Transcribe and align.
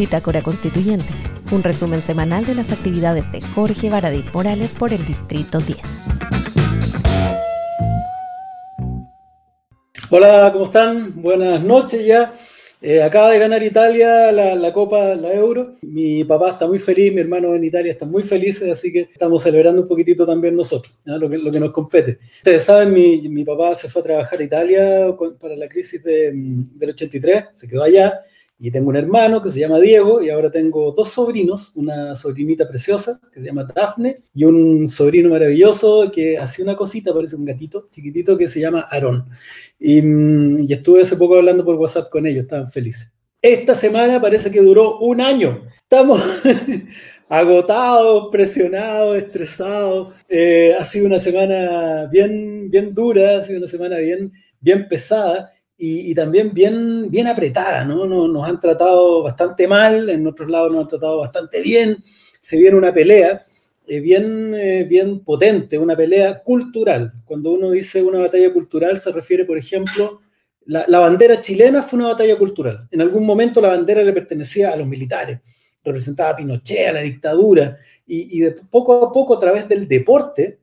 Bitácora 0.00 0.42
Constituyente, 0.42 1.12
un 1.52 1.62
resumen 1.62 2.00
semanal 2.00 2.46
de 2.46 2.54
las 2.54 2.72
actividades 2.72 3.30
de 3.32 3.42
Jorge 3.42 3.90
Baradit 3.90 4.32
Morales 4.32 4.72
por 4.72 4.94
el 4.94 5.04
Distrito 5.04 5.58
10. 5.58 5.76
Hola, 10.08 10.48
¿cómo 10.54 10.64
están? 10.64 11.20
Buenas 11.20 11.62
noches 11.62 12.06
ya. 12.06 12.32
Eh, 12.80 13.02
acaba 13.02 13.28
de 13.28 13.40
ganar 13.40 13.62
Italia 13.62 14.32
la, 14.32 14.72
Copa, 14.72 15.14
la 15.16 15.34
Euro. 15.34 15.72
Mi 15.82 16.24
papá 16.24 16.52
está 16.52 16.66
muy 16.66 16.78
feliz, 16.78 17.12
mi 17.12 17.20
hermano 17.20 17.54
en 17.54 17.62
Italia 17.62 17.92
está 17.92 18.06
muy 18.06 18.22
feliz, 18.22 18.62
así 18.62 18.90
que 18.90 19.00
estamos 19.12 19.42
celebrando 19.42 19.82
un 19.82 19.88
poquitito 19.88 20.24
también 20.24 20.56
nosotros, 20.56 20.94
lo, 21.04 21.28
que, 21.28 21.36
lo, 21.36 21.52
que, 21.52 21.60
nos 21.60 21.72
compete. 21.72 22.20
Ustedes 22.38 22.64
saben, 22.64 22.90
mi, 22.90 23.28
mi, 23.28 23.44
papá 23.44 23.74
se 23.74 23.90
fue 23.90 24.00
a 24.00 24.04
trabajar 24.04 24.40
a 24.40 24.44
Italia 24.44 25.14
para 25.38 25.56
la 25.56 25.68
crisis 25.68 26.02
de, 26.02 26.32
del 26.32 26.88
83, 26.88 27.48
se 27.52 27.68
quedó 27.68 27.82
allá 27.82 28.24
y 28.62 28.70
tengo 28.70 28.90
un 28.90 28.96
hermano 28.96 29.42
que 29.42 29.50
se 29.50 29.58
llama 29.58 29.80
Diego 29.80 30.22
y 30.22 30.28
ahora 30.28 30.50
tengo 30.50 30.92
dos 30.92 31.08
sobrinos, 31.08 31.72
una 31.76 32.14
sobrinita 32.14 32.68
preciosa 32.68 33.18
que 33.32 33.40
se 33.40 33.46
llama 33.46 33.64
Daphne 33.64 34.20
y 34.34 34.44
un 34.44 34.86
sobrino 34.86 35.30
maravilloso 35.30 36.12
que 36.12 36.36
hace 36.36 36.62
una 36.62 36.76
cosita, 36.76 37.14
parece 37.14 37.36
un 37.36 37.46
gatito 37.46 37.88
chiquitito 37.90 38.36
que 38.36 38.48
se 38.48 38.60
llama 38.60 38.86
Aaron. 38.90 39.24
Y, 39.78 40.02
mm, 40.02 40.66
y 40.68 40.72
estuve 40.74 41.00
hace 41.00 41.16
poco 41.16 41.38
hablando 41.38 41.64
por 41.64 41.76
WhatsApp 41.76 42.10
con 42.10 42.26
ellos, 42.26 42.42
estaban 42.42 42.70
felices. 42.70 43.14
Esta 43.40 43.74
semana 43.74 44.20
parece 44.20 44.50
que 44.50 44.60
duró 44.60 44.98
un 44.98 45.22
año. 45.22 45.64
Estamos 45.78 46.22
agotados, 47.30 48.28
presionados, 48.30 49.16
estresados. 49.16 50.14
Eh, 50.28 50.76
ha 50.78 50.84
sido 50.84 51.06
una 51.06 51.18
semana 51.18 52.08
bien, 52.12 52.70
bien 52.70 52.94
dura, 52.94 53.38
ha 53.38 53.42
sido 53.42 53.56
una 53.56 53.68
semana 53.68 53.96
bien, 53.96 54.30
bien 54.60 54.86
pesada 54.86 55.50
y, 55.82 56.14
también 56.14 56.52
bien, 56.52 57.10
bien 57.10 57.26
apretada, 57.26 57.86
¿no? 57.86 58.04
Nos, 58.04 58.46
han 58.46 58.60
tratado 58.60 59.22
bastante 59.22 59.66
mal, 59.66 60.10
en 60.10 60.26
otros 60.26 60.50
lados 60.50 60.70
nos 60.70 60.82
han 60.82 60.88
tratado 60.88 61.18
bastante 61.18 61.62
bien, 61.62 62.04
se 62.38 62.58
viene 62.58 62.76
una 62.76 62.92
pelea 62.92 63.46
eh, 63.86 64.00
bien, 64.00 64.54
eh, 64.54 64.84
bien 64.84 65.24
potente, 65.24 65.78
una 65.78 65.96
pelea 65.96 66.42
cultural. 66.42 67.14
Cuando 67.24 67.52
uno 67.52 67.70
dice 67.70 68.02
una 68.02 68.18
batalla 68.18 68.52
cultural 68.52 69.00
se 69.00 69.10
refiere, 69.10 69.46
por 69.46 69.56
ejemplo, 69.56 70.20
la, 70.66 70.84
bandera 70.86 71.40
chilena 71.40 71.82
fue 71.82 71.98
una 71.98 72.08
batalla 72.08 72.36
cultural. 72.36 72.86
En 72.90 73.00
algún 73.00 73.24
momento 73.24 73.62
la 73.62 73.68
bandera 73.68 74.02
le 74.02 74.12
pertenecía 74.12 74.72
a 74.72 74.76
los 74.76 74.86
militares, 74.86 75.40
representaba 75.82 76.30
a 76.30 76.36
Pinochet, 76.36 76.88
a 76.88 76.92
la 76.92 77.00
dictadura, 77.00 77.78
y, 78.06 78.36
y 78.36 78.40
de 78.40 78.52
poco 78.52 79.02
a 79.02 79.10
poco 79.10 79.34
a 79.34 79.40
través 79.40 79.66
del 79.66 79.88
deporte, 79.88 80.59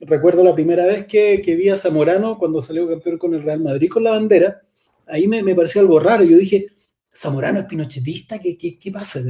recuerdo 0.00 0.42
la 0.42 0.54
primera 0.54 0.86
vez 0.86 1.06
que, 1.06 1.42
vi 1.44 1.68
a 1.68 1.76
Zamorano 1.76 2.38
cuando 2.38 2.62
salió 2.62 2.88
campeón 2.88 3.18
con 3.18 3.34
el 3.34 3.42
Real 3.42 3.60
Madrid 3.60 3.90
con 3.90 4.04
la 4.04 4.12
bandera, 4.12 4.62
ahí 5.06 5.28
me, 5.28 5.42
me 5.42 5.54
pareció 5.54 5.80
algo 5.80 6.00
raro. 6.00 6.24
Yo 6.24 6.36
dije, 6.36 6.68
¿Zamorano 7.12 7.58
es 7.58 7.66
pinochetista? 7.66 8.38
¿Qué, 8.38 8.56
qué, 8.56 8.78
qué 8.78 8.90
pasa? 8.90 9.20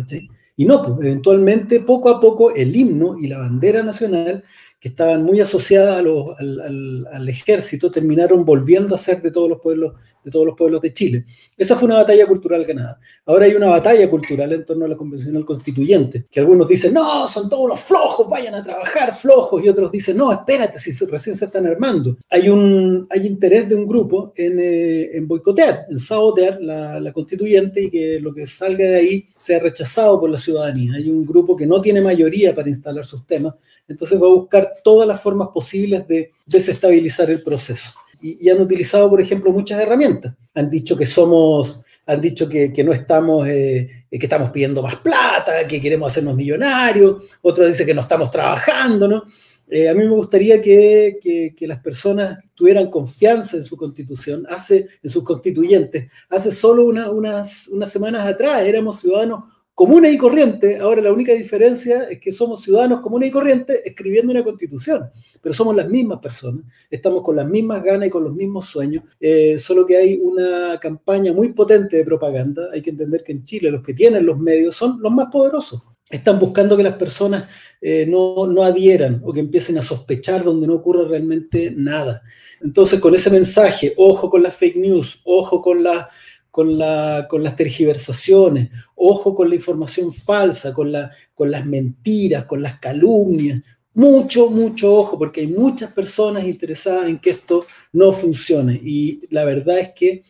Y 0.56 0.64
no, 0.64 0.82
pues, 0.82 1.06
eventualmente, 1.06 1.80
poco 1.80 2.10
a 2.10 2.20
poco, 2.20 2.54
el 2.54 2.74
himno 2.74 3.18
y 3.18 3.28
la 3.28 3.38
bandera 3.38 3.82
nacional 3.82 4.44
que 4.80 4.88
estaban 4.88 5.22
muy 5.22 5.40
asociadas 5.40 5.98
al, 5.98 7.28
ejército, 7.28 7.90
terminaron 7.90 8.46
volviendo 8.46 8.94
a 8.94 8.98
ser 8.98 9.20
de 9.20 9.30
todos 9.30 9.48
los 9.48 9.60
pueblos 9.60 9.94
de 10.24 10.30
todos 10.30 10.46
los 10.46 10.56
pueblos 10.56 10.80
de 10.82 10.92
Chile. 10.92 11.24
Esa 11.56 11.76
fue 11.76 11.86
una 11.86 11.96
batalla 11.96 12.26
cultural 12.26 12.64
ganada. 12.64 12.98
Ahora 13.26 13.46
hay 13.46 13.54
una 13.54 13.68
batalla 13.68 14.08
cultural 14.10 14.52
en 14.52 14.64
torno 14.64 14.84
a 14.84 14.88
la 14.88 14.96
convencional 14.96 15.44
constituyente, 15.44 16.26
que 16.30 16.40
algunos 16.40 16.68
dicen, 16.68 16.92
no, 16.94 17.26
son 17.26 17.48
todos 17.48 17.68
los 17.68 17.80
flojos, 17.80 18.28
vayan 18.28 18.54
a 18.54 18.62
trabajar 18.62 19.14
flojos, 19.14 19.62
y 19.64 19.68
otros 19.68 19.90
dicen, 19.90 20.16
no, 20.16 20.32
espérate, 20.32 20.78
si 20.78 20.92
recién 21.06 21.36
se 21.36 21.46
están 21.46 21.66
armando. 21.66 22.16
Hay, 22.28 22.48
un, 22.48 23.06
hay 23.10 23.26
interés 23.26 23.68
de 23.68 23.74
un 23.74 23.86
grupo 23.86 24.32
en, 24.36 24.58
eh, 24.60 25.16
en 25.16 25.26
boicotear, 25.26 25.86
en 25.88 25.98
sabotear 25.98 26.60
la, 26.60 27.00
la 27.00 27.12
constituyente 27.12 27.84
y 27.84 27.90
que 27.90 28.20
lo 28.20 28.34
que 28.34 28.46
salga 28.46 28.84
de 28.84 28.96
ahí 28.96 29.26
sea 29.36 29.58
rechazado 29.58 30.20
por 30.20 30.30
la 30.30 30.38
ciudadanía. 30.38 30.94
Hay 30.94 31.10
un 31.10 31.24
grupo 31.24 31.56
que 31.56 31.66
no 31.66 31.80
tiene 31.80 32.00
mayoría 32.00 32.54
para 32.54 32.68
instalar 32.68 33.06
sus 33.06 33.26
temas, 33.26 33.54
entonces 33.88 34.20
va 34.20 34.26
a 34.26 34.30
buscar 34.30 34.69
todas 34.82 35.06
las 35.06 35.20
formas 35.20 35.48
posibles 35.48 36.06
de 36.08 36.30
desestabilizar 36.46 37.30
el 37.30 37.42
proceso 37.42 37.92
y, 38.22 38.48
han 38.48 38.60
utilizado, 38.60 39.08
por 39.08 39.20
ejemplo, 39.20 39.52
muchas 39.52 39.80
herramientas. 39.80 40.34
Han 40.54 40.70
dicho 40.70 40.96
que 40.96 41.06
somos, 41.06 41.82
han 42.06 42.20
dicho 42.20 42.48
que, 42.48 42.72
que 42.72 42.84
no 42.84 42.92
estamos, 42.92 43.48
eh, 43.48 44.06
que 44.10 44.18
estamos 44.18 44.50
pidiendo 44.50 44.82
más 44.82 44.96
plata, 44.96 45.66
que 45.66 45.80
queremos 45.80 46.10
hacernos 46.10 46.36
millonarios, 46.36 47.24
otros 47.42 47.68
dicen 47.68 47.86
que 47.86 47.94
no 47.94 48.02
estamos 48.02 48.30
trabajando, 48.30 49.08
¿no? 49.08 49.24
Eh, 49.72 49.88
a 49.88 49.94
mí 49.94 50.00
me 50.00 50.10
gustaría 50.10 50.60
que, 50.60 51.18
que, 51.22 51.54
que, 51.56 51.66
las 51.68 51.80
personas 51.80 52.42
tuvieran 52.54 52.90
confianza 52.90 53.56
en 53.56 53.62
su 53.62 53.76
constitución, 53.76 54.44
hace, 54.50 54.88
en 55.00 55.08
sus 55.08 55.22
constituyentes. 55.22 56.10
Hace 56.28 56.50
solo 56.50 56.86
una, 56.86 57.08
unas, 57.08 57.68
unas 57.68 57.92
semanas 57.92 58.26
atrás 58.26 58.62
éramos 58.62 58.98
ciudadanos 58.98 59.44
comunes 59.80 60.12
y 60.12 60.18
corrientes, 60.18 60.78
ahora 60.78 61.00
la 61.00 61.10
única 61.10 61.32
diferencia 61.32 62.02
es 62.02 62.20
que 62.20 62.32
somos 62.32 62.60
ciudadanos 62.60 63.00
comunes 63.00 63.30
y 63.30 63.32
corrientes 63.32 63.80
escribiendo 63.82 64.30
una 64.30 64.44
constitución, 64.44 65.08
pero 65.40 65.54
somos 65.54 65.74
las 65.74 65.88
mismas 65.88 66.18
personas, 66.18 66.66
estamos 66.90 67.22
con 67.22 67.34
las 67.34 67.48
mismas 67.48 67.82
ganas 67.82 68.08
y 68.08 68.10
con 68.10 68.24
los 68.24 68.34
mismos 68.34 68.66
sueños, 68.66 69.04
eh, 69.18 69.58
solo 69.58 69.86
que 69.86 69.96
hay 69.96 70.20
una 70.22 70.78
campaña 70.78 71.32
muy 71.32 71.54
potente 71.54 71.96
de 71.96 72.04
propaganda, 72.04 72.68
hay 72.70 72.82
que 72.82 72.90
entender 72.90 73.24
que 73.24 73.32
en 73.32 73.42
Chile 73.46 73.70
los 73.70 73.82
que 73.82 73.94
tienen 73.94 74.26
los 74.26 74.38
medios 74.38 74.76
son 74.76 75.00
los 75.00 75.10
más 75.10 75.28
poderosos, 75.32 75.80
están 76.10 76.38
buscando 76.38 76.76
que 76.76 76.82
las 76.82 76.96
personas 76.96 77.48
eh, 77.80 78.04
no, 78.06 78.46
no 78.46 78.62
adhieran 78.62 79.22
o 79.24 79.32
que 79.32 79.40
empiecen 79.40 79.78
a 79.78 79.82
sospechar 79.82 80.44
donde 80.44 80.66
no 80.66 80.74
ocurre 80.74 81.08
realmente 81.08 81.72
nada. 81.74 82.20
Entonces, 82.60 83.00
con 83.00 83.14
ese 83.14 83.30
mensaje, 83.30 83.94
ojo 83.96 84.28
con 84.28 84.42
las 84.42 84.54
fake 84.54 84.76
news, 84.76 85.22
ojo 85.24 85.62
con 85.62 85.82
las 85.82 86.08
con, 86.50 86.76
la, 86.78 87.26
con 87.28 87.42
las 87.42 87.56
tergiversaciones, 87.56 88.70
ojo 88.96 89.34
con 89.34 89.48
la 89.48 89.54
información 89.54 90.12
falsa, 90.12 90.74
con, 90.74 90.92
la, 90.92 91.10
con 91.34 91.50
las 91.50 91.64
mentiras, 91.66 92.44
con 92.44 92.62
las 92.62 92.78
calumnias. 92.78 93.62
Mucho, 93.94 94.50
mucho 94.50 94.94
ojo, 94.94 95.18
porque 95.18 95.40
hay 95.40 95.48
muchas 95.48 95.92
personas 95.92 96.44
interesadas 96.44 97.08
en 97.08 97.18
que 97.18 97.30
esto 97.30 97.66
no 97.92 98.12
funcione. 98.12 98.80
Y 98.82 99.20
la 99.30 99.44
verdad 99.44 99.78
es 99.78 99.90
que 99.94 100.22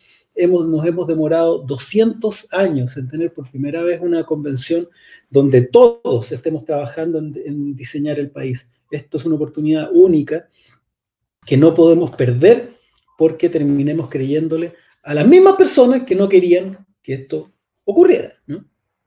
nos 0.47 0.85
hemos 0.85 1.07
demorado 1.07 1.59
200 1.59 2.53
años 2.53 2.97
en 2.97 3.07
tener 3.07 3.33
por 3.33 3.49
primera 3.49 3.83
vez 3.83 4.01
una 4.01 4.23
convención 4.23 4.87
donde 5.29 5.67
todos 5.67 6.31
estemos 6.31 6.65
trabajando 6.65 7.19
en, 7.19 7.39
en 7.45 7.75
diseñar 7.75 8.19
el 8.19 8.31
país. 8.31 8.71
Esto 8.89 9.17
es 9.17 9.25
una 9.25 9.35
oportunidad 9.35 9.89
única 9.93 10.47
que 11.45 11.57
no 11.57 11.73
podemos 11.73 12.11
perder 12.11 12.71
porque 13.17 13.49
terminemos 13.49 14.09
creyéndole 14.09 14.73
a 15.03 15.13
las 15.13 15.27
mismas 15.27 15.55
personas 15.55 16.03
que 16.03 16.15
no 16.15 16.29
querían 16.29 16.85
que 17.01 17.13
esto 17.13 17.51
ocurriera. 17.83 18.33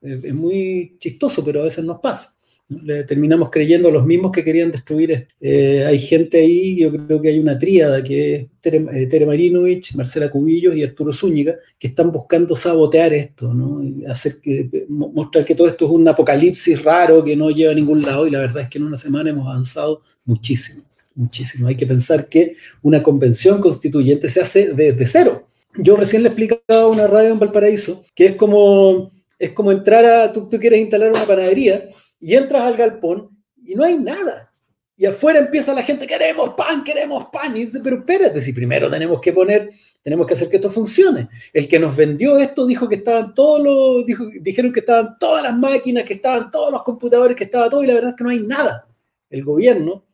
Es, 0.00 0.34
muy 0.34 0.96
chistoso, 0.98 1.44
pero 1.44 1.60
a 1.60 1.64
veces 1.64 1.84
nos 1.84 2.00
pasa. 2.00 2.36
Le 2.68 3.04
terminamos 3.04 3.50
creyendo 3.50 3.88
a 3.88 3.92
los 3.92 4.06
mismos 4.06 4.32
que 4.32 4.42
querían 4.42 4.70
destruir 4.70 5.12
esto. 5.12 5.34
Eh, 5.40 5.84
hay 5.86 5.98
gente 5.98 6.38
ahí, 6.38 6.76
yo 6.76 6.90
creo 6.90 7.20
que 7.20 7.28
hay 7.28 7.38
una 7.38 7.58
tríada 7.58 8.02
que 8.02 8.34
es 8.34 8.46
Tere, 8.60 8.84
eh, 8.92 9.06
Tere 9.06 9.26
Marinovich, 9.26 9.94
Marcela 9.94 10.30
Cubillos 10.30 10.74
y 10.74 10.82
Arturo 10.82 11.12
Zúñiga, 11.12 11.56
que 11.78 11.88
están 11.88 12.10
buscando 12.10 12.56
sabotear 12.56 13.12
esto, 13.12 13.52
¿no? 13.52 13.82
hacer 14.10 14.36
que, 14.42 14.86
mostrar 14.88 15.44
que 15.44 15.54
todo 15.54 15.68
esto 15.68 15.84
es 15.84 15.90
un 15.90 16.08
apocalipsis 16.08 16.82
raro 16.82 17.22
que 17.22 17.36
no 17.36 17.50
lleva 17.50 17.72
a 17.72 17.74
ningún 17.74 18.02
lado 18.02 18.26
y 18.26 18.30
la 18.30 18.40
verdad 18.40 18.62
es 18.62 18.68
que 18.68 18.78
en 18.78 18.84
una 18.84 18.96
semana 18.96 19.30
hemos 19.30 19.46
avanzado 19.46 20.02
muchísimo, 20.24 20.84
muchísimo. 21.14 21.68
Hay 21.68 21.76
que 21.76 21.86
pensar 21.86 22.28
que 22.28 22.56
una 22.82 23.02
convención 23.02 23.60
constituyente 23.60 24.28
se 24.30 24.40
hace 24.40 24.72
desde 24.72 25.06
cero 25.06 25.46
yo 25.76 25.96
recién 25.96 26.22
le 26.22 26.28
explicaba 26.28 26.62
a 26.68 26.86
una 26.86 27.06
radio 27.06 27.32
en 27.32 27.38
Valparaíso 27.38 28.04
que 28.14 28.26
es 28.26 28.36
como, 28.36 29.10
es 29.38 29.52
como 29.52 29.72
entrar 29.72 30.04
a, 30.04 30.32
tú, 30.32 30.48
tú 30.48 30.58
quieres 30.58 30.80
instalar 30.80 31.10
una 31.10 31.24
panadería 31.24 31.88
y 32.20 32.34
entras 32.34 32.62
al 32.62 32.76
galpón 32.76 33.30
y 33.64 33.74
no 33.74 33.84
hay 33.84 33.98
nada. 33.98 34.50
Y 34.96 35.06
afuera 35.06 35.40
empieza 35.40 35.74
la 35.74 35.82
gente, 35.82 36.06
queremos 36.06 36.54
pan, 36.54 36.84
queremos 36.84 37.26
pan. 37.32 37.56
Y 37.56 37.64
dice, 37.64 37.80
pero 37.82 37.96
espérate, 37.98 38.40
si 38.40 38.52
primero 38.52 38.88
tenemos 38.88 39.20
que 39.20 39.32
poner, 39.32 39.70
tenemos 40.02 40.26
que 40.26 40.34
hacer 40.34 40.48
que 40.48 40.56
esto 40.56 40.70
funcione. 40.70 41.28
El 41.52 41.66
que 41.66 41.80
nos 41.80 41.96
vendió 41.96 42.38
esto 42.38 42.64
dijo 42.64 42.88
que 42.88 42.96
estaban 42.96 43.34
todos 43.34 43.60
los, 43.60 44.06
dijeron 44.40 44.72
que 44.72 44.80
estaban 44.80 45.18
todas 45.18 45.42
las 45.42 45.56
máquinas, 45.56 46.04
que 46.04 46.14
estaban 46.14 46.50
todos 46.50 46.70
los 46.70 46.84
computadores, 46.84 47.36
que 47.36 47.44
estaba 47.44 47.68
todo, 47.68 47.82
y 47.82 47.88
la 47.88 47.94
verdad 47.94 48.10
es 48.10 48.16
que 48.16 48.24
no 48.24 48.30
hay 48.30 48.40
nada. 48.40 48.86
El 49.30 49.42
gobierno, 49.42 50.04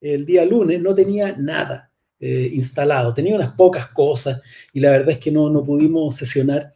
el 0.00 0.24
día 0.24 0.44
lunes, 0.46 0.80
no 0.80 0.94
tenía 0.94 1.36
nada. 1.36 1.89
Eh, 2.22 2.50
instalado. 2.52 3.14
Tenía 3.14 3.34
unas 3.34 3.54
pocas 3.54 3.86
cosas 3.86 4.42
y 4.74 4.80
la 4.80 4.90
verdad 4.90 5.12
es 5.12 5.18
que 5.18 5.30
no, 5.30 5.48
no 5.48 5.64
pudimos 5.64 6.14
sesionar. 6.14 6.70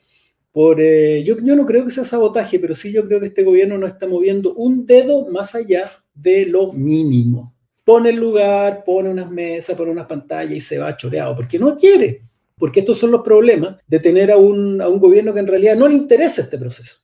Por, 0.51 0.81
eh, 0.81 1.23
yo, 1.23 1.37
yo 1.39 1.55
no 1.55 1.67
creo 1.67 1.85
que 1.85 1.91
sea 1.91 2.05
sabotaje, 2.05 2.59
pero 2.59 2.75
sí 2.75 2.91
yo 2.91 3.07
creo 3.07 3.21
que 3.21 3.27
este 3.27 3.45
gobierno 3.45 3.77
no 3.77 3.87
está 3.87 4.07
moviendo 4.07 4.55
un 4.55 4.87
dedo 4.87 5.27
más 5.27 5.55
allá 5.55 5.91
de 6.15 6.47
lo 6.47 6.73
mínimo. 6.73 7.55
Pone 7.85 8.09
el 8.09 8.17
lugar, 8.17 8.85
pone 8.87 9.11
unas 9.11 9.31
mesas, 9.31 9.77
pone 9.77 9.91
unas 9.91 10.07
pantallas 10.07 10.57
y 10.57 10.61
se 10.63 10.79
va 10.79 10.97
choreado, 10.97 11.37
porque 11.37 11.59
no 11.59 11.77
quiere. 11.77 12.23
Porque 12.57 12.81
estos 12.81 12.97
son 12.97 13.11
los 13.11 13.21
problemas 13.21 13.77
de 13.87 14.01
tener 14.01 14.31
a 14.31 14.39
un, 14.39 14.81
a 14.81 14.89
un 14.89 14.99
gobierno 14.99 15.35
que 15.35 15.41
en 15.41 15.47
realidad 15.47 15.77
no 15.77 15.89
le 15.89 15.95
interesa 15.95 16.41
este 16.41 16.57
proceso. 16.57 17.01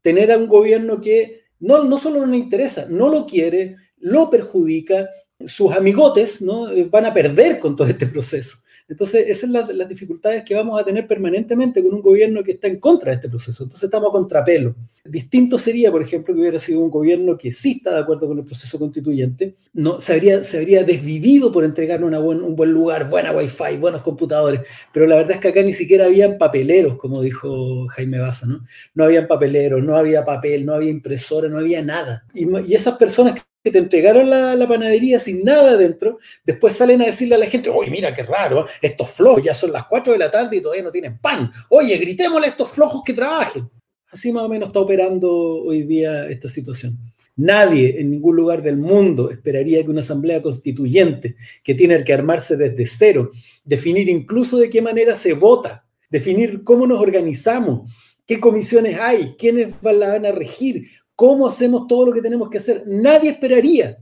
Tener 0.00 0.32
a 0.32 0.36
un 0.36 0.48
gobierno 0.48 1.00
que 1.00 1.42
no, 1.60 1.84
no 1.84 1.96
solo 1.96 2.20
no 2.20 2.26
le 2.26 2.38
interesa, 2.38 2.86
no 2.90 3.08
lo 3.08 3.24
quiere, 3.24 3.76
lo 3.98 4.30
perjudica 4.30 5.08
sus 5.46 5.72
amigotes 5.74 6.42
¿no? 6.42 6.66
van 6.90 7.06
a 7.06 7.14
perder 7.14 7.58
con 7.58 7.76
todo 7.76 7.88
este 7.88 8.06
proceso. 8.06 8.58
Entonces, 8.86 9.24
esas 9.28 9.50
son 9.50 9.78
las, 9.78 9.88
dificultades 9.88 10.44
que 10.44 10.54
vamos 10.54 10.78
a 10.78 10.84
tener 10.84 11.06
permanentemente 11.06 11.82
con 11.82 11.94
un 11.94 12.02
gobierno 12.02 12.42
que 12.44 12.52
está 12.52 12.68
en 12.68 12.78
contra 12.78 13.10
de 13.10 13.16
este 13.16 13.28
proceso. 13.30 13.64
Entonces, 13.64 13.84
estamos 13.84 14.10
a 14.10 14.12
contrapelo. 14.12 14.74
Distinto 15.04 15.58
sería, 15.58 15.90
por 15.90 16.02
ejemplo, 16.02 16.34
que 16.34 16.40
hubiera 16.40 16.58
sido 16.58 16.80
un 16.80 16.90
gobierno 16.90 17.38
que 17.38 17.50
sí 17.50 17.76
está 17.78 17.94
de 17.94 18.00
acuerdo 18.00 18.28
con 18.28 18.38
el 18.38 18.44
proceso 18.44 18.78
constituyente, 18.78 19.54
no, 19.72 20.00
se, 20.00 20.12
habría, 20.12 20.44
se 20.44 20.58
habría 20.58 20.84
desvivido 20.84 21.50
por 21.50 21.64
entregarnos 21.64 22.08
una 22.08 22.20
un 22.20 22.56
buen 22.56 22.72
lugar, 22.72 23.08
buena 23.08 23.32
wifi, 23.32 23.76
buenos 23.78 24.02
computadores, 24.02 24.60
pero 24.92 25.06
la 25.06 25.16
verdad 25.16 25.32
es 25.32 25.40
que 25.40 25.48
acá 25.48 25.62
ni 25.62 25.72
siquiera 25.72 26.04
habían 26.04 26.36
papeleros, 26.36 26.98
como 26.98 27.22
dijo 27.22 27.86
Jaime 27.88 28.18
Baza, 28.18 28.46
¿no? 28.46 28.64
No 28.94 29.04
habían 29.04 29.26
papeleros, 29.26 29.82
no 29.82 29.96
había 29.96 30.24
papel, 30.24 30.66
no 30.66 30.74
había 30.74 30.90
impresora, 30.90 31.48
no 31.48 31.58
había 31.58 31.82
nada. 31.82 32.26
Y, 32.34 32.46
y 32.66 32.74
esas 32.74 32.96
personas 32.98 33.40
que 33.64 33.70
te 33.70 33.78
entregaron 33.78 34.28
la, 34.28 34.68
panadería 34.68 35.18
sin 35.18 35.42
nada 35.42 35.78
dentro, 35.78 36.18
después 36.44 36.74
salen 36.74 37.00
a 37.00 37.06
decirle 37.06 37.36
a 37.36 37.38
la 37.38 37.46
gente, 37.46 37.70
oye, 37.70 37.90
mira 37.90 38.12
qué 38.12 38.22
raro, 38.22 38.66
estos 38.82 39.10
flojos 39.10 39.42
ya 39.42 39.54
son 39.54 39.72
las 39.72 39.86
4 39.86 40.12
de 40.12 40.18
la 40.18 40.30
tarde 40.30 40.58
y 40.58 40.60
todavía 40.60 40.84
no 40.84 40.90
tienen 40.90 41.18
pan. 41.18 41.50
Oye, 41.70 41.96
gritémosle 41.96 42.46
a 42.46 42.50
estos 42.50 42.70
flojos 42.70 43.00
que 43.02 43.14
trabajen. 43.14 43.70
Así 44.12 44.32
más 44.32 44.42
o 44.42 44.48
menos 44.50 44.68
está 44.68 44.80
operando 44.80 45.30
hoy 45.30 45.82
día 45.84 46.28
esta 46.28 46.46
situación. 46.46 46.98
Nadie 47.36 47.98
en 47.98 48.10
ningún 48.10 48.36
lugar 48.36 48.62
del 48.62 48.76
mundo 48.76 49.30
esperaría 49.30 49.82
que 49.82 49.90
una 49.90 50.00
asamblea 50.00 50.42
constituyente, 50.42 51.36
que 51.64 51.74
tiene 51.74 52.04
que 52.04 52.12
armarse 52.12 52.58
desde 52.58 52.86
cero, 52.86 53.30
definir 53.64 54.10
incluso 54.10 54.58
de 54.58 54.68
qué 54.68 54.82
manera 54.82 55.14
se 55.14 55.32
vota, 55.32 55.86
definir 56.10 56.62
cómo 56.64 56.86
nos 56.86 57.00
organizamos, 57.00 57.90
qué 58.26 58.38
comisiones 58.38 58.98
hay, 59.00 59.34
quiénes 59.38 59.72
la 59.82 60.08
van 60.08 60.26
a 60.26 60.32
regir, 60.32 60.84
cómo 61.14 61.46
hacemos 61.46 61.86
todo 61.86 62.06
lo 62.06 62.12
que 62.12 62.22
tenemos 62.22 62.50
que 62.50 62.58
hacer. 62.58 62.84
Nadie 62.86 63.30
esperaría 63.30 63.98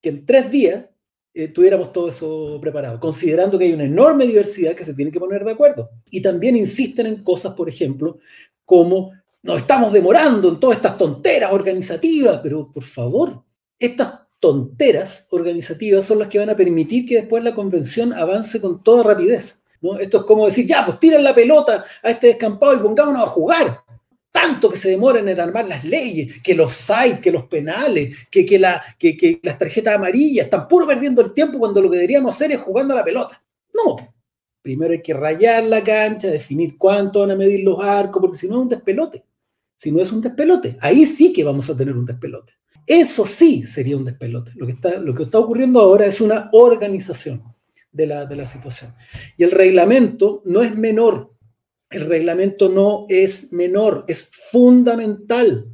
que 0.00 0.08
en 0.08 0.26
tres 0.26 0.50
días 0.50 0.86
eh, 1.32 1.48
tuviéramos 1.48 1.92
todo 1.92 2.08
eso 2.08 2.58
preparado, 2.60 3.00
considerando 3.00 3.58
que 3.58 3.64
hay 3.64 3.72
una 3.72 3.84
enorme 3.84 4.26
diversidad 4.26 4.74
que 4.74 4.84
se 4.84 4.94
tiene 4.94 5.10
que 5.10 5.18
poner 5.18 5.44
de 5.44 5.52
acuerdo. 5.52 5.90
Y 6.10 6.22
también 6.22 6.56
insisten 6.56 7.06
en 7.06 7.24
cosas, 7.24 7.54
por 7.54 7.68
ejemplo, 7.68 8.18
como 8.64 9.12
nos 9.42 9.58
estamos 9.58 9.92
demorando 9.92 10.48
en 10.48 10.60
todas 10.60 10.76
estas 10.76 10.96
tonteras 10.96 11.52
organizativas, 11.52 12.40
pero 12.42 12.70
por 12.72 12.82
favor, 12.82 13.42
estas 13.78 14.20
tonteras 14.40 15.26
organizativas 15.30 16.04
son 16.04 16.18
las 16.18 16.28
que 16.28 16.38
van 16.38 16.50
a 16.50 16.56
permitir 16.56 17.06
que 17.06 17.16
después 17.16 17.42
la 17.42 17.54
convención 17.54 18.12
avance 18.12 18.60
con 18.60 18.82
toda 18.82 19.02
rapidez. 19.02 19.60
Esto 20.00 20.18
es 20.18 20.24
como 20.24 20.46
decir, 20.46 20.66
ya, 20.66 20.84
pues 20.84 20.98
tiren 20.98 21.22
la 21.22 21.34
pelota 21.34 21.84
a 22.02 22.10
este 22.10 22.28
descampado 22.28 22.74
y 22.74 22.78
pongámonos 22.78 23.22
a 23.22 23.26
jugar 23.26 23.83
tanto 24.34 24.68
que 24.68 24.76
se 24.76 24.90
demoran 24.90 25.28
en 25.28 25.38
armar 25.38 25.64
las 25.68 25.84
leyes, 25.84 26.42
que 26.42 26.56
los 26.56 26.74
sites, 26.74 27.20
que 27.20 27.30
los 27.30 27.44
penales, 27.44 28.16
que, 28.28 28.44
que, 28.44 28.58
la, 28.58 28.82
las 29.42 29.56
tarjetas 29.56 29.94
amarillas, 29.94 30.46
están 30.46 30.66
puro 30.66 30.88
perdiendo 30.88 31.22
el 31.22 31.32
tiempo 31.32 31.56
cuando 31.56 31.80
lo 31.80 31.88
que 31.88 31.98
deberíamos 31.98 32.34
hacer 32.34 32.50
es 32.50 32.60
jugando 32.60 32.94
a 32.94 32.96
la 32.96 33.04
pelota. 33.04 33.40
No, 33.72 33.96
primero 34.60 34.92
hay 34.92 35.00
que 35.00 35.14
rayar 35.14 35.62
la 35.66 35.84
cancha, 35.84 36.26
definir 36.26 36.76
cuánto 36.76 37.20
van 37.20 37.30
a 37.30 37.36
medir 37.36 37.62
los 37.62 37.80
arcos, 37.80 38.20
porque 38.20 38.36
si 38.36 38.48
no 38.48 38.56
es 38.56 38.62
un 38.62 38.68
despelote. 38.70 39.24
Si 39.76 39.92
no 39.92 40.02
es 40.02 40.10
un 40.10 40.20
despelote, 40.20 40.78
ahí 40.80 41.04
sí 41.04 41.32
que 41.32 41.44
vamos 41.44 41.70
a 41.70 41.76
tener 41.76 41.96
un 41.96 42.04
despelote. 42.04 42.54
Eso 42.84 43.28
sí 43.28 43.62
sería 43.62 43.96
un 43.96 44.04
despelote. 44.04 44.50
Lo 44.56 44.66
que 44.66 44.72
está, 44.72 44.98
lo 44.98 45.14
que 45.14 45.22
está 45.22 45.38
ocurriendo 45.38 45.78
ahora 45.78 46.06
es 46.06 46.20
una 46.20 46.48
organización 46.50 47.40
de 47.92 48.06
la, 48.08 48.26
de 48.26 48.34
la 48.34 48.46
situación. 48.46 48.96
Y 49.36 49.44
el 49.44 49.52
reglamento 49.52 50.42
no 50.44 50.62
es 50.62 50.74
menor 50.74 51.33
el 51.90 52.06
reglamento 52.06 52.68
no 52.68 53.06
es 53.08 53.52
menor, 53.52 54.04
es 54.08 54.30
fundamental. 54.50 55.66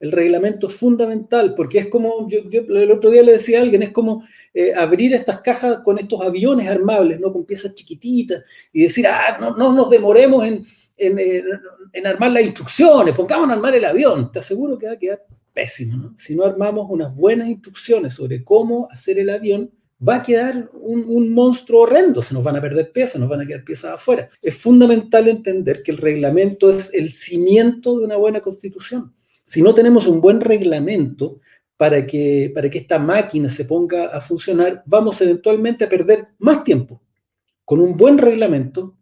El 0.00 0.12
reglamento 0.12 0.68
es 0.68 0.74
fundamental 0.74 1.54
porque 1.56 1.78
es 1.78 1.88
como, 1.88 2.28
yo, 2.28 2.38
el 2.50 2.90
otro 2.92 3.10
día 3.10 3.22
le 3.22 3.32
decía 3.32 3.58
a 3.58 3.62
alguien, 3.62 3.82
es 3.82 3.90
como 3.90 4.22
eh, 4.54 4.72
abrir 4.74 5.12
estas 5.12 5.40
cajas 5.40 5.80
con 5.84 5.98
estos 5.98 6.20
aviones 6.20 6.68
armables, 6.68 7.18
¿no? 7.18 7.32
Con 7.32 7.44
piezas 7.44 7.74
chiquititas 7.74 8.44
y 8.72 8.82
decir, 8.82 9.06
ah, 9.08 9.36
no, 9.40 9.56
no 9.56 9.72
nos 9.72 9.90
demoremos 9.90 10.46
en, 10.46 10.64
en, 10.98 12.06
armar 12.06 12.30
las 12.30 12.44
instrucciones, 12.44 13.14
pongamos 13.14 13.48
a 13.50 13.54
armar 13.54 13.74
el 13.74 13.84
avión. 13.84 14.30
Te 14.30 14.38
aseguro 14.38 14.78
que 14.78 14.86
va 14.86 14.92
a 14.92 14.98
quedar 14.98 15.24
pésimo, 15.52 15.96
¿no? 15.96 16.14
Si 16.16 16.36
no 16.36 16.44
armamos 16.44 16.86
unas 16.88 17.14
buenas 17.14 17.48
instrucciones 17.48 18.14
sobre 18.14 18.44
cómo 18.44 18.88
hacer 18.92 19.18
el 19.18 19.30
avión, 19.30 19.70
va 20.06 20.16
a 20.16 20.22
quedar 20.22 20.70
un, 20.72 21.32
monstruo 21.32 21.82
horrendo, 21.82 22.22
se 22.22 22.34
nos 22.34 22.44
van 22.44 22.56
a 22.56 22.60
perder 22.60 22.92
piezas, 22.92 23.20
nos 23.20 23.28
van 23.28 23.40
a 23.40 23.46
quedar 23.46 23.64
piezas 23.64 23.94
afuera. 23.94 24.30
Es 24.40 24.56
fundamental 24.56 25.28
entender 25.28 25.82
que 25.82 25.90
el 25.90 25.98
reglamento 25.98 26.70
es 26.70 26.94
el 26.94 27.12
cimiento 27.12 27.98
de 27.98 28.04
una 28.04 28.16
buena 28.16 28.40
constitución. 28.40 29.14
Si 29.44 29.62
no 29.62 29.74
tenemos 29.74 30.06
un 30.06 30.20
buen 30.20 30.40
reglamento 30.40 31.40
para 31.76 32.06
que, 32.06 32.52
para 32.54 32.70
que 32.70 32.78
esta 32.78 32.98
máquina 32.98 33.48
se 33.48 33.64
ponga 33.64 34.06
a 34.06 34.20
funcionar, 34.20 34.82
vamos 34.86 35.20
eventualmente 35.20 35.84
a 35.84 35.88
perder 35.88 36.28
más 36.38 36.62
tiempo. 36.62 37.02
Con 37.64 37.80
un 37.80 37.96
buen 37.96 38.18
reglamento 38.18 38.96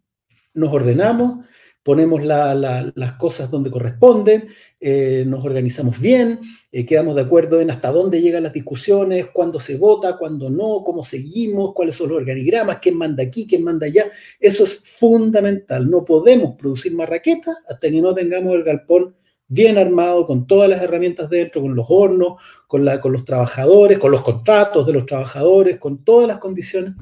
nos 0.53 0.73
ordenamos, 0.73 1.45
ponemos 1.87 2.21
las 2.21 3.13
cosas 3.13 3.49
donde 3.49 3.71
corresponden, 3.71 4.49
eh, 4.77 5.23
nos 5.25 5.45
organizamos 5.45 5.97
bien, 5.97 6.41
eh, 6.69 6.85
quedamos 6.85 7.15
de 7.15 7.21
acuerdo 7.21 7.61
en 7.61 7.71
hasta 7.71 7.93
dónde 7.93 8.21
llegan 8.21 8.43
las 8.43 8.51
discusiones, 8.51 9.27
cuándo 9.31 9.57
se 9.57 9.77
vota, 9.77 10.17
cuándo 10.17 10.49
no, 10.49 10.83
cómo 10.83 11.01
seguimos, 11.01 11.73
cuáles 11.73 11.95
son 11.95 12.09
los 12.09 12.17
organigramas, 12.17 12.79
quién 12.79 12.97
manda 12.97 13.23
aquí, 13.23 13.47
quién 13.47 13.63
manda 13.63 13.85
allá. 13.85 14.03
Eso 14.37 14.65
es 14.65 14.79
fundamental. 14.79 15.89
No 15.89 16.03
podemos 16.03 16.57
producir 16.57 16.93
más 16.93 17.07
raquetas 17.07 17.55
hasta 17.69 17.89
que 17.89 18.01
no 18.01 18.13
tengamos 18.13 18.53
el 18.55 18.65
galpón 18.65 19.15
bien 19.47 19.77
armado, 19.77 20.27
con 20.27 20.45
todas 20.45 20.69
las 20.69 20.81
herramientas 20.81 21.29
dentro, 21.29 21.61
con 21.61 21.73
los 21.73 21.85
hornos, 21.87 22.33
con, 22.67 22.85
con 23.01 23.13
los 23.13 23.23
trabajadores, 23.23 23.97
con 23.97 24.11
los 24.11 24.23
contratos 24.23 24.85
de 24.85 24.91
los 24.91 25.05
trabajadores, 25.05 25.79
con 25.79 26.03
todas 26.03 26.27
las 26.27 26.39
condiciones, 26.39 26.95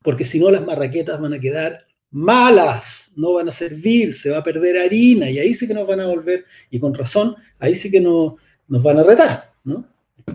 porque 0.00 0.22
si 0.22 0.38
no 0.38 0.52
las 0.52 0.64
marraquetas 0.64 1.20
van 1.20 1.32
a 1.32 1.40
quedar 1.40 1.89
malas, 2.10 3.12
no 3.16 3.34
van 3.34 3.48
a 3.48 3.52
servir, 3.52 4.14
se 4.14 4.30
va 4.30 4.38
a 4.38 4.44
perder 4.44 4.78
harina 4.78 5.30
y 5.30 5.38
ahí 5.38 5.54
sí 5.54 5.66
que 5.66 5.74
nos 5.74 5.86
van 5.86 6.00
a 6.00 6.06
volver, 6.06 6.44
y 6.70 6.80
con 6.80 6.94
razón, 6.94 7.36
ahí 7.58 7.74
sí 7.74 7.90
que 7.90 8.00
no, 8.00 8.36
nos 8.68 8.82
van 8.82 8.98
a 8.98 9.02
retar, 9.02 9.52
¿no? 9.64 9.86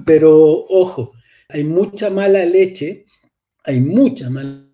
Pero 0.06 0.66
ojo, 0.70 1.14
hay 1.50 1.64
mucha 1.64 2.10
mala 2.10 2.46
leche, 2.46 3.06
hay 3.64 3.80
mucha 3.80 4.30
mala 4.30 4.66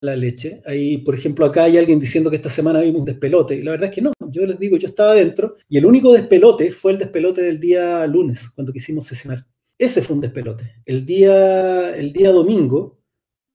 leche. 0.00 0.60
Hay, 0.66 0.98
por 0.98 1.14
ejemplo, 1.14 1.46
acá 1.46 1.64
hay 1.64 1.78
alguien 1.78 1.98
diciendo 1.98 2.28
que 2.28 2.36
esta 2.36 2.50
semana 2.50 2.80
vimos 2.80 3.00
un 3.00 3.06
despelote, 3.06 3.56
y 3.56 3.62
la 3.62 3.72
verdad 3.72 3.88
es 3.88 3.94
que 3.94 4.02
no, 4.02 4.12
yo 4.30 4.44
les 4.44 4.58
digo, 4.58 4.76
yo 4.76 4.88
estaba 4.88 5.12
adentro, 5.12 5.56
y 5.68 5.78
el 5.78 5.86
único 5.86 6.12
despelote 6.12 6.70
fue 6.72 6.92
el 6.92 6.98
despelote 6.98 7.42
del 7.42 7.60
día 7.60 8.06
lunes, 8.06 8.50
cuando 8.50 8.72
quisimos 8.72 9.06
sesionar. 9.06 9.46
Ese 9.78 10.02
fue 10.02 10.14
un 10.14 10.20
despelote. 10.22 10.76
El 10.84 11.04
día, 11.04 11.96
el 11.96 12.12
día 12.12 12.30
domingo, 12.30 12.98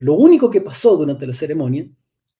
lo 0.00 0.14
único 0.14 0.50
que 0.50 0.60
pasó 0.60 0.96
durante 0.96 1.26
la 1.26 1.32
ceremonia 1.32 1.88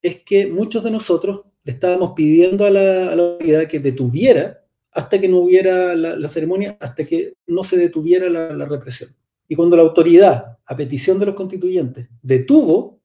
es 0.03 0.23
que 0.25 0.47
muchos 0.47 0.85
de 0.85 0.91
nosotros 0.91 1.43
le 1.65 1.73
estábamos 1.73 2.13
pidiendo 2.15 2.65
a 2.65 2.71
la, 2.71 3.13
autoridad 3.13 3.67
que 3.67 3.81
detuviera 3.81 4.65
hasta 4.93 5.21
que 5.21 5.29
no 5.29 5.39
hubiera 5.39 5.95
la, 5.95 6.29
ceremonia, 6.29 6.77
hasta 6.81 7.05
que 7.05 7.35
no 7.47 7.63
se 7.63 7.77
detuviera 7.77 8.29
la, 8.29 8.65
represión. 8.65 9.11
Y 9.47 9.55
cuando 9.55 9.77
la 9.77 9.83
autoridad, 9.83 10.59
a 10.65 10.77
petición 10.77 11.19
de 11.19 11.27
los 11.27 11.35
constituyentes, 11.35 12.09
detuvo 12.23 13.01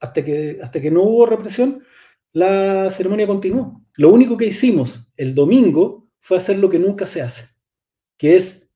hasta 0.00 0.24
que, 0.24 0.58
hasta 0.62 0.80
que 0.80 0.90
no 0.90 1.02
hubo 1.02 1.26
represión, 1.26 1.82
la 2.32 2.90
ceremonia 2.90 3.26
continuó. 3.26 3.82
Lo 3.94 4.10
único 4.10 4.36
que 4.36 4.46
hicimos 4.46 5.12
el 5.16 5.34
domingo 5.34 6.08
fue 6.20 6.36
hacer 6.36 6.58
lo 6.58 6.68
que 6.68 6.78
nunca 6.78 7.06
se 7.06 7.22
hace, 7.22 7.54
que 8.18 8.36
es 8.36 8.72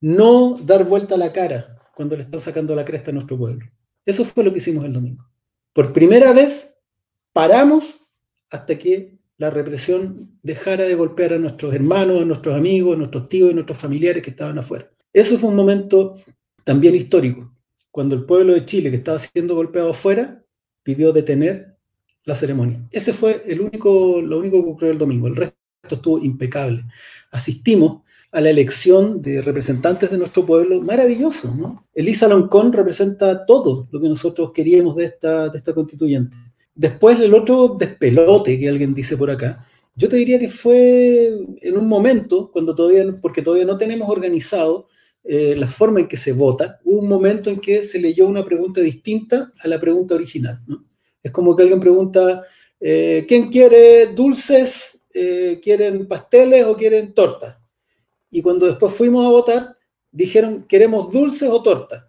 no 0.00 0.58
dar 0.62 0.84
vuelta 0.84 1.14
a 1.14 1.18
la 1.18 1.32
cara 1.32 1.78
cuando 1.94 2.16
le 2.16 2.22
están 2.22 2.40
sacando 2.40 2.74
la 2.74 2.84
cresta 2.84 3.10
a 3.10 3.14
nuestro 3.14 3.38
pueblo. 3.38 3.66
Eso 4.04 4.24
fue 4.24 4.44
lo 4.44 4.52
que 4.52 4.58
hicimos 4.58 4.84
el 4.84 4.92
domingo. 4.92 5.24
Por 5.72 5.92
primera 5.92 6.32
vez 6.32 6.73
paramos 7.34 8.00
hasta 8.50 8.78
que 8.78 9.18
la 9.36 9.50
represión 9.50 10.38
dejara 10.42 10.84
de 10.84 10.94
golpear 10.94 11.34
a 11.34 11.38
nuestros 11.38 11.74
hermanos, 11.74 12.22
a 12.22 12.24
nuestros 12.24 12.56
amigos, 12.56 12.94
a 12.94 12.98
nuestros 12.98 13.28
tíos 13.28 13.50
y 13.50 13.54
nuestros 13.54 13.76
familiares 13.76 14.22
que 14.22 14.30
estaban 14.30 14.56
afuera. 14.58 14.90
Eso 15.12 15.36
fue 15.38 15.50
un 15.50 15.56
momento 15.56 16.14
también 16.62 16.94
histórico, 16.94 17.52
cuando 17.90 18.14
el 18.14 18.24
pueblo 18.24 18.54
de 18.54 18.64
Chile, 18.64 18.90
que 18.90 18.96
estaba 18.96 19.18
siendo 19.18 19.54
golpeado 19.54 19.90
afuera, 19.90 20.42
pidió 20.82 21.12
detener 21.12 21.76
la 22.24 22.34
ceremonia. 22.34 22.86
Ese 22.90 23.12
fue 23.12 23.42
el 23.46 23.60
único, 23.60 24.20
lo 24.22 24.38
único 24.38 24.62
que 24.62 24.70
ocurrió 24.70 24.90
el 24.92 24.98
domingo. 24.98 25.26
El 25.26 25.36
resto 25.36 25.56
estuvo 25.90 26.18
impecable. 26.20 26.84
Asistimos 27.32 28.02
a 28.30 28.40
la 28.40 28.50
elección 28.50 29.20
de 29.20 29.42
representantes 29.42 30.10
de 30.10 30.18
nuestro 30.18 30.46
pueblo, 30.46 30.80
maravilloso, 30.80 31.54
¿no? 31.54 31.86
Elisa 31.94 32.26
Loncón 32.28 32.72
representa 32.72 33.44
todo 33.44 33.88
lo 33.90 34.00
que 34.00 34.08
nosotros 34.08 34.52
queríamos 34.52 34.96
de 34.96 35.04
esta 35.04 35.74
constituyente. 35.74 36.36
Después 36.74 37.20
el 37.20 37.34
otro 37.34 37.76
despelote 37.78 38.58
que 38.58 38.68
alguien 38.68 38.94
dice 38.94 39.16
por 39.16 39.30
acá, 39.30 39.64
yo 39.94 40.08
te 40.08 40.16
diría 40.16 40.38
que 40.40 40.48
fue 40.48 41.26
en 41.62 41.78
un 41.78 41.86
momento, 41.86 42.50
cuando 42.50 42.74
todavía, 42.74 43.04
porque 43.22 43.42
todavía 43.42 43.64
no 43.64 43.76
tenemos 43.76 44.08
organizado 44.08 44.88
eh, 45.22 45.54
la 45.56 45.68
forma 45.68 46.00
en 46.00 46.08
que 46.08 46.16
se 46.16 46.32
vota, 46.32 46.80
hubo 46.84 46.98
un 46.98 47.08
momento 47.08 47.48
en 47.48 47.60
que 47.60 47.82
se 47.82 48.00
leyó 48.00 48.26
una 48.26 48.44
pregunta 48.44 48.80
distinta 48.80 49.52
a 49.58 49.68
la 49.68 49.80
pregunta 49.80 50.16
original. 50.16 50.60
Es 51.22 51.30
como 51.30 51.54
que 51.54 51.62
alguien 51.62 51.80
pregunta, 51.80 52.42
eh, 52.80 53.24
¿quién 53.26 53.50
quiere 53.50 54.08
dulces? 54.08 55.06
Eh, 55.14 55.60
¿Quieren 55.62 56.08
pasteles 56.08 56.64
o 56.64 56.76
quieren 56.76 57.14
tortas? 57.14 57.56
Y 58.30 58.42
cuando 58.42 58.66
después 58.66 58.92
fuimos 58.92 59.24
a 59.24 59.30
votar, 59.30 59.76
dijeron, 60.10 60.64
¿queremos 60.68 61.12
dulces 61.12 61.48
o 61.48 61.62
tortas? 61.62 62.04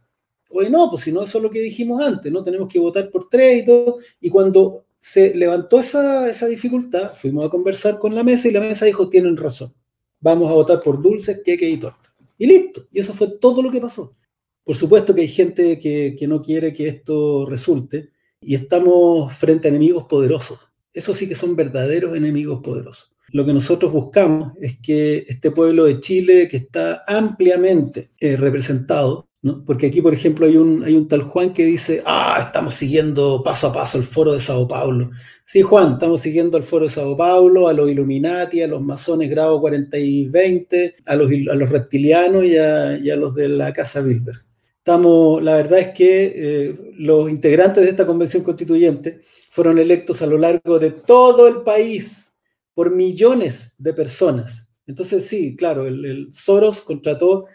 Oye, 0.55 0.69
no, 0.69 0.89
pues 0.89 1.03
si 1.03 1.11
no, 1.11 1.23
eso 1.23 1.37
es 1.37 1.43
lo 1.43 1.51
que 1.51 1.59
dijimos 1.59 2.01
antes, 2.01 2.31
¿no? 2.31 2.43
Tenemos 2.43 2.69
que 2.69 2.79
votar 2.79 3.09
por 3.11 3.27
tres 3.29 3.61
y 3.61 3.65
todo. 3.65 3.97
Y 4.21 4.29
cuando 4.29 4.85
se 4.97 5.35
levantó 5.35 5.79
esa, 5.79 6.29
esa 6.29 6.47
dificultad, 6.47 7.13
fuimos 7.13 7.45
a 7.45 7.49
conversar 7.49 7.99
con 7.99 8.15
la 8.15 8.23
mesa 8.23 8.47
y 8.47 8.51
la 8.51 8.61
mesa 8.61 8.85
dijo, 8.85 9.09
tienen 9.09 9.37
razón, 9.37 9.73
vamos 10.19 10.49
a 10.49 10.53
votar 10.53 10.79
por 10.79 11.01
dulces, 11.01 11.41
queque 11.43 11.69
y 11.69 11.77
torta. 11.77 12.13
Y 12.37 12.47
listo, 12.47 12.87
y 12.91 12.99
eso 12.99 13.13
fue 13.13 13.37
todo 13.39 13.61
lo 13.61 13.69
que 13.69 13.81
pasó. 13.81 14.15
Por 14.63 14.75
supuesto 14.75 15.13
que 15.13 15.21
hay 15.21 15.27
gente 15.27 15.77
que, 15.77 16.15
que 16.17 16.27
no 16.27 16.41
quiere 16.41 16.73
que 16.73 16.87
esto 16.87 17.45
resulte 17.45 18.09
y 18.41 18.55
estamos 18.55 19.33
frente 19.33 19.67
a 19.67 19.69
enemigos 19.69 20.05
poderosos. 20.05 20.59
Eso 20.93 21.13
sí 21.13 21.27
que 21.27 21.35
son 21.35 21.55
verdaderos 21.55 22.15
enemigos 22.15 22.61
poderosos. 22.63 23.15
Lo 23.29 23.45
que 23.45 23.53
nosotros 23.53 23.91
buscamos 23.91 24.53
es 24.61 24.79
que 24.79 25.25
este 25.27 25.51
pueblo 25.51 25.85
de 25.85 25.99
Chile, 25.99 26.47
que 26.47 26.57
está 26.57 27.03
ampliamente 27.05 28.11
eh, 28.19 28.37
representado, 28.37 29.27
porque 29.65 29.87
aquí, 29.87 30.01
por 30.01 30.13
ejemplo, 30.13 30.47
hay 30.47 30.57
un, 30.57 30.83
hay 30.83 30.95
un 30.95 31.07
tal 31.07 31.21
Juan 31.21 31.53
que 31.53 31.65
dice, 31.65 32.01
ah, 32.05 32.41
estamos 32.47 32.73
siguiendo 32.73 33.43
paso 33.43 33.67
a 33.67 33.73
paso 33.73 33.97
el 33.97 34.03
foro 34.03 34.33
de 34.33 34.39
Sao 34.39 34.67
Paulo. 34.67 35.11
Sí, 35.45 35.61
Juan, 35.61 35.93
estamos 35.93 36.21
siguiendo 36.21 36.57
el 36.57 36.63
foro 36.63 36.85
de 36.85 36.91
Sao 36.91 37.15
Paulo, 37.15 37.67
a 37.67 37.73
los 37.73 37.89
Illuminati, 37.89 38.63
a 38.63 38.67
los 38.67 38.81
masones 38.81 39.29
grado 39.29 39.61
40 39.61 39.99
y 39.99 40.27
20, 40.29 40.95
a 41.05 41.15
los, 41.15 41.29
a 41.29 41.55
los 41.55 41.69
reptilianos 41.69 42.43
y 42.45 42.57
a, 42.57 43.15
los 43.15 43.35
de 43.35 43.49
la 43.49 43.71
Casa 43.71 44.01
Bilber. 44.01 44.35
Estamos, 44.79 45.43
la 45.43 45.55
verdad 45.57 45.79
es 45.79 45.89
que 45.89 46.33
eh, 46.35 46.93
los 46.97 47.29
integrantes 47.29 47.83
de 47.83 47.89
esta 47.89 48.07
convención 48.07 48.43
constituyente 48.43 49.21
fueron 49.51 49.77
electos 49.77 50.23
a 50.23 50.27
lo 50.27 50.39
largo 50.39 50.79
de 50.79 50.91
todo 50.91 51.47
el 51.47 51.61
país 51.61 52.33
por 52.73 52.89
millones 52.89 53.75
de 53.77 53.93
personas. 53.93 54.67
Entonces, 54.87 55.27
sí, 55.27 55.55
claro, 55.55 55.87
el 55.87 56.29
Soros 56.31 56.81
contrató 56.81 57.45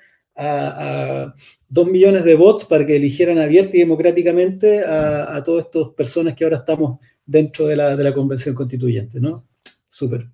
a, 0.40 1.34
dos 1.68 1.86
millones 1.86 2.24
de 2.24 2.34
votos 2.34 2.64
para 2.64 2.84
que 2.84 2.96
eligieran 2.96 3.38
abierta 3.38 3.76
y 3.76 3.80
democráticamente 3.80 4.82
a, 4.84 5.42
todas 5.44 5.66
estas 5.66 5.88
personas 5.96 6.34
que 6.34 6.44
ahora 6.44 6.58
estamos 6.58 6.98
dentro 7.24 7.66
de 7.66 7.76
la, 7.76 7.96
de 7.96 8.04
la 8.04 8.12
convención 8.12 8.54
constituyente, 8.54 9.20
¿no? 9.20 9.46
Súper. 9.88 10.26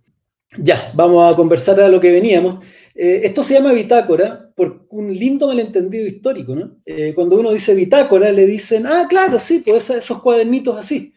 Ya, 0.58 0.92
vamos 0.94 1.32
a 1.32 1.36
conversar 1.36 1.76
de 1.76 1.90
lo 1.90 2.00
que 2.00 2.12
veníamos. 2.12 2.64
Eh, 2.94 3.22
esto 3.25 3.42
se 3.42 3.54
llama 3.54 3.72
bitácora 3.72 4.50
por 4.54 4.86
un 4.90 5.12
lindo 5.12 5.48
malentendido 5.48 6.06
histórico, 6.06 6.54
¿no? 6.54 6.78
Eh, 6.86 7.12
cuando 7.14 7.38
uno 7.38 7.52
dice 7.52 7.75
bitácora, 7.75 8.32
le 8.32 8.46
dicen, 8.46 8.86
ah, 8.86 9.06
claro, 9.08 9.38
sí, 9.38 9.62
pues 9.66 9.90
esos 9.90 10.22
cuadernitos 10.22 10.78
así. 10.78 11.12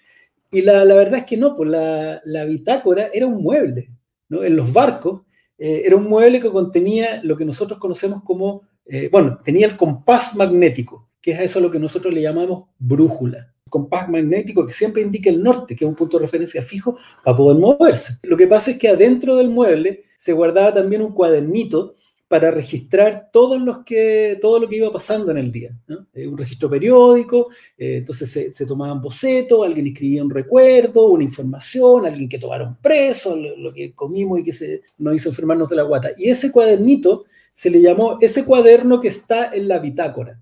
Y 0.51 0.61
la, 0.61 0.83
la 0.83 0.95
verdad 0.95 1.19
es 1.19 1.25
que 1.25 1.37
no, 1.37 1.55
pues 1.55 1.69
la, 1.69 2.21
la, 2.25 2.43
bitácora 2.45 3.09
era 3.13 3.27
un 3.27 3.41
mueble, 3.41 3.91
¿no? 4.27 4.43
En 4.43 4.55
los 4.55 4.73
barcos 4.73 5.21
eh, 5.57 5.83
era 5.85 5.95
un 5.95 6.09
mueble 6.09 6.41
que 6.41 6.49
contenía 6.49 7.21
lo 7.23 7.37
que 7.37 7.45
nosotros 7.45 7.79
conocemos 7.79 8.23
como 8.23 8.63
eh, 8.89 9.07
bueno, 9.11 9.39
tenía 9.45 9.67
el 9.67 9.77
compás 9.77 10.35
magnético, 10.35 11.09
que 11.21 11.31
es 11.31 11.39
a 11.39 11.43
eso 11.43 11.59
lo 11.59 11.69
que 11.69 11.79
nosotros 11.79 12.13
le 12.13 12.21
llamamos 12.21 12.69
brújula. 12.79 13.53
Compás 13.69 14.09
magnético 14.09 14.65
que 14.65 14.73
siempre 14.73 15.03
indica 15.03 15.29
el 15.29 15.43
norte, 15.43 15.75
que 15.75 15.85
es 15.85 15.89
un 15.89 15.95
punto 15.95 16.17
de 16.17 16.23
referencia 16.23 16.63
fijo 16.63 16.97
para 17.23 17.37
poder 17.37 17.57
moverse. 17.57 18.17
Lo 18.23 18.35
que 18.35 18.47
pasa 18.47 18.71
es 18.71 18.79
que 18.79 18.87
adentro 18.87 19.35
del 19.35 19.49
mueble 19.49 20.01
se 20.17 20.33
guardaba 20.33 20.73
también 20.73 21.03
un 21.03 21.13
cuadernito 21.13 21.93
para 22.27 22.51
registrar 22.51 23.29
todo 23.31 23.57
lo 23.57 23.83
que 23.83 24.37
iba 24.71 24.93
pasando 24.93 25.31
en 25.31 25.37
el 25.37 25.51
día. 25.51 25.75
Eh, 26.13 26.27
un 26.27 26.37
registro 26.37 26.69
periódico, 26.69 27.49
eh, 27.75 27.97
entonces 27.97 28.31
se, 28.31 28.53
se, 28.53 28.65
tomaban 28.67 29.01
bocetos, 29.01 29.65
alguien 29.65 29.87
escribía 29.87 30.23
un 30.23 30.29
recuerdo, 30.29 31.07
una 31.07 31.23
información, 31.23 32.05
alguien 32.05 32.29
que 32.29 32.37
tomaron 32.37 32.77
preso, 32.81 33.35
lo, 33.35 33.57
lo 33.57 33.73
que 33.73 33.93
comimos 33.93 34.39
y 34.39 34.43
que 34.43 34.53
se, 34.53 34.81
nos 34.99 35.15
hizo 35.15 35.29
enfermarnos 35.29 35.69
de 35.69 35.75
la 35.75 35.83
guata. 35.83 36.11
Y 36.17 36.29
ese 36.29 36.51
cuadernito 36.51 37.25
se 37.53 37.69
le 37.69 37.81
llamó 37.81 38.17
ese 38.21 38.45
cuaderno 38.45 39.01
que 39.01 39.09
está 39.09 39.53
en 39.53 39.67
la 39.67 39.79
bitácora. 39.79 40.41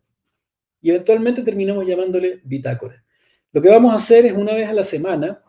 Y 0.81 0.89
eventualmente 0.91 1.41
terminamos 1.41 1.85
llamándole 1.85 2.41
bitácora. 2.43 3.03
Lo 3.51 3.61
que 3.61 3.69
vamos 3.69 3.91
a 3.91 3.97
hacer 3.97 4.25
es 4.25 4.33
una 4.33 4.53
vez 4.53 4.67
a 4.67 4.73
la 4.73 4.83
semana, 4.83 5.41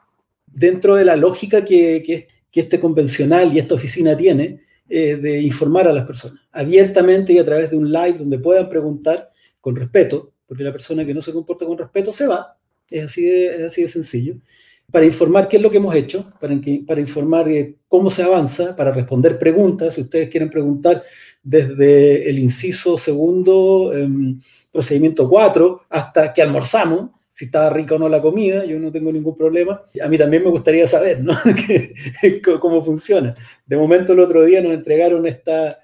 dentro 0.47 0.95
de 0.95 1.05
la 1.05 1.17
lógica 1.17 1.65
que, 1.65 2.03
que, 2.05 2.29
este 2.53 2.81
convencional 2.81 3.55
y 3.55 3.61
esta 3.61 3.77
oficina 3.77 4.17
tiene, 4.17 4.62
eh, 4.88 5.15
de 5.15 5.41
informar 5.43 5.87
a 5.87 5.93
las 5.93 6.05
personas, 6.05 6.41
abiertamente 6.50 7.33
y 7.33 7.38
a 7.38 7.45
través 7.45 7.71
de 7.71 7.77
un 7.77 7.93
live 7.93 8.19
donde 8.19 8.41
puedan 8.41 8.69
preguntar 8.69 9.31
con 9.61 9.77
respeto, 9.77 10.33
porque 10.45 10.65
la 10.65 10.73
persona 10.73 11.07
que 11.07 11.15
no 11.15 11.21
se 11.21 11.33
comporta 11.33 11.65
con 11.67 11.79
respeto 11.79 12.12
se 12.12 12.27
va, 12.27 12.59
es 12.91 13.05
así 13.05 13.31
es 13.31 13.62
así 13.62 13.83
de 13.83 13.88
sencillo, 13.88 14.41
para 14.90 15.04
informar 15.04 15.49
qué 15.49 15.59
es 15.59 15.62
lo 15.62 15.71
que 15.71 15.76
hemos 15.76 15.95
hecho, 15.95 16.33
para, 16.40 17.00
informar 17.00 17.49
eh, 17.49 17.76
cómo 17.88 18.11
se 18.11 18.23
avanza, 18.23 18.75
para 18.75 18.92
responder 18.92 19.38
preguntas, 19.38 19.95
si 19.95 20.02
ustedes 20.02 20.28
quieren 20.28 20.49
preguntar 20.49 21.02
desde 21.42 22.28
el 22.28 22.38
inciso 22.38 22.97
segundo, 22.97 23.92
em, 23.92 24.38
procedimiento 24.73 25.28
4, 25.28 25.83
hasta 25.90 26.33
que 26.33 26.42
almorzamos, 26.42 27.11
si 27.28 27.45
estaba 27.45 27.71
rica 27.71 27.95
o 27.95 27.99
no 27.99 28.09
la 28.09 28.23
comida, 28.23 28.64
yo 28.64 28.78
no 28.78 28.90
tengo 28.90 29.12
ningún 29.12 29.37
problema. 29.37 29.83
A 30.02 30.09
mí 30.09 30.18
también 30.18 30.42
me 30.42 30.50
gustaría 30.50 30.88
saber 30.88 31.18
cómo 32.61 32.83
funciona. 32.83 33.35
De 33.66 33.76
momento 33.76 34.14
el 34.14 34.21
otro 34.21 34.45
día 34.45 34.62
nos 34.62 34.73
entregaron 34.73 35.26
esta 35.26 35.78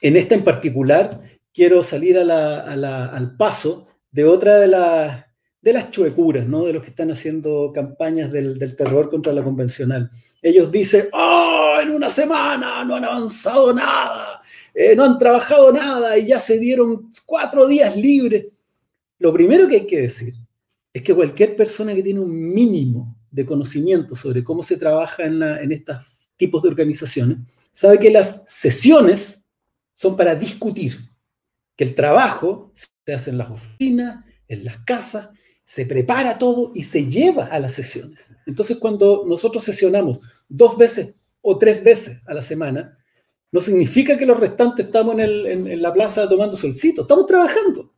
en 0.00 0.16
este 0.16 0.34
en 0.34 0.44
particular, 0.44 1.20
quiero 1.52 1.82
salir 1.82 2.18
al 2.18 3.36
paso 3.36 3.88
de 4.10 4.24
otra 4.24 4.58
de, 4.58 4.68
las 5.72 5.90
chuecuras, 5.90 6.46
¿no? 6.46 6.64
de 6.64 6.74
los 6.74 6.82
que 6.82 6.90
están 6.90 7.10
haciendo 7.10 7.72
campañas 7.74 8.30
del, 8.30 8.76
terror 8.76 9.10
contra 9.10 9.32
la 9.32 9.42
convencional. 9.42 10.10
Ellos 10.42 10.70
dicen, 10.70 11.06
oh, 11.12 11.76
en 11.82 11.90
una 11.90 12.10
semana 12.10 12.84
no 12.84 12.96
han 12.96 13.04
avanzado 13.04 13.72
nada, 13.72 14.42
eh, 14.74 14.94
no 14.94 15.04
han 15.04 15.18
trabajado 15.18 15.72
nada 15.72 16.16
y 16.18 16.26
ya 16.26 16.40
se 16.40 16.58
dieron 16.58 17.10
cuatro 17.24 17.66
días 17.66 17.96
libres. 17.96 18.46
Lo 19.18 19.32
primero 19.32 19.66
que 19.66 19.76
hay 19.76 19.86
que 19.86 20.02
decir 20.02 20.34
es 20.92 21.02
que 21.02 21.14
cualquier 21.14 21.56
persona 21.56 21.94
que 21.94 22.02
tiene 22.02 22.20
un 22.20 22.54
mínimo 22.54 23.16
de 23.30 23.46
conocimiento 23.46 24.14
sobre 24.14 24.44
cómo 24.44 24.62
se 24.62 24.76
trabaja 24.76 25.24
en, 25.24 25.42
en 25.42 25.72
estos 25.72 26.04
tipos 26.36 26.62
de 26.62 26.68
organizaciones, 26.68 27.38
sabe 27.72 27.98
que 27.98 28.10
las 28.10 28.44
sesiones 28.46 29.45
son 29.96 30.16
para 30.16 30.36
discutir, 30.36 31.10
que 31.74 31.84
el 31.84 31.94
trabajo 31.94 32.72
se 32.74 33.12
hace 33.12 33.30
en 33.30 33.38
las 33.38 33.50
oficinas, 33.50 34.24
en 34.46 34.64
las 34.64 34.78
casas, 34.84 35.30
se 35.64 35.84
prepara 35.84 36.38
todo 36.38 36.70
y 36.74 36.84
se 36.84 37.06
lleva 37.06 37.46
a 37.46 37.58
las 37.58 37.72
sesiones. 37.72 38.30
Entonces, 38.46 38.76
cuando 38.78 39.24
nosotros 39.26 39.64
sesionamos 39.64 40.20
dos 40.48 40.78
veces 40.78 41.16
o 41.40 41.58
tres 41.58 41.82
veces 41.82 42.20
a 42.26 42.34
la 42.34 42.42
semana, 42.42 42.96
no 43.50 43.60
significa 43.60 44.16
que 44.16 44.26
los 44.26 44.38
restantes 44.38 44.86
estamos 44.86 45.18
en, 45.18 45.82
la 45.82 45.92
plaza 45.92 46.28
tomando 46.28 46.56
solcito, 46.56 47.02
estamos 47.02 47.26
trabajando. 47.26 47.92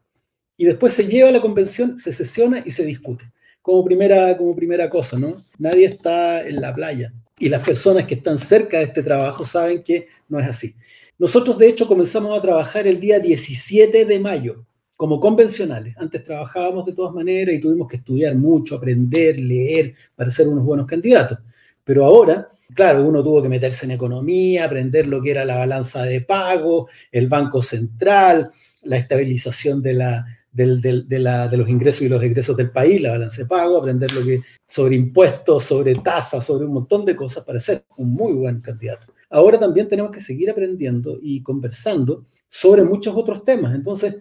Y 0.57 0.65
después 0.65 0.93
se 0.93 1.07
lleva 1.07 1.29
a 1.29 1.33
la 1.33 1.41
convención, 1.41 1.99
se 1.99 2.13
sesiona 2.13 2.63
y 2.65 2.71
se 2.71 2.85
discute. 2.85 3.31
Como 3.61 3.85
primera, 3.85 4.37
como 4.37 4.57
primera 4.57 4.89
cosa, 4.89 5.19
¿no? 5.19 5.37
Nadie 5.59 5.87
está 5.87 6.47
en 6.47 6.61
la 6.61 6.75
playa. 6.75 7.13
Y 7.39 7.49
las 7.49 7.65
personas 7.65 8.07
que 8.07 8.15
están 8.15 8.39
cerca 8.39 8.79
de 8.79 8.85
este 8.85 9.03
trabajo 9.03 9.45
saben 9.45 9.83
que 9.83 10.09
no 10.29 10.41
es 10.41 10.49
así. 10.49 10.75
Nosotros, 11.19 11.59
de 11.59 11.69
hecho, 11.69 11.89
comenzamos 11.89 12.39
a 12.39 12.41
trabajar 12.41 12.87
el 12.87 13.01
día 13.01 13.19
17 13.19 14.05
de 14.05 14.21
mayo 14.21 14.65
como 14.97 15.19
convencionales. 15.19 15.97
Antes 15.99 16.23
trabajábamos 16.23 16.87
de 16.87 16.93
todas 16.93 17.13
maneras 17.13 17.55
y 17.55 17.61
tuvimos 17.61 17.89
que 17.89 17.97
estudiar 17.97 18.37
mucho, 18.37 18.77
aprender, 18.77 19.37
leer 19.39 19.95
para 20.15 20.31
ser 20.31 20.47
unos 20.47 20.65
buenos 20.65 20.87
candidatos. 20.87 21.39
Pero 21.83 22.05
ahora, 22.05 22.47
claro, 22.73 23.05
uno 23.05 23.23
tuvo 23.25 23.43
que 23.43 23.49
meterse 23.49 23.87
en 23.87 23.93
economía, 23.93 24.65
aprender 24.65 25.09
lo 25.09 25.21
que 25.21 25.33
era 25.33 25.45
la 25.45 25.59
balanza 25.59 26.05
de 26.05 26.21
pago, 26.21 26.89
el 27.11 27.27
Banco 27.27 27.63
Central, 27.63 28.51
la 28.83 28.97
estabilización 28.97 29.83
de 29.83 29.95
los 29.95 31.69
ingresos 31.69 32.03
y 32.03 32.09
los 32.09 32.23
egresos 32.23 32.57
del 32.57 32.71
país, 32.71 33.01
la 33.01 33.13
balance 33.13 33.43
de 33.43 33.49
pago, 33.49 33.79
aprender 33.79 34.13
lo 34.13 34.25
que 34.25 34.41
sobre 34.67 34.95
impuestos, 34.95 35.65
sobre 35.65 35.97
tasas, 35.97 36.45
sobre 36.45 36.67
un 36.67 36.75
montón 36.75 37.05
de 37.05 37.17
cosas 37.17 37.45
para 37.45 37.59
ser 37.59 37.85
un 37.97 38.13
muy 38.13 38.35
buen 38.35 38.61
candidato. 38.61 39.13
Ahora 39.31 39.59
también 39.59 39.89
tenemos 39.89 40.11
que 40.11 40.21
seguir 40.21 40.51
aprendiendo 40.51 41.19
y 41.21 41.43
conversando 41.43 42.27
sobre 42.49 42.83
muchos 42.83 43.15
otros 43.15 43.45
temas. 43.45 43.75
Entonces, 43.75 44.17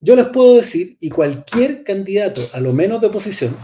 yo 0.00 0.14
les 0.14 0.26
puedo 0.26 0.56
decir, 0.56 0.96
y 1.00 1.08
cualquier 1.08 1.82
candidato, 1.82 2.42
a 2.52 2.60
lo 2.60 2.72
menos 2.72 3.00
de 3.00 3.06
oposición, 3.06 3.56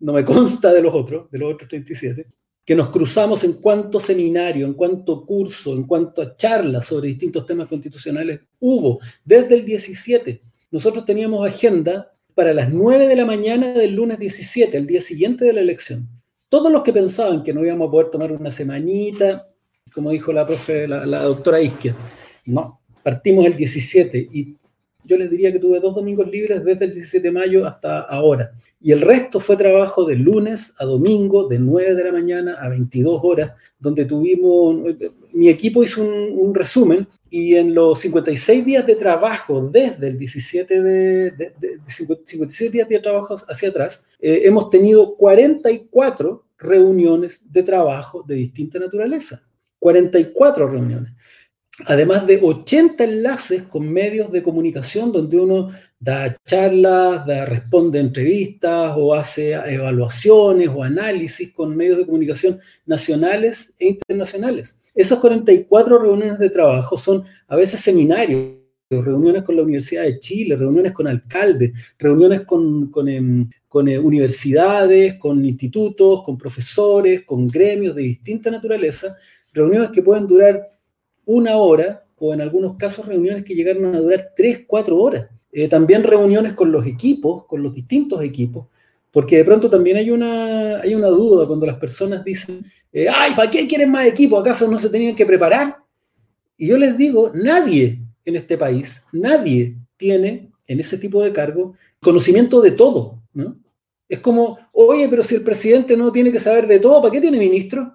no 0.00 0.12
me 0.12 0.24
consta 0.24 0.72
de 0.72 0.82
los 0.82 0.94
otros, 0.94 1.30
de 1.30 1.38
los 1.38 1.54
otros 1.54 1.68
37, 1.68 2.26
que 2.64 2.74
nos 2.74 2.88
cruzamos 2.88 3.44
en 3.44 3.54
cuanto 3.54 4.00
seminario, 4.00 4.66
en 4.66 4.74
cuanto 4.74 5.24
curso, 5.26 5.74
en 5.74 5.84
cuanto 5.84 6.22
a 6.22 6.34
charlas 6.34 6.86
sobre 6.86 7.08
distintos 7.08 7.46
temas 7.46 7.68
constitucionales 7.68 8.40
hubo 8.58 9.00
desde 9.24 9.54
el 9.56 9.64
17. 9.64 10.42
Nosotros 10.70 11.04
teníamos 11.04 11.46
agenda 11.46 12.10
para 12.34 12.54
las 12.54 12.72
9 12.72 13.06
de 13.06 13.16
la 13.16 13.26
mañana 13.26 13.74
del 13.74 13.94
lunes 13.94 14.18
17, 14.18 14.76
el 14.76 14.86
día 14.86 15.00
siguiente 15.00 15.44
de 15.44 15.52
la 15.52 15.60
elección. 15.60 16.08
Todos 16.48 16.72
los 16.72 16.82
que 16.82 16.92
pensaban 16.92 17.42
que 17.42 17.52
no 17.52 17.64
íbamos 17.64 17.88
a 17.88 17.90
poder 17.90 18.10
tomar 18.10 18.32
una 18.32 18.50
semanita, 18.50 19.48
como 19.94 20.10
dijo 20.10 20.32
la 20.32 20.46
profe, 20.46 20.88
la, 20.88 21.06
la 21.06 21.22
doctora 21.22 21.60
Isquia, 21.60 21.96
no, 22.46 22.80
partimos 23.02 23.46
el 23.46 23.56
17 23.56 24.28
y 24.32 24.56
yo 25.04 25.18
les 25.18 25.30
diría 25.30 25.52
que 25.52 25.58
tuve 25.58 25.80
dos 25.80 25.94
domingos 25.94 26.26
libres 26.28 26.64
desde 26.64 26.86
el 26.86 26.92
17 26.92 27.28
de 27.28 27.32
mayo 27.32 27.66
hasta 27.66 28.00
ahora. 28.00 28.52
Y 28.80 28.92
el 28.92 29.02
resto 29.02 29.38
fue 29.38 29.56
trabajo 29.56 30.04
de 30.04 30.16
lunes 30.16 30.74
a 30.78 30.84
domingo, 30.84 31.46
de 31.46 31.58
9 31.58 31.94
de 31.94 32.04
la 32.04 32.12
mañana 32.12 32.56
a 32.58 32.68
22 32.70 33.20
horas, 33.22 33.52
donde 33.78 34.06
tuvimos, 34.06 34.94
mi 35.32 35.48
equipo 35.48 35.82
hizo 35.82 36.02
un, 36.02 36.54
resumen 36.54 37.06
y 37.28 37.56
en 37.56 37.74
los 37.74 38.00
56 38.00 38.64
días 38.64 38.86
de 38.86 38.94
trabajo, 38.94 39.68
desde 39.70 40.08
el 40.08 40.18
17 40.18 40.82
de, 40.82 41.52
57 41.84 42.72
días 42.72 42.88
de 42.88 42.98
trabajo 43.00 43.34
hacia 43.48 43.68
atrás, 43.68 44.06
eh, 44.20 44.42
hemos 44.44 44.70
tenido 44.70 45.16
44 45.16 46.44
reuniones 46.58 47.42
de 47.52 47.62
trabajo 47.62 48.22
de 48.26 48.36
distinta 48.36 48.78
naturaleza. 48.78 49.42
44 49.84 50.66
reuniones 50.66 51.12
además 51.86 52.26
de 52.26 52.38
80 52.40 53.04
enlaces 53.04 53.62
con 53.64 53.92
medios 53.92 54.30
de 54.30 54.42
comunicación 54.42 55.12
donde 55.12 55.38
uno 55.38 55.70
da 55.98 56.36
charlas, 56.46 57.26
da, 57.26 57.44
responde 57.46 57.98
entrevistas 57.98 58.92
o 58.96 59.14
hace 59.14 59.52
evaluaciones 59.52 60.68
o 60.68 60.82
análisis 60.82 61.52
con 61.52 61.76
medios 61.76 61.98
de 61.98 62.06
comunicación 62.06 62.60
nacionales 62.86 63.74
e 63.78 63.88
internacionales. 63.88 64.80
Esas 64.94 65.18
44 65.18 65.98
reuniones 65.98 66.38
de 66.38 66.50
trabajo 66.50 66.96
son 66.96 67.24
a 67.48 67.56
veces 67.56 67.80
seminarios, 67.80 68.52
reuniones 68.90 69.42
con 69.42 69.56
la 69.56 69.62
Universidad 69.62 70.04
de 70.04 70.20
Chile, 70.20 70.56
reuniones 70.56 70.92
con 70.92 71.08
alcaldes, 71.08 71.72
reuniones 71.98 72.42
con, 72.42 72.92
em, 73.08 73.50
eh, 73.86 73.98
universidades, 73.98 75.14
con 75.14 75.44
institutos, 75.44 76.22
con 76.22 76.38
profesores, 76.38 77.24
con 77.24 77.48
gremios 77.48 77.96
de 77.96 78.02
distinta 78.02 78.50
naturaleza, 78.50 79.16
reuniones 79.54 79.90
que 79.90 80.02
pueden 80.02 80.26
durar 80.26 80.70
una 81.24 81.56
hora 81.56 82.04
o 82.18 82.34
en 82.34 82.40
algunos 82.40 82.76
casos 82.76 83.06
reuniones 83.06 83.44
que 83.44 83.54
llegaron 83.54 83.94
a 83.94 84.00
durar 84.00 84.32
tres, 84.36 84.64
cuatro 84.66 84.98
horas. 84.98 85.28
Eh, 85.52 85.68
también 85.68 86.02
reuniones 86.02 86.52
con 86.52 86.72
los 86.72 86.84
equipos, 86.86 87.46
con 87.46 87.62
los 87.62 87.72
distintos 87.72 88.20
equipos, 88.22 88.66
porque 89.12 89.36
de 89.36 89.44
pronto 89.44 89.70
también 89.70 89.96
hay 89.96 90.10
una, 90.10 90.80
hay 90.80 90.94
una 90.96 91.06
duda 91.06 91.46
cuando 91.46 91.64
las 91.64 91.76
personas 91.76 92.24
dicen, 92.24 92.64
eh, 92.92 93.06
ay, 93.08 93.32
¿para 93.34 93.48
qué 93.48 93.66
quieren 93.68 93.90
más 93.90 94.06
equipo? 94.06 94.36
¿Acaso 94.36 94.68
no 94.68 94.76
se 94.78 94.90
tenían 94.90 95.14
que 95.14 95.24
preparar? 95.24 95.76
Y 96.56 96.66
yo 96.66 96.76
les 96.76 96.98
digo, 96.98 97.30
nadie 97.32 98.00
en 98.24 98.36
este 98.36 98.58
país, 98.58 99.04
nadie 99.12 99.76
tiene 99.96 100.50
en 100.66 100.80
ese 100.80 100.98
tipo 100.98 101.22
de 101.22 101.32
cargo 101.32 101.74
conocimiento 102.00 102.60
de 102.60 102.72
todo, 102.72 103.22
¿no? 103.32 103.56
Es 104.08 104.18
como, 104.18 104.58
oye, 104.72 105.08
pero 105.08 105.22
si 105.22 105.36
el 105.36 105.42
presidente 105.42 105.96
no 105.96 106.12
tiene 106.12 106.30
que 106.30 106.40
saber 106.40 106.66
de 106.66 106.80
todo, 106.80 107.00
¿para 107.00 107.12
qué 107.12 107.20
tiene 107.20 107.38
ministro? 107.38 107.92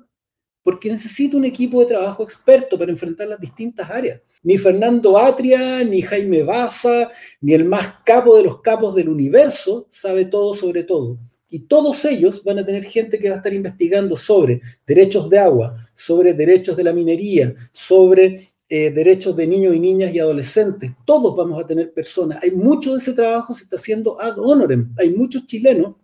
Porque 0.64 0.90
necesita 0.90 1.38
un 1.38 1.46
equipo 1.46 1.80
de 1.80 1.88
trabajo 1.88 2.24
experto 2.24 2.78
para 2.78 2.92
enfrentar 2.92 3.28
las 3.28 3.40
distintas 3.40 3.90
áreas. 3.90 4.22
Ni 4.44 4.58
Fernando 4.58 5.18
Atria, 5.18 5.84
ni 5.84 6.02
Jaime 6.02 6.44
Baza, 6.44 7.10
ni 7.42 7.54
el 7.54 7.66
más 7.66 8.02
capo 8.06 8.36
de 8.36 8.44
los 8.44 8.62
capos 8.62 8.96
del 8.96 9.10
universo 9.10 9.88
sabe 9.90 10.26
todo 10.26 10.54
sobre 10.54 10.84
todo. 10.84 11.18
Y 11.50 11.62
todos 11.62 12.06
ellos 12.06 12.44
van 12.44 12.60
a 12.60 12.66
tener 12.66 12.84
gente 12.84 13.18
que 13.18 13.30
va 13.30 13.36
a 13.36 13.38
estar 13.38 13.54
investigando 13.54 14.16
sobre 14.16 14.62
derechos 14.86 15.30
de 15.30 15.40
agua, 15.40 15.76
sobre 15.96 16.34
derechos 16.34 16.78
de 16.78 16.84
la 16.84 16.94
minería, 16.94 17.56
sobre 17.74 18.50
eh, 18.72 18.92
derechos 18.92 19.36
de 19.36 19.48
niños 19.48 19.76
y 19.76 19.80
niñas 19.80 20.14
y 20.14 20.20
adolescentes. 20.20 20.92
Todos 21.06 21.36
vamos 21.36 21.64
a 21.64 21.66
tener 21.66 21.92
personas. 21.92 22.44
Hay 22.44 22.52
mucho 22.52 22.92
de 22.92 23.00
ese 23.00 23.14
trabajo 23.14 23.52
se 23.52 23.64
está 23.64 23.78
haciendo 23.78 24.22
ad 24.22 24.38
honorem. 24.38 24.94
Hay 25.00 25.10
muchos 25.10 25.48
chilenos 25.48 25.96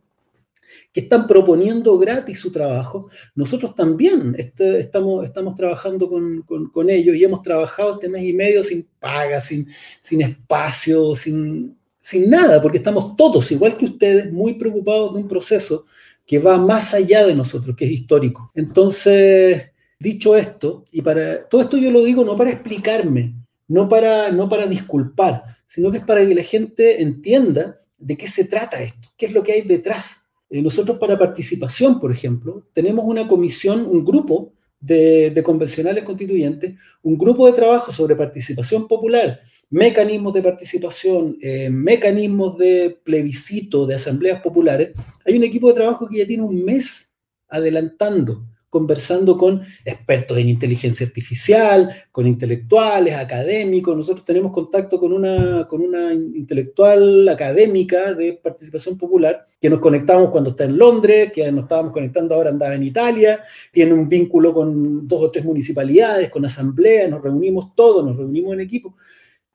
que 0.95 1.01
están 1.01 1.27
proponiendo 1.27 1.97
gratis 1.97 2.39
su 2.39 2.53
trabajo, 2.53 3.09
nosotros 3.35 3.75
también 3.75 4.33
estamos, 4.37 5.25
estamos 5.25 5.53
trabajando 5.53 6.09
con, 6.09 6.89
ellos 6.89 7.17
y 7.17 7.23
hemos 7.25 7.41
trabajado 7.41 7.95
este 7.95 8.07
mes 8.07 8.23
y 8.23 8.31
medio 8.31 8.63
sin 8.63 8.87
paga, 8.97 9.41
sin, 9.41 9.67
sin 9.99 10.21
espacio, 10.21 11.13
sin, 11.13 11.77
sin 11.99 12.29
nada, 12.29 12.61
porque 12.61 12.77
estamos 12.77 13.17
todos, 13.17 13.51
igual 13.51 13.75
que 13.75 13.83
ustedes, 13.83 14.31
muy 14.31 14.53
preocupados 14.53 15.13
de 15.13 15.19
un 15.19 15.27
proceso 15.27 15.85
que 16.25 16.39
va 16.39 16.57
más 16.57 16.93
allá 16.93 17.27
de 17.27 17.35
nosotros, 17.35 17.75
que 17.75 17.83
es 17.83 17.91
histórico. 17.91 18.53
Entonces, 18.55 19.63
dicho 19.99 20.37
esto, 20.37 20.85
y 20.93 21.01
para 21.01 21.43
todo 21.49 21.59
esto 21.59 21.75
yo 21.75 21.91
lo 21.91 22.05
digo 22.05 22.23
no 22.23 22.37
para 22.37 22.51
explicarme, 22.51 23.33
no 23.67 23.89
para, 23.89 24.31
no 24.31 24.47
para 24.47 24.65
disculpar, 24.65 25.57
sino 25.67 25.91
que 25.91 25.97
es 25.97 26.05
para 26.05 26.25
que 26.25 26.35
la 26.35 26.43
gente 26.43 27.01
entienda 27.01 27.81
de 27.97 28.15
qué 28.15 28.29
se 28.29 28.45
trata 28.45 28.81
esto, 28.81 29.09
qué 29.17 29.25
es 29.25 29.33
lo 29.33 29.43
que 29.43 29.51
hay 29.51 29.61
detrás 29.63 30.24
eh, 30.49 30.61
nosotros 30.61 30.97
para 30.97 31.17
participación, 31.17 31.99
por 31.99 32.11
ejemplo, 32.11 32.67
tenemos 32.73 33.05
una 33.05 33.27
comisión, 33.27 33.85
un 33.85 34.05
grupo 34.05 34.53
de, 34.79 35.41
convencionales 35.43 36.03
constituyentes, 36.03 36.75
un 37.01 37.17
grupo 37.17 37.47
de 37.47 37.53
trabajo 37.53 37.91
sobre 37.91 38.15
participación 38.15 38.87
popular, 38.87 39.39
mecanismos 39.69 40.33
de 40.33 40.43
participación, 40.43 41.37
eh, 41.41 41.69
mecanismos 41.69 42.57
de 42.57 42.99
plebiscito, 43.03 43.87
de 43.87 43.95
asambleas 43.95 44.41
populares. 44.41 44.91
Hay 45.25 45.35
un 45.35 45.43
equipo 45.43 45.69
de 45.69 45.75
trabajo 45.75 46.07
que 46.07 46.19
ya 46.19 46.27
tiene 46.27 46.43
un 46.43 46.63
mes 46.63 47.15
adelantando 47.47 48.45
conversando 48.75 49.37
con 49.37 49.61
expertos 49.85 50.37
en 50.37 50.49
inteligencia 50.49 51.07
artificial, 51.07 51.89
con 52.11 52.27
intelectuales, 52.27 53.15
académicos. 53.15 53.95
Nosotros 53.95 54.25
tenemos 54.25 54.51
contacto 54.51 54.99
con 54.99 55.13
una, 55.13 55.65
con 55.65 55.79
una 55.79 56.11
intelectual 56.11 57.29
académica 57.29 58.13
de 58.13 58.33
participación 58.33 58.97
popular 58.97 59.45
que 59.61 59.69
nos 59.69 59.79
conectamos 59.79 60.29
cuando 60.29 60.49
está 60.49 60.65
en 60.65 60.77
Londres, 60.77 61.31
que 61.31 61.49
nos 61.53 61.63
estábamos 61.63 61.93
conectando 61.93 62.35
ahora 62.35 62.49
andaba 62.49 62.75
en 62.75 62.83
Italia, 62.83 63.41
tiene 63.71 63.93
un 63.93 64.09
vínculo 64.09 64.53
con 64.53 65.07
dos 65.07 65.21
o 65.23 65.31
tres 65.31 65.45
municipalidades, 65.45 66.29
con 66.29 66.43
asambleas, 66.43 67.09
nos 67.09 67.23
reunimos 67.23 67.73
todos, 67.75 68.05
nos 68.05 68.17
reunimos 68.17 68.55
en 68.55 68.59
equipo. 68.59 68.97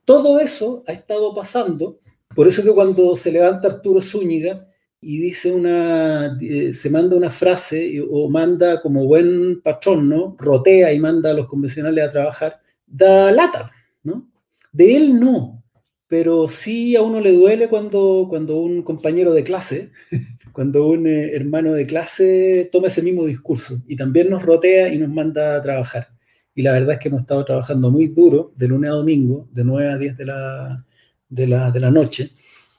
Todo 0.07 0.41
eso 0.41 0.83
ha 0.87 0.93
estado 0.93 1.35
pasando. 1.35 1.99
Por 2.35 2.49
eso 2.49 2.63
que 2.63 2.73
cuando 2.73 3.15
se 3.17 3.31
levanta 3.31 3.69
Arturo 3.69 4.01
Zúñiga, 4.01 4.70
y 5.01 5.19
dice 5.19 5.51
una, 5.53 6.39
eh, 6.41 6.75
se 6.75 6.91
manda 6.91 7.17
una 7.17 7.31
frase 7.31 8.03
o 8.11 8.29
manda 8.29 8.81
como 8.83 9.07
buen 9.07 9.63
patrón, 9.63 10.09
¿no? 10.09 10.37
Rotea 10.39 10.93
y 10.93 10.99
manda 10.99 11.31
a 11.31 11.35
los 11.35 11.49
convencionales 11.49 12.05
a 12.05 12.11
trabajar, 12.11 12.61
da 12.87 13.33
lata, 13.33 13.73
¿no? 14.03 14.29
De 14.73 14.97
él 14.97 15.19
no, 15.19 15.65
pero 16.07 16.49
sí 16.49 16.97
a 16.97 17.03
uno 17.03 17.21
le 17.21 17.33
duele 17.33 17.69
cuando, 17.69 18.27
cuando 18.29 18.61
un 18.61 18.83
compañero 18.83 19.33
de 19.33 19.45
clase, 19.45 19.91
cuando 20.53 20.89
un 20.89 21.07
eh, 21.07 21.31
hermano 21.35 21.73
de 21.73 21.87
clase 21.87 22.69
toma 22.71 22.89
ese 22.89 23.03
mismo 23.03 23.25
discurso 23.25 23.83
y 23.87 23.97
también 23.97 24.29
nos 24.29 24.43
rotea 24.43 24.93
y 24.93 24.99
nos 24.99 25.09
manda 25.09 25.57
a 25.57 25.63
trabajar. 25.63 26.09
Y 26.55 26.63
la 26.63 26.73
verdad 26.73 26.95
es 26.95 26.99
que 26.99 27.09
hemos 27.09 27.23
estado 27.23 27.45
trabajando 27.45 27.91
muy 27.91 28.09
duro, 28.09 28.53
de 28.57 28.69
lunes 28.69 28.91
a 28.91 28.95
domingo, 28.95 29.49
de 29.53 29.65
9 29.65 29.89
a 29.89 29.99
10 29.99 30.17
de 30.19 30.27
la, 30.27 30.85
de 31.29 31.47
la, 31.47 31.71
de 31.71 31.81
la 31.81 31.91
noche, 31.91 32.31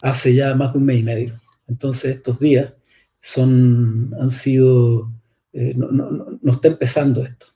hace 0.01 0.35
ya 0.35 0.53
más 0.53 0.73
de 0.73 0.79
un 0.79 0.85
mes 0.85 0.99
y 0.99 1.03
medio. 1.03 1.40
Entonces 1.71 2.17
estos 2.17 2.37
días 2.37 2.73
son, 3.21 4.13
han 4.19 4.29
sido, 4.29 5.09
eh, 5.53 5.73
no, 5.75 6.51
está 6.51 6.67
empezando 6.67 7.23
esto. 7.23 7.47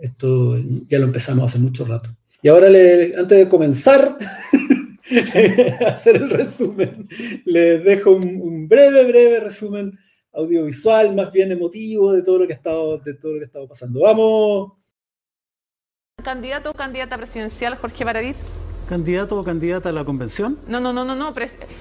Esto 0.00 0.56
ya 0.88 1.00
lo 1.00 1.06
empezamos 1.06 1.50
hace 1.50 1.58
mucho 1.58 1.84
rato. 1.84 2.08
Y 2.40 2.48
ahora, 2.48 2.68
antes 2.68 3.38
de 3.38 3.48
comenzar 3.48 4.16
a 5.80 5.88
hacer 5.88 6.16
el 6.16 6.30
resumen, 6.30 7.08
les 7.44 7.82
dejo 7.82 8.12
un, 8.12 8.68
breve, 8.68 9.04
breve 9.06 9.40
resumen 9.40 9.98
audiovisual, 10.32 11.14
más 11.16 11.32
bien 11.32 11.50
emotivo 11.50 12.12
de 12.12 12.22
todo 12.22 12.38
lo 12.38 12.46
que 12.46 12.52
ha 12.52 12.56
estado, 12.56 12.98
de 12.98 13.14
todo 13.14 13.32
lo 13.32 13.38
que 13.38 13.44
ha 13.44 13.46
estado 13.46 13.66
pasando. 13.66 14.00
¡Vamos! 14.00 14.72
Candidato 16.22 16.70
o 16.70 16.74
candidata 16.74 17.16
presidencial, 17.16 17.74
Jorge 17.74 18.04
Paradis. 18.04 18.36
Candidato 18.88 19.38
o 19.38 19.44
candidata 19.44 19.88
a 19.88 19.92
la 19.92 20.04
convención. 20.04 20.58
No, 20.68 20.80
no, 20.80 20.92
no, 20.92 21.04
no, 21.04 21.14
no. 21.14 21.32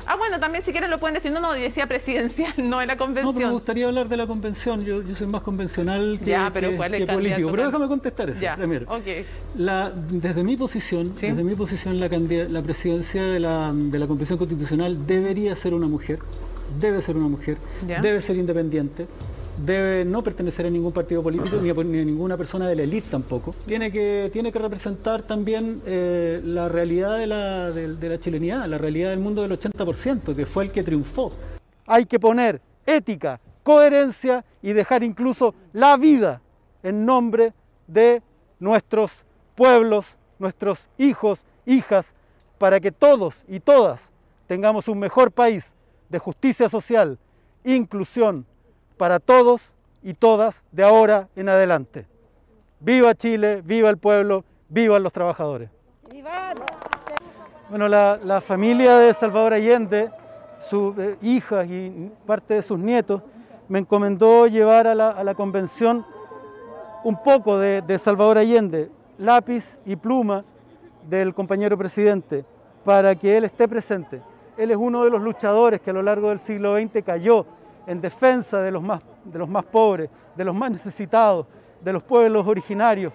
Ah, 0.06 0.16
bueno, 0.18 0.40
también 0.40 0.64
si 0.64 0.72
quieren 0.72 0.90
lo 0.90 0.98
pueden 0.98 1.16
decir. 1.16 1.32
No, 1.32 1.40
no, 1.40 1.54
decía 1.54 1.88
presidencial, 1.88 2.54
no 2.58 2.82
era 2.82 2.98
convención. 2.98 3.34
No, 3.34 3.38
pero 3.38 3.48
me 3.48 3.54
gustaría 3.54 3.88
hablar 3.88 4.08
de 4.10 4.18
la 4.18 4.28
convención. 4.28 4.82
Yo, 4.82 5.02
soy 5.16 5.28
más 5.28 5.42
convencional 5.42 6.20
que, 6.20 6.32
ya, 6.32 6.52
pero 6.54 6.76
¿cuál 6.76 6.96
es 6.96 7.06
político. 7.06 7.52
Pero 7.52 7.66
déjame 7.66 7.88
contestar 7.88 8.30
eso. 8.30 8.40
Ya, 8.40 8.58
okay. 8.88 9.26
la, 9.56 9.92
desde 9.92 10.44
mi 10.44 10.58
posición, 10.58 11.14
desde 11.14 11.44
mi 11.44 11.56
posición, 11.56 12.00
la, 12.00 12.10
la 12.10 12.62
presidencia 12.62 13.24
de 13.24 13.40
la, 13.40 13.72
de 13.74 14.00
la 14.00 14.08
convención 14.08 14.38
constitucional 14.38 15.06
debería 15.06 15.56
ser 15.56 15.74
una 15.74 15.88
mujer. 15.88 16.20
Debe 16.80 17.02
ser 17.02 17.18
una 17.18 17.28
mujer. 17.28 17.58
Debe 18.02 18.22
ser 18.22 18.38
independiente 18.38 19.08
debe 19.58 20.06
no 20.06 20.22
pertenecer 20.24 20.66
a 20.66 20.70
ningún 20.70 20.92
partido 20.92 21.22
político 21.22 21.58
ni 21.62 21.70
a, 21.70 21.74
ninguna 21.74 22.38
persona 22.38 22.68
de 22.68 22.76
la 22.76 22.84
élite 22.84 23.10
tampoco. 23.10 23.54
Tiene 23.66 23.92
que, 23.92 24.30
tiene 24.32 24.52
que 24.52 24.60
representar 24.60 25.24
también 25.24 25.82
eh, 25.86 26.42
la 26.44 26.70
realidad 26.70 27.18
de 27.18 27.28
la, 27.28 27.72
de, 27.72 28.10
la 28.10 28.20
chilenidad, 28.20 28.68
la 28.68 28.78
realidad 28.78 29.12
del 29.12 29.20
mundo 29.20 29.42
del 29.42 29.58
80%, 29.60 30.36
que 30.36 30.46
fue 30.46 30.66
el 30.66 30.72
que 30.72 30.84
triunfó. 30.84 31.30
Hay 31.86 32.06
que 32.06 32.20
poner 32.20 32.62
ética, 32.86 33.40
coherencia 33.64 34.44
y 34.62 34.74
dejar 34.74 35.04
incluso 35.04 35.54
la 35.72 35.98
vida 35.98 36.42
en 36.82 37.06
nombre 37.06 37.54
de 37.88 38.22
nuestros 38.60 39.12
pueblos, 39.56 40.06
nuestros 40.40 40.88
hijos, 40.98 41.44
hijas, 41.66 42.14
para 42.58 42.80
que 42.80 42.92
todos 42.92 43.36
y 43.48 43.60
todas 43.60 44.12
tengamos 44.48 44.88
un 44.88 45.00
mejor 45.00 45.32
país 45.32 45.74
de 46.10 46.20
justicia 46.20 46.70
social, 46.70 47.18
inclusión, 47.64 48.46
para 49.04 49.20
todos 49.20 49.74
y 50.02 50.14
todas 50.14 50.64
de 50.72 50.82
ahora 50.82 51.28
en 51.36 51.50
adelante. 51.50 52.08
Viva 52.80 53.14
Chile, 53.14 53.62
viva 53.62 53.90
el 53.90 53.98
pueblo, 53.98 54.46
vivan 54.70 55.04
los 55.04 55.12
trabajadores. 55.12 55.70
Bueno, 57.70 57.90
la, 57.90 58.40
familia 58.40 58.98
de 58.98 59.14
Salvador 59.14 59.56
Allende, 59.56 60.10
sus 60.62 60.98
eh, 60.98 61.18
hijas 61.22 61.68
y 61.68 62.14
parte 62.26 62.54
de 62.54 62.62
sus 62.62 62.80
nietos, 62.80 63.22
me 63.68 63.80
encomendó 63.80 64.48
llevar 64.48 64.88
a 64.88 64.96
la, 64.96 65.36
convención 65.36 66.06
un 67.04 67.22
poco 67.22 67.60
de, 67.60 67.82
de 67.82 67.98
Salvador 67.98 68.38
Allende, 68.38 68.90
lápiz 69.18 69.80
y 69.86 69.98
pluma 69.98 70.46
del 71.10 71.34
compañero 71.34 71.78
presidente, 71.78 72.46
para 72.86 73.16
que 73.16 73.36
él 73.36 73.44
esté 73.44 73.68
presente. 73.68 74.22
Él 74.56 74.72
es 74.72 74.78
uno 74.78 75.04
de 75.04 75.10
los 75.10 75.22
luchadores 75.22 75.82
que 75.82 75.90
a 75.90 75.94
lo 75.94 76.04
largo 76.04 76.30
del 76.30 76.40
siglo 76.40 76.78
XX 76.80 77.04
cayó 77.04 77.46
en 77.88 78.02
defensa 78.02 78.62
de 78.62 78.72
los, 78.72 78.82
más, 78.82 79.02
de 79.24 79.40
los 79.40 79.50
más 79.50 79.64
pobres, 79.66 80.10
de 80.36 80.44
los 80.44 80.56
más 80.56 80.72
necesitados, 80.72 81.46
de 81.82 81.94
los 81.94 82.04
pueblos 82.04 82.48
originarios, 82.48 83.14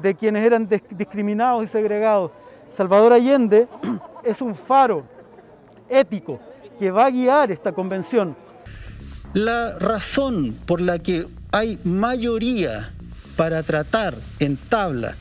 de 0.00 0.14
quienes 0.14 0.44
eran 0.44 0.68
discriminados 0.90 1.64
y 1.64 1.66
segregados. 1.66 2.30
Salvador 2.70 3.12
Allende 3.12 3.68
es 4.24 4.40
un 4.40 4.54
faro 4.54 5.04
ético 5.88 6.40
que 6.78 6.90
va 6.90 7.06
a 7.06 7.10
guiar 7.10 7.50
esta 7.50 7.72
convención. 7.72 8.36
La 9.32 9.78
razón 9.78 10.56
por 10.64 10.80
la 10.80 10.98
que 10.98 11.26
hay 11.50 11.78
mayoría 11.84 12.92
para 13.36 13.62
tratar 13.62 14.14
en 14.38 14.56
tabla 14.56 15.16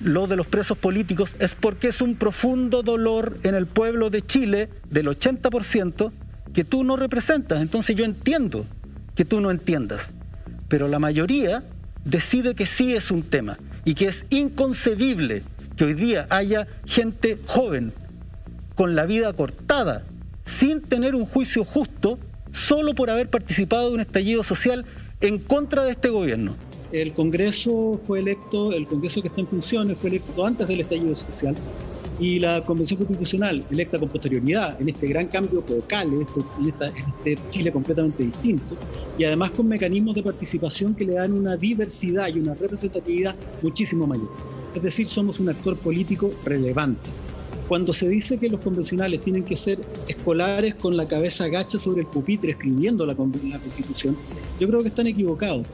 lo 0.00 0.26
de 0.26 0.36
los 0.36 0.46
presos 0.46 0.78
políticos 0.78 1.34
es 1.38 1.54
porque 1.54 1.88
es 1.88 2.00
un 2.00 2.14
profundo 2.14 2.82
dolor 2.82 3.36
en 3.42 3.54
el 3.54 3.66
pueblo 3.66 4.10
de 4.10 4.22
Chile 4.22 4.68
del 4.88 5.08
80% 5.08 6.12
que 6.58 6.64
tú 6.64 6.82
no 6.82 6.96
representas. 6.96 7.62
Entonces 7.62 7.94
yo 7.94 8.04
entiendo 8.04 8.66
que 9.14 9.24
tú 9.24 9.40
no 9.40 9.52
entiendas, 9.52 10.12
pero 10.66 10.88
la 10.88 10.98
mayoría 10.98 11.62
decide 12.04 12.56
que 12.56 12.66
sí 12.66 12.94
es 12.94 13.12
un 13.12 13.22
tema 13.22 13.56
y 13.84 13.94
que 13.94 14.06
es 14.06 14.26
inconcebible 14.30 15.44
que 15.76 15.84
hoy 15.84 15.94
día 15.94 16.26
haya 16.30 16.66
gente 16.84 17.38
joven 17.46 17.92
con 18.74 18.96
la 18.96 19.06
vida 19.06 19.32
cortada, 19.34 20.02
sin 20.44 20.80
tener 20.80 21.14
un 21.14 21.26
juicio 21.26 21.64
justo, 21.64 22.18
solo 22.50 22.92
por 22.92 23.08
haber 23.08 23.30
participado 23.30 23.90
de 23.90 23.94
un 23.94 24.00
estallido 24.00 24.42
social 24.42 24.84
en 25.20 25.38
contra 25.38 25.84
de 25.84 25.92
este 25.92 26.08
gobierno. 26.08 26.56
El 26.90 27.12
Congreso 27.12 28.00
fue 28.04 28.18
electo, 28.18 28.72
el 28.72 28.88
Congreso 28.88 29.22
que 29.22 29.28
está 29.28 29.40
en 29.40 29.46
funciones 29.46 29.96
fue 29.96 30.10
electo 30.10 30.44
antes 30.44 30.66
del 30.66 30.80
estallido 30.80 31.14
social 31.14 31.54
y 32.18 32.38
la 32.38 32.64
Convención 32.64 32.98
Constitucional, 32.98 33.64
electa 33.70 33.98
con 33.98 34.08
posterioridad 34.08 34.80
en 34.80 34.88
este 34.88 35.06
gran 35.06 35.28
cambio 35.28 35.64
local, 35.68 36.12
en 36.12 36.22
este, 36.22 36.92
este, 37.24 37.48
Chile 37.48 37.70
completamente 37.70 38.24
distinto, 38.24 38.76
y 39.16 39.24
además 39.24 39.52
con 39.52 39.68
mecanismos 39.68 40.14
de 40.14 40.22
participación 40.22 40.94
que 40.94 41.04
le 41.04 41.14
dan 41.14 41.32
una 41.32 41.56
diversidad 41.56 42.28
y 42.28 42.40
una 42.40 42.54
representatividad 42.54 43.36
muchísimo 43.62 44.06
mayor. 44.06 44.28
Es 44.74 44.82
decir, 44.82 45.06
somos 45.06 45.38
un 45.40 45.48
actor 45.48 45.76
político 45.76 46.32
relevante. 46.44 47.08
Cuando 47.68 47.92
se 47.92 48.08
dice 48.08 48.38
que 48.38 48.48
los 48.48 48.60
convencionales 48.60 49.20
tienen 49.20 49.44
que 49.44 49.56
ser 49.56 49.78
escolares 50.08 50.74
con 50.74 50.96
la 50.96 51.06
cabeza 51.06 51.44
agacha 51.44 51.78
sobre 51.78 52.00
el 52.00 52.06
pupitre 52.06 52.52
escribiendo 52.52 53.04
la, 53.04 53.12
la 53.12 53.58
Constitución, 53.58 54.16
yo 54.58 54.66
creo 54.68 54.80
que 54.80 54.88
están 54.88 55.06
equivocados. 55.06 55.66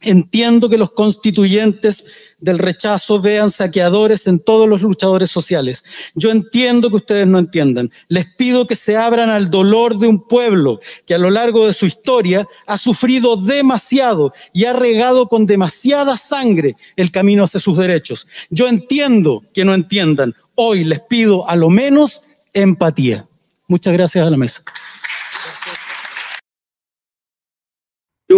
Entiendo 0.00 0.68
que 0.68 0.78
los 0.78 0.92
constituyentes 0.92 2.04
del 2.38 2.60
rechazo 2.60 3.20
vean 3.20 3.50
saqueadores 3.50 4.28
en 4.28 4.38
todos 4.38 4.68
los 4.68 4.80
luchadores 4.80 5.28
sociales. 5.28 5.84
Yo 6.14 6.30
entiendo 6.30 6.88
que 6.88 6.96
ustedes 6.96 7.26
no 7.26 7.38
entiendan. 7.40 7.90
Les 8.06 8.26
pido 8.36 8.68
que 8.68 8.76
se 8.76 8.96
abran 8.96 9.28
al 9.28 9.50
dolor 9.50 9.98
de 9.98 10.06
un 10.06 10.28
pueblo 10.28 10.80
que 11.04 11.14
a 11.14 11.18
lo 11.18 11.30
largo 11.30 11.66
de 11.66 11.72
su 11.72 11.84
historia 11.84 12.46
ha 12.66 12.78
sufrido 12.78 13.36
demasiado 13.36 14.32
y 14.52 14.66
ha 14.66 14.72
regado 14.72 15.26
con 15.26 15.46
demasiada 15.46 16.16
sangre 16.16 16.76
el 16.94 17.10
camino 17.10 17.42
hacia 17.42 17.58
sus 17.58 17.76
derechos. 17.76 18.28
Yo 18.50 18.68
entiendo 18.68 19.42
que 19.52 19.64
no 19.64 19.74
entiendan. 19.74 20.32
Hoy 20.54 20.84
les 20.84 21.00
pido 21.00 21.48
a 21.48 21.56
lo 21.56 21.70
menos 21.70 22.22
empatía. 22.52 23.26
Muchas 23.66 23.92
gracias 23.92 24.24
a 24.24 24.30
la 24.30 24.36
mesa. 24.36 24.62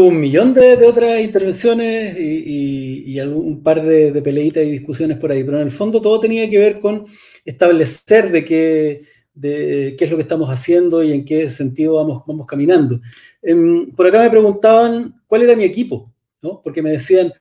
Un 0.00 0.18
millón 0.18 0.54
de, 0.54 0.76
otras 0.86 1.20
intervenciones 1.20 2.16
y, 2.18 3.20
un 3.20 3.62
par 3.62 3.82
de, 3.82 4.22
peleitas 4.22 4.64
y 4.64 4.70
discusiones 4.70 5.18
por 5.18 5.30
ahí, 5.30 5.44
pero 5.44 5.58
en 5.58 5.64
el 5.64 5.70
fondo 5.70 6.00
todo 6.00 6.18
tenía 6.18 6.48
que 6.48 6.58
ver 6.58 6.80
con 6.80 7.04
establecer 7.44 8.30
de 8.30 8.44
qué, 8.44 9.02
es 9.98 10.10
lo 10.10 10.16
que 10.16 10.22
estamos 10.22 10.48
haciendo 10.48 11.02
y 11.02 11.12
en 11.12 11.24
qué 11.24 11.50
sentido 11.50 11.96
vamos, 11.96 12.22
vamos 12.26 12.46
caminando. 12.46 12.98
Em, 13.42 13.90
por 13.90 14.06
acá 14.06 14.20
me 14.20 14.30
preguntaban 14.30 15.20
cuál 15.26 15.42
era 15.42 15.54
mi 15.54 15.64
equipo, 15.64 16.10
¿no? 16.40 16.62
porque 16.62 16.80
me 16.80 16.90
decían, 16.90 17.32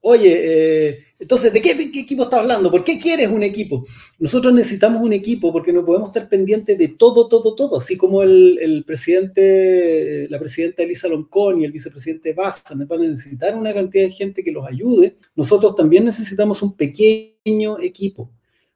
oye, 0.00 0.40
eh, 0.88 1.04
entonces, 1.20 1.52
¿de 1.52 1.60
qué, 1.60 1.72
equipo 1.72 2.22
estás 2.22 2.40
hablando? 2.40 2.70
¿Por 2.70 2.84
qué 2.84 2.98
quieres 2.98 3.28
un 3.28 3.42
equipo? 3.42 3.84
Nosotros 4.20 4.54
necesitamos 4.54 5.02
un 5.02 5.12
equipo 5.12 5.52
porque 5.52 5.72
no 5.72 5.84
podemos 5.84 6.10
estar 6.10 6.28
pendientes 6.28 6.78
de 6.78 6.88
todo, 6.88 7.28
todo, 7.28 7.56
todo, 7.56 7.78
así 7.78 7.96
como 7.96 8.22
el, 8.22 8.84
presidente, 8.86 10.28
la 10.30 10.38
presidenta 10.38 10.84
Elisa 10.84 11.08
Loncón 11.08 11.60
y 11.60 11.64
el 11.64 11.72
vicepresidente 11.72 12.36
me 12.76 12.84
van 12.84 13.00
a 13.00 13.08
necesitar 13.08 13.56
una 13.56 13.74
cantidad 13.74 14.04
de 14.04 14.12
gente 14.12 14.44
que 14.44 14.52
los 14.52 14.64
ayude. 14.64 15.16
Nosotros 15.34 15.74
también 15.74 16.04
necesitamos 16.04 16.62
un 16.62 16.76
pequeño 16.76 17.80
equipo, 17.80 18.30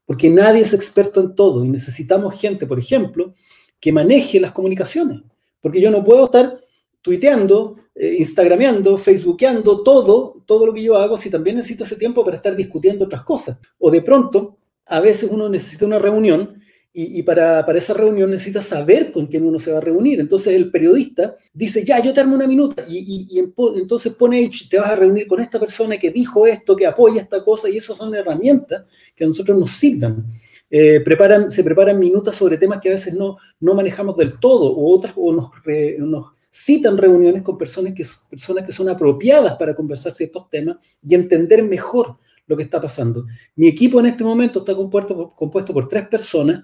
porque 0.04 0.28
nadie 0.28 0.62
es 0.62 0.74
experto 0.74 1.20
en 1.20 1.37
todo 1.37 1.64
y 1.64 1.68
necesitamos 1.68 2.40
gente, 2.40 2.66
por 2.66 2.78
ejemplo, 2.80 3.35
que 3.78 3.92
maneje 3.92 4.40
las 4.40 4.50
comunicaciones, 4.50 5.22
porque 5.61 5.80
yo 5.80 5.92
no 5.92 6.02
puedo 6.02 6.24
estar 6.24 6.58
tuiteando, 7.02 7.76
eh, 7.94 8.16
instagrameando, 8.18 8.96
facebookeando, 8.96 9.83
todo, 9.83 10.42
todo 10.46 10.66
lo 10.66 10.74
que 10.74 10.83
yo 10.83 10.96
hago, 10.96 11.16
si 11.16 11.31
también 11.31 11.57
necesito 11.57 11.85
ese 11.85 11.96
tiempo 11.96 12.24
para 12.24 12.37
estar 12.37 12.57
discutiendo 12.57 13.05
otras 13.05 13.22
cosas. 13.22 13.61
O 13.78 13.90
de 13.90 14.00
pronto, 14.00 14.59
a 14.87 15.00
veces 15.00 15.31
uno 15.31 15.48
necesita 15.48 15.87
una 15.87 15.98
reunión 15.98 16.62
y, 16.94 17.22
para, 17.22 17.64
esa 17.74 17.94
reunión 17.94 18.31
necesita 18.31 18.61
saber 18.61 19.12
con 19.12 19.26
quién 19.26 19.46
uno 19.46 19.59
se 19.59 19.72
va 19.72 19.78
a 19.78 19.81
reunir. 19.81 20.20
Entonces 20.20 20.55
el 20.55 20.70
periodista 20.70 21.35
dice, 21.52 21.85
ya, 21.85 22.02
yo 22.02 22.12
te 22.12 22.20
armo 22.20 22.35
una 22.35 22.46
minuta. 22.46 22.85
Y, 22.87 23.28
y, 23.31 23.38
entonces 23.78 24.14
pone, 24.14 24.50
te 24.68 24.78
vas 24.78 24.90
a 24.90 24.96
reunir 24.96 25.26
con 25.26 25.40
esta 25.40 25.59
persona 25.59 25.96
que 25.96 26.11
dijo 26.11 26.46
esto, 26.46 26.76
que 26.76 26.87
apoya 26.87 27.22
esta 27.22 27.42
cosa, 27.42 27.70
y 27.70 27.78
esas 27.78 27.96
son 27.96 28.14
herramientas 28.14 28.85
que 29.16 29.24
a 29.24 29.26
nosotros 29.26 29.59
nos 29.59 29.70
sirven. 29.70 30.26
Eh, 30.70 31.02
se 31.48 31.64
preparan 31.64 31.98
minutas 31.98 32.37
sobre 32.37 32.59
temas 32.59 32.81
que 32.81 32.90
a 32.90 32.92
veces 32.92 33.14
no, 33.14 33.38
no 33.61 33.74
manejamos 33.74 34.16
del 34.16 34.38
todo, 34.38 34.74
o 34.74 34.94
otras, 34.94 35.14
o 35.16 35.33
nos, 35.33 35.50
nos 35.98 36.32
citan 36.53 36.99
reuniones 36.99 37.43
con 37.43 37.57
personas 37.57 37.95
que, 37.95 38.05
personas 38.29 38.67
que 38.67 38.73
son 38.73 38.88
apropiadas 38.91 39.57
para 39.57 39.75
conversar 39.75 40.15
ciertos 40.15 40.51
temas 40.51 40.77
y 41.03 41.15
entender 41.15 41.62
mejor 41.62 42.19
lo 42.47 42.57
que 42.57 42.65
está 42.65 42.81
pasando. 42.81 43.25
Mi 43.57 43.69
equipo 43.69 43.99
en 44.01 44.07
este 44.07 44.23
momento 44.23 44.59
está 44.59 44.75
compuesto, 44.75 45.33
compuesto 45.35 45.73
por 45.73 45.88
tres 45.88 46.07
personas. 46.09 46.62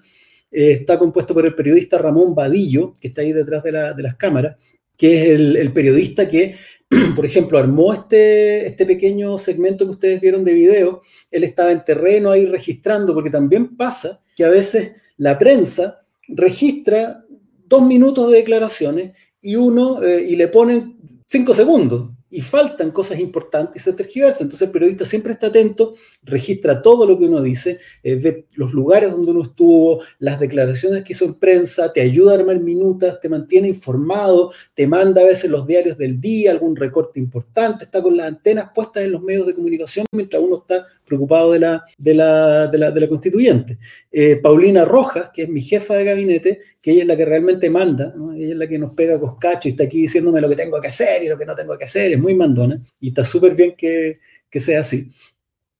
Eh, 0.51 0.73
está 0.73 0.99
compuesto 0.99 1.33
por 1.33 1.45
el 1.45 1.55
periodista 1.55 1.97
Ramón 1.97 2.35
Vadillo, 2.35 2.95
que 3.01 3.07
está 3.07 3.21
ahí 3.21 3.33
detrás 3.33 3.63
de, 3.63 3.71
las 3.71 4.15
cámaras, 4.15 4.57
que 4.95 5.23
es 5.23 5.29
el, 5.31 5.73
periodista 5.73 6.27
que, 6.27 6.55
por 7.15 7.25
ejemplo, 7.25 7.57
armó 7.57 7.91
este, 7.91 8.67
este 8.67 8.85
pequeño 8.85 9.39
segmento 9.39 9.85
que 9.85 9.91
ustedes 9.91 10.21
vieron 10.21 10.43
de 10.43 10.53
video. 10.53 11.01
Él 11.31 11.43
estaba 11.43 11.71
en 11.71 11.83
terreno 11.83 12.29
ahí 12.29 12.45
registrando, 12.45 13.15
porque 13.15 13.31
también 13.31 13.75
pasa 13.75 14.21
que 14.35 14.43
a 14.43 14.49
veces 14.49 14.91
la 15.17 15.39
prensa 15.39 16.01
registra 16.27 17.25
dos 17.65 17.81
minutos 17.83 18.31
de 18.31 18.37
declaraciones 18.37 19.13
y 19.41 19.55
uno, 19.55 20.01
eh, 20.01 20.25
y 20.29 20.35
le 20.35 20.47
ponen 20.47 20.97
cinco 21.25 21.53
segundos. 21.53 22.09
Y 22.31 22.41
faltan 22.41 22.91
cosas 22.91 23.19
importantes 23.19 23.81
y 23.81 23.85
se 23.85 23.93
tergiversa. 23.93 24.43
Entonces 24.43 24.67
el 24.67 24.71
periodista 24.71 25.05
siempre 25.05 25.33
está 25.33 25.47
atento, 25.47 25.95
registra 26.23 26.81
todo 26.81 27.05
lo 27.05 27.17
que 27.17 27.25
uno 27.25 27.41
dice, 27.41 27.79
eh, 28.03 28.15
ve 28.15 28.45
los 28.53 28.73
lugares 28.73 29.11
donde 29.11 29.31
uno 29.31 29.41
estuvo, 29.41 30.01
las 30.19 30.39
declaraciones 30.39 31.03
que 31.03 31.13
hizo 31.13 31.25
en 31.25 31.35
prensa, 31.35 31.91
te 31.91 32.01
ayuda 32.01 32.33
a 32.33 32.35
armar 32.39 32.59
minutas, 32.59 33.19
te 33.19 33.29
mantiene 33.29 33.67
informado, 33.69 34.51
te 34.73 34.87
manda 34.87 35.21
a 35.21 35.25
veces 35.25 35.49
los 35.49 35.65
diarios 35.65 35.97
del 35.97 36.19
día, 36.19 36.51
algún 36.51 36.75
recorte 36.75 37.19
importante, 37.19 37.85
está 37.85 38.01
con 38.01 38.15
las 38.15 38.27
antenas 38.27 38.69
puestas 38.73 39.03
en 39.03 39.11
los 39.11 39.21
medios 39.21 39.47
de 39.47 39.53
comunicación 39.53 40.05
mientras 40.11 40.41
uno 40.41 40.57
está 40.57 40.85
preocupado 41.05 41.53
de 41.53 41.59
la, 41.59 41.83
de 41.97 42.13
la, 42.13 42.67
de 42.67 42.99
la, 42.99 43.07
constituyente. 43.07 43.79
Eh, 44.11 44.37
Paulina 44.37 44.85
Rojas, 44.85 45.31
que 45.33 45.43
es 45.43 45.49
mi 45.49 45.61
jefa 45.61 45.95
de 45.95 46.03
gabinete, 46.03 46.59
que 46.81 46.91
ella 46.91 47.01
es 47.01 47.07
la 47.07 47.17
que 47.17 47.25
realmente 47.25 47.69
manda, 47.69 48.13
ella 48.35 48.51
es 48.51 48.57
la 48.57 48.67
que 48.67 48.77
nos 48.77 48.93
pega 48.93 49.19
coscacho 49.19 49.67
y 49.67 49.71
está 49.71 49.85
aquí 49.85 50.01
diciéndome 50.01 50.39
lo 50.41 50.49
que 50.49 50.55
tengo 50.55 50.79
que 50.79 50.87
hacer 50.87 51.23
y 51.23 51.29
lo 51.29 51.37
que 51.37 51.45
no 51.45 51.55
tengo 51.55 51.77
que 51.77 51.85
hacer, 51.85 52.11
muy 52.19 52.35
mandona 52.35 52.81
y 52.99 53.09
está 53.09 53.25
súper 53.25 53.55
bien 53.55 53.75
que, 53.77 54.19
que, 54.49 54.59
sea 54.59 54.81
así. 54.81 55.09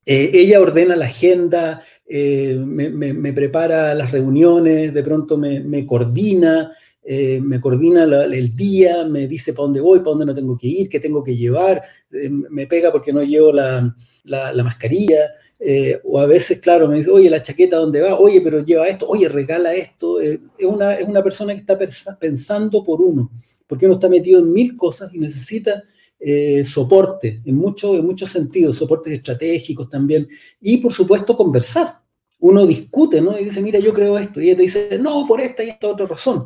Eh, 0.05 0.31
ella 0.33 0.61
ordena 0.61 0.95
la 0.95 1.05
agenda, 1.05 1.83
eh, 2.07 2.55
me, 2.57 3.33
prepara 3.33 3.93
las 3.93 4.11
reuniones, 4.11 4.93
de 4.93 5.03
pronto 5.03 5.37
me, 5.37 5.85
coordina, 5.85 6.71
me 7.05 7.59
coordina 7.61 8.03
el 8.03 8.55
día, 8.55 9.05
me 9.05 9.27
dice 9.27 9.53
para 9.53 9.65
dónde 9.65 9.81
voy, 9.81 9.99
para 9.99 10.11
dónde 10.11 10.25
no 10.25 10.35
tengo 10.35 10.57
que 10.57 10.67
ir, 10.67 10.89
qué 10.89 10.99
tengo 10.99 11.23
que 11.23 11.35
llevar, 11.35 11.81
me 12.09 12.65
pega 12.67 12.91
porque 12.91 13.13
no 13.13 13.21
llevo 13.23 13.51
la, 13.51 13.95
la, 14.23 14.63
mascarilla, 14.63 15.31
eh, 15.59 15.99
o 16.05 16.19
a 16.19 16.25
veces, 16.25 16.61
claro, 16.61 16.87
me 16.87 16.97
dice, 16.97 17.09
oye, 17.09 17.29
la 17.29 17.41
chaqueta, 17.41 17.77
¿dónde 17.77 18.01
va? 18.01 18.17
Oye, 18.17 18.39
pero 18.41 18.63
lleva 18.63 18.87
esto, 18.87 19.07
oye, 19.07 19.27
regala 19.27 19.73
esto. 19.73 20.21
Eh, 20.21 20.39
es, 20.57 20.65
una, 20.65 20.93
es 20.93 21.07
una 21.07 21.21
persona 21.21 21.53
que 21.53 21.59
está 21.59 21.77
pensando 22.17 22.83
por 22.83 23.01
uno, 23.01 23.29
porque 23.67 23.85
uno 23.85 23.95
está 23.95 24.07
metido 24.07 24.39
en 24.39 24.53
mil 24.53 24.77
cosas 24.77 25.13
y 25.13 25.19
necesita 25.19 25.83
eh, 26.19 26.63
soporte, 26.65 27.41
en, 27.45 27.55
mucho, 27.55 27.95
en 27.95 28.05
muchos 28.05 28.29
sentidos, 28.29 28.77
soportes 28.77 29.13
estratégicos 29.13 29.89
también, 29.89 30.27
y 30.61 30.77
por 30.77 30.91
supuesto 30.91 31.35
conversar. 31.35 31.93
Uno 32.41 32.65
discute, 32.65 33.21
¿no? 33.21 33.37
Y 33.37 33.45
dice, 33.45 33.61
mira, 33.61 33.79
yo 33.79 33.93
creo 33.93 34.17
esto, 34.17 34.39
y 34.39 34.45
ella 34.45 34.57
te 34.57 34.61
dice, 34.63 34.99
no, 35.01 35.25
por 35.27 35.41
esta 35.41 35.63
y 35.63 35.69
esta 35.69 35.87
otra 35.87 36.07
razón. 36.07 36.45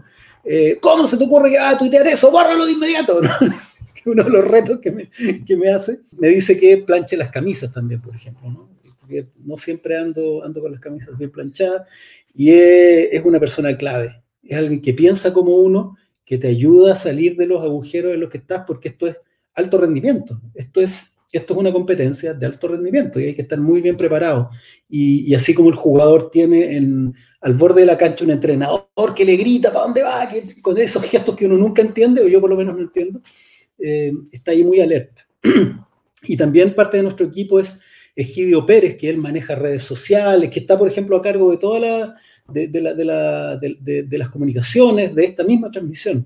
¿Cómo 0.82 1.08
se 1.08 1.18
te 1.18 1.24
ocurre 1.24 1.52
que 1.52 1.58
va 1.58 1.70
a 1.70 1.78
tuitear 1.78 2.06
eso? 2.08 2.30
Bórralo 2.30 2.66
de 2.66 2.74
inmediato, 2.74 3.22
¿no? 3.22 3.30
uno 4.06 4.24
de 4.24 4.30
los 4.30 4.46
retos 4.46 4.80
que 4.80 4.92
me, 4.92 5.10
que 5.46 5.56
me 5.56 5.70
hace, 5.70 6.00
me 6.18 6.30
dice 6.30 6.58
que 6.58 6.78
planche 6.78 7.18
las 7.18 7.32
camisas 7.32 7.72
también, 7.72 8.02
por 8.02 8.16
ejemplo, 8.16 8.50
¿no? 8.50 8.70
Porque 9.00 9.28
no 9.44 9.58
siempre 9.58 9.98
ando, 9.98 10.44
ando 10.44 10.62
con 10.62 10.72
las 10.72 10.82
camisas 10.82 11.18
bien 11.18 11.32
planchadas 11.32 11.88
y 12.34 12.52
es, 12.52 13.14
es 13.14 13.26
una 13.26 13.40
persona 13.40 13.76
clave, 13.78 14.24
es 14.42 14.58
alguien 14.58 14.82
que 14.82 14.94
piensa 14.94 15.34
como 15.34 15.56
uno, 15.56 15.98
que 16.26 16.38
te 16.38 16.48
ayuda 16.48 16.94
a 16.94 16.98
salir 16.98 17.36
de 17.36 17.48
los 17.48 17.62
agujeros 17.62 18.14
en 18.14 18.22
los 18.22 18.30
que 18.30 18.38
estás, 18.38 18.64
porque 18.66 18.90
esto 18.90 19.08
es 19.08 19.18
alto 19.56 19.78
rendimiento, 19.78 20.42
esto 20.54 20.82
es, 20.82 21.16
esto 21.32 21.54
es 21.54 21.60
una 21.60 21.72
competencia 21.72 22.34
de 22.34 22.46
alto 22.46 22.68
rendimiento 22.68 23.20
y 23.20 23.26
hay 23.26 23.36
que 23.36 23.42
estar 23.42 23.60
muy 23.60 23.82
bien 23.82 23.98
preparado. 23.98 24.50
Y, 24.90 25.30
y 25.30 25.36
así 25.36 25.54
como 25.54 25.70
el 25.70 25.76
jugador 25.76 26.30
tiene 26.32 26.76
en, 26.76 27.14
al 27.44 27.54
borde 27.56 27.82
de 27.82 27.88
la 27.88 27.98
cancha 27.98 28.24
un 28.24 28.32
entrenador 28.32 28.88
que 29.16 29.26
le 29.26 29.36
grita 29.36 29.72
para 29.72 29.86
dónde 29.86 30.02
va, 30.02 30.28
que, 30.30 30.62
con 30.62 30.78
esos 30.78 31.04
gestos 31.04 31.36
que 31.36 31.46
uno 31.46 31.58
nunca 31.58 31.82
entiende, 31.82 32.22
o 32.22 32.28
yo 32.28 32.40
por 32.40 32.50
lo 32.50 32.56
menos 32.56 32.76
no 32.76 32.82
entiendo, 32.82 33.22
eh, 33.78 34.14
está 34.32 34.52
ahí 34.52 34.64
muy 34.64 34.80
alerta. 34.80 35.28
y 36.24 36.38
también 36.38 36.74
parte 36.74 36.98
de 36.98 37.04
nuestro 37.04 37.26
equipo 37.26 37.60
es 37.60 37.80
Egidio 38.16 38.66
Pérez, 38.66 38.96
que 38.98 39.10
él 39.10 39.18
maneja 39.18 39.56
redes 39.56 39.84
sociales, 39.84 40.50
que 40.50 40.62
está, 40.62 40.80
por 40.80 40.88
ejemplo, 40.88 41.18
a 41.18 41.22
cargo 41.22 41.52
de 41.52 41.58
toda 41.58 41.80
la, 41.80 42.16
de, 42.48 42.68
de, 44.08 44.18
las 44.18 44.30
comunicaciones 44.30 45.14
de 45.14 45.26
esta 45.26 45.44
misma 45.44 45.70
transmisión. 45.70 46.26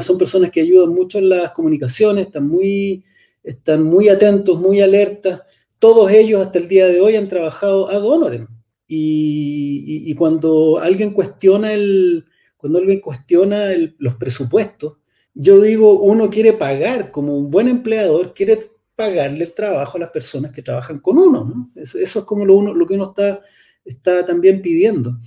Son 0.00 0.18
personas 0.18 0.50
que 0.50 0.60
ayudan 0.60 0.90
mucho 0.90 1.18
en 1.18 1.30
las 1.30 1.52
comunicaciones, 1.52 2.26
están 2.26 2.46
muy, 2.46 3.04
están 3.42 3.82
muy 3.82 4.08
atentos, 4.08 4.60
muy 4.60 4.80
alertas. 4.80 5.40
Todos 5.78 6.10
ellos 6.10 6.42
hasta 6.42 6.58
el 6.58 6.68
día 6.68 6.86
de 6.86 7.00
hoy 7.00 7.16
han 7.16 7.28
trabajado 7.28 7.88
ad 7.88 8.04
honorem. 8.04 8.46
Y, 8.86 10.02
y, 10.10 10.14
cuando 10.14 10.78
alguien 10.78 11.12
cuestiona, 11.12 11.72
el, 11.72 12.26
cuando 12.58 12.78
alguien 12.78 13.00
cuestiona 13.00 13.70
los 13.98 14.16
presupuestos, 14.16 14.98
yo 15.34 15.62
digo, 15.62 16.00
uno 16.00 16.28
quiere 16.28 16.52
pagar 16.52 17.10
como 17.10 17.36
un 17.36 17.50
buen 17.50 17.68
empleador, 17.68 18.34
quiere 18.34 18.58
pagarle 18.94 19.44
el 19.44 19.54
trabajo 19.54 19.96
a 19.96 20.00
las 20.00 20.10
personas 20.10 20.52
que 20.52 20.62
trabajan 20.62 20.98
con 20.98 21.16
uno. 21.16 21.44
¿no? 21.44 21.70
Eso, 21.74 21.98
es 21.98 22.12
como 22.24 22.44
lo, 22.44 22.56
uno, 22.56 22.74
lo 22.74 22.86
que 22.86 22.94
uno 22.94 23.10
está, 23.10 23.40
está 23.84 24.26
también 24.26 24.60
pidiendo. 24.60 25.18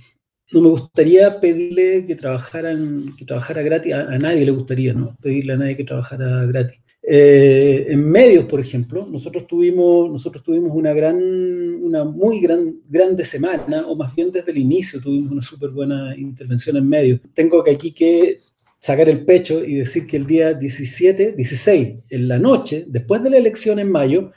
No 0.52 0.60
me 0.60 0.68
gustaría 0.68 1.40
pedirle 1.40 2.04
que 2.06 2.14
trabajaran, 2.14 3.14
que 3.18 3.24
trabajara 3.24 3.62
gratis, 3.62 3.92
a, 3.94 4.18
nadie 4.18 4.44
le 4.44 4.52
gustaría, 4.52 4.92
¿no? 4.92 5.16
Pedirle 5.20 5.54
a 5.54 5.56
nadie 5.56 5.76
que 5.76 5.84
trabajara 5.84 6.44
gratis. 6.44 6.80
Eh, 7.02 7.86
en 7.88 8.08
medios, 8.08 8.46
por 8.46 8.60
ejemplo, 8.60 9.06
nosotros 9.06 9.46
tuvimos, 9.46 10.10
nosotros 10.10 10.42
tuvimos 10.42 10.72
una 10.72 10.92
gran, 10.92 11.16
una 11.16 12.04
muy 12.04 12.40
gran, 12.40 12.80
grande 12.88 13.24
semana, 13.24 13.86
o 13.86 13.96
más 13.96 14.14
bien 14.14 14.30
desde 14.30 14.52
el 14.52 14.58
inicio 14.58 15.00
tuvimos 15.00 15.32
una 15.32 15.42
súper 15.42 15.70
buena 15.70 16.16
intervención 16.16 16.76
en 16.76 16.88
medios. 16.88 17.20
Tengo 17.34 17.62
que 17.62 17.72
aquí 17.72 17.92
que 17.92 18.40
sacar 18.78 19.08
el 19.08 19.24
pecho 19.24 19.64
y 19.64 19.74
decir 19.74 20.06
que 20.06 20.16
el 20.16 20.26
día 20.26 20.54
17, 20.54 21.32
16, 21.32 22.12
en 22.12 22.28
la 22.28 22.38
noche, 22.38 22.84
después 22.86 23.22
de 23.22 23.30
la 23.30 23.38
elección 23.38 23.78
en 23.78 23.90
mayo, 23.90 24.32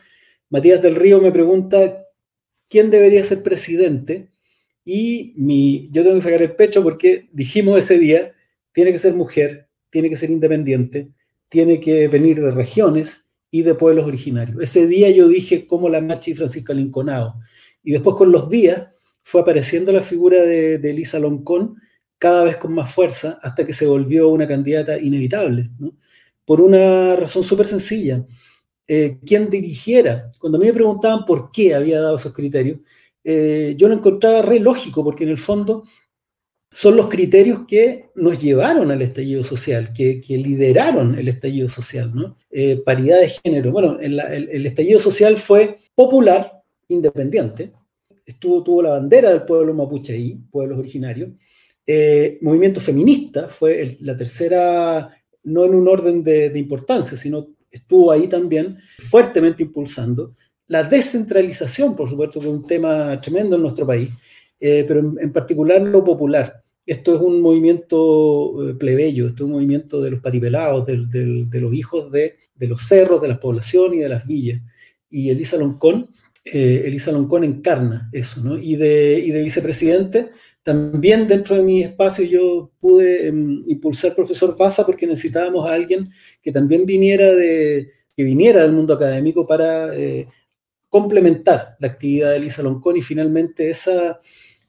Matías 0.50 0.82
del 0.82 0.96
Río 0.96 1.22
me 1.22 1.32
pregunta 1.32 2.06
quién 2.68 2.90
debería 2.90 3.24
ser 3.24 3.44
presidente 3.44 4.30
y 4.86 5.90
yo 5.92 6.04
tengo 6.04 6.16
que 6.16 6.22
sacar 6.22 6.42
el 6.42 6.56
pecho 6.56 6.82
porque 6.84 7.30
dijimos 7.32 7.78
ese 7.78 8.00
día, 8.00 8.34
tiene 8.74 8.92
que 8.92 9.00
ser 9.00 9.14
mujer, 9.14 9.68
tiene 9.90 10.10
que 10.10 10.18
ser 10.18 10.30
independiente, 10.30 11.12
tiene 11.50 11.80
que 11.80 12.08
venir 12.08 12.42
de 12.42 12.52
regiones 12.52 13.30
y 13.52 13.64
de 13.64 13.76
pueblos 13.76 14.06
originarios. 14.06 14.62
Ese 14.62 14.88
día 14.88 15.10
yo 15.10 15.28
dije 15.28 15.66
como 15.66 15.90
la 15.90 16.02
Machi 16.02 16.34
Francisca 16.34 16.74
Linconado. 16.74 17.36
Y 17.84 17.92
después 17.92 18.16
con 18.16 18.32
los 18.32 18.50
días 18.50 18.88
fue 19.24 19.42
apareciendo 19.42 19.92
la 19.92 20.02
figura 20.02 20.42
de, 20.42 20.78
de 20.78 20.90
Elisa 20.92 21.20
Loncón, 21.20 21.76
cada 22.20 22.44
vez 22.44 22.58
con 22.58 22.74
más 22.74 22.94
fuerza 22.94 23.40
hasta 23.42 23.66
que 23.66 23.74
se 23.74 23.88
volvió 23.88 24.30
una 24.30 24.48
candidata 24.48 25.00
inevitable, 25.00 25.70
por 26.46 26.62
una 26.62 27.16
razón 27.16 27.44
súper 27.44 27.66
sencilla. 27.66 28.26
Eh, 28.88 29.20
¿Quién 29.26 29.50
dirigiera? 29.50 30.32
Cuando 30.40 30.58
a 30.58 30.62
mí 30.62 30.68
me 30.68 30.74
preguntaban 30.74 31.26
por 31.26 31.52
qué 31.52 31.74
había 31.74 32.02
dado 32.02 32.18
esos 32.18 32.34
criterios, 32.34 32.80
eh, 33.24 33.76
yo 33.78 33.88
lo 33.88 33.96
encontraba 33.96 34.42
re 34.42 34.60
lógico, 34.60 35.04
porque 35.04 35.24
en 35.24 35.32
el 35.32 35.38
fondo 35.38 35.84
son 36.72 36.96
los 36.96 37.10
criterios 37.10 37.62
que 37.68 38.10
nos 38.16 38.40
llevaron 38.40 38.92
al 38.92 39.02
estallido 39.02 39.44
social, 39.44 39.92
que, 39.94 40.22
lideraron 40.30 41.18
el 41.18 41.28
estallido 41.28 41.68
social, 41.68 42.12
¿no? 42.14 42.38
Eh, 42.52 42.82
paridad 42.86 43.22
de 43.22 43.30
género. 43.30 43.72
Bueno, 43.72 44.00
el, 44.00 44.66
estallido 44.66 45.00
social 45.00 45.38
fue 45.38 45.78
popular, 45.96 46.62
independiente, 46.88 47.74
estuvo, 48.26 48.64
tuvo 48.64 48.84
la 48.84 48.92
bandera 48.92 49.32
del 49.32 49.44
pueblo 49.44 49.74
mapuche 49.74 50.14
ahí, 50.14 50.40
pueblos 50.52 50.78
originarios, 50.78 51.32
eh, 51.92 52.38
movimiento 52.42 52.80
feminista 52.80 53.48
fue 53.48 53.98
la 54.02 54.16
tercera, 54.16 55.12
no 55.42 55.66
en 55.66 55.74
un 55.74 55.88
orden 55.88 56.22
de, 56.24 56.52
importancia, 56.56 57.18
sino 57.18 57.48
estuvo 57.72 58.12
ahí 58.12 58.28
también 58.28 58.78
fuertemente 59.10 59.64
impulsando. 59.64 60.36
La 60.70 60.84
descentralización, 60.84 61.96
por 61.96 62.10
supuesto, 62.10 62.40
que 62.40 62.48
es 62.48 62.52
un 62.52 62.66
tema 62.66 63.20
tremendo 63.22 63.58
en 63.58 63.62
nuestro 63.62 63.86
país, 63.86 64.10
eh, 64.60 64.86
pero 64.88 65.00
en, 65.20 65.34
particular 65.34 65.82
lo 65.82 66.04
popular. 66.04 66.64
Esto 66.86 67.16
es 67.16 67.22
un 67.22 67.42
movimiento 67.42 68.70
eh, 68.70 68.74
plebeyo, 68.76 69.28
esto 69.28 69.44
es 69.44 69.48
un 69.48 69.52
movimiento 69.52 70.02
de 70.02 70.12
los 70.12 70.22
patipelados, 70.22 70.86
de, 70.86 71.60
los 71.60 71.74
hijos 71.74 72.12
de, 72.12 72.38
los 72.60 72.82
cerros, 72.88 73.22
de 73.22 73.28
la 73.28 73.40
población 73.40 73.94
y 73.94 73.98
de 73.98 74.10
las 74.10 74.26
villas. 74.26 74.62
Y 75.10 75.30
Elisa 75.30 75.58
Loncón, 75.58 76.10
Elisa 76.46 77.12
Loncón 77.12 77.44
encarna 77.44 78.10
eso, 78.12 78.42
¿no? 78.42 78.58
Y 78.58 78.76
de, 78.76 79.22
y 79.24 79.32
de 79.32 79.44
vicepresidente 79.44 80.30
también 80.64 81.28
dentro 81.28 81.56
de 81.56 81.64
mi 81.64 81.82
espacio 81.82 82.26
yo 82.26 82.72
pude 82.80 83.28
em, 83.28 83.64
impulsar 83.68 84.14
profesor 84.14 84.56
Baza 84.58 84.86
porque 84.86 85.08
necesitábamos 85.08 85.68
a 85.68 85.74
alguien 85.74 86.12
que 86.42 86.52
también 86.52 86.86
viniera, 86.86 87.34
de, 87.34 87.90
que 88.16 88.24
viniera 88.24 88.62
del 88.62 88.74
mundo 88.74 88.94
académico 88.94 89.48
para 89.48 89.96
eh, 89.96 90.28
complementar 90.90 91.76
la 91.80 91.88
actividad 91.88 92.32
de 92.32 92.38
Elisa 92.38 92.64
Loncón 92.64 92.98
y 92.98 93.02
finalmente 93.02 93.70
esa, 93.70 94.20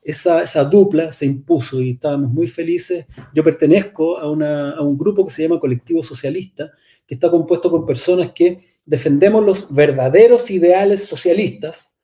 esa, 0.03 0.43
esa, 0.43 0.65
dupla 0.65 1.13
se 1.13 1.27
impuso 1.27 1.81
y 1.81 1.93
estábamos 1.93 2.31
muy 2.31 2.47
felices. 2.47 3.07
Yo 3.35 3.43
pertenezco 3.43 4.19
a, 4.19 4.31
una, 4.31 4.73
a 4.73 4.83
un 4.83 4.97
grupo 4.97 5.25
que 5.25 5.33
se 5.33 5.43
llama 5.43 5.61
Colectivo 5.61 6.03
Socialista, 6.03 6.71
que 7.07 7.15
está 7.15 7.31
compuesto 7.31 7.71
por 7.71 7.87
personas 7.87 8.33
que 8.33 8.59
defendemos 8.85 9.45
los 9.45 9.75
verdaderos 9.75 10.51
ideales 10.51 11.05
socialistas, 11.05 11.99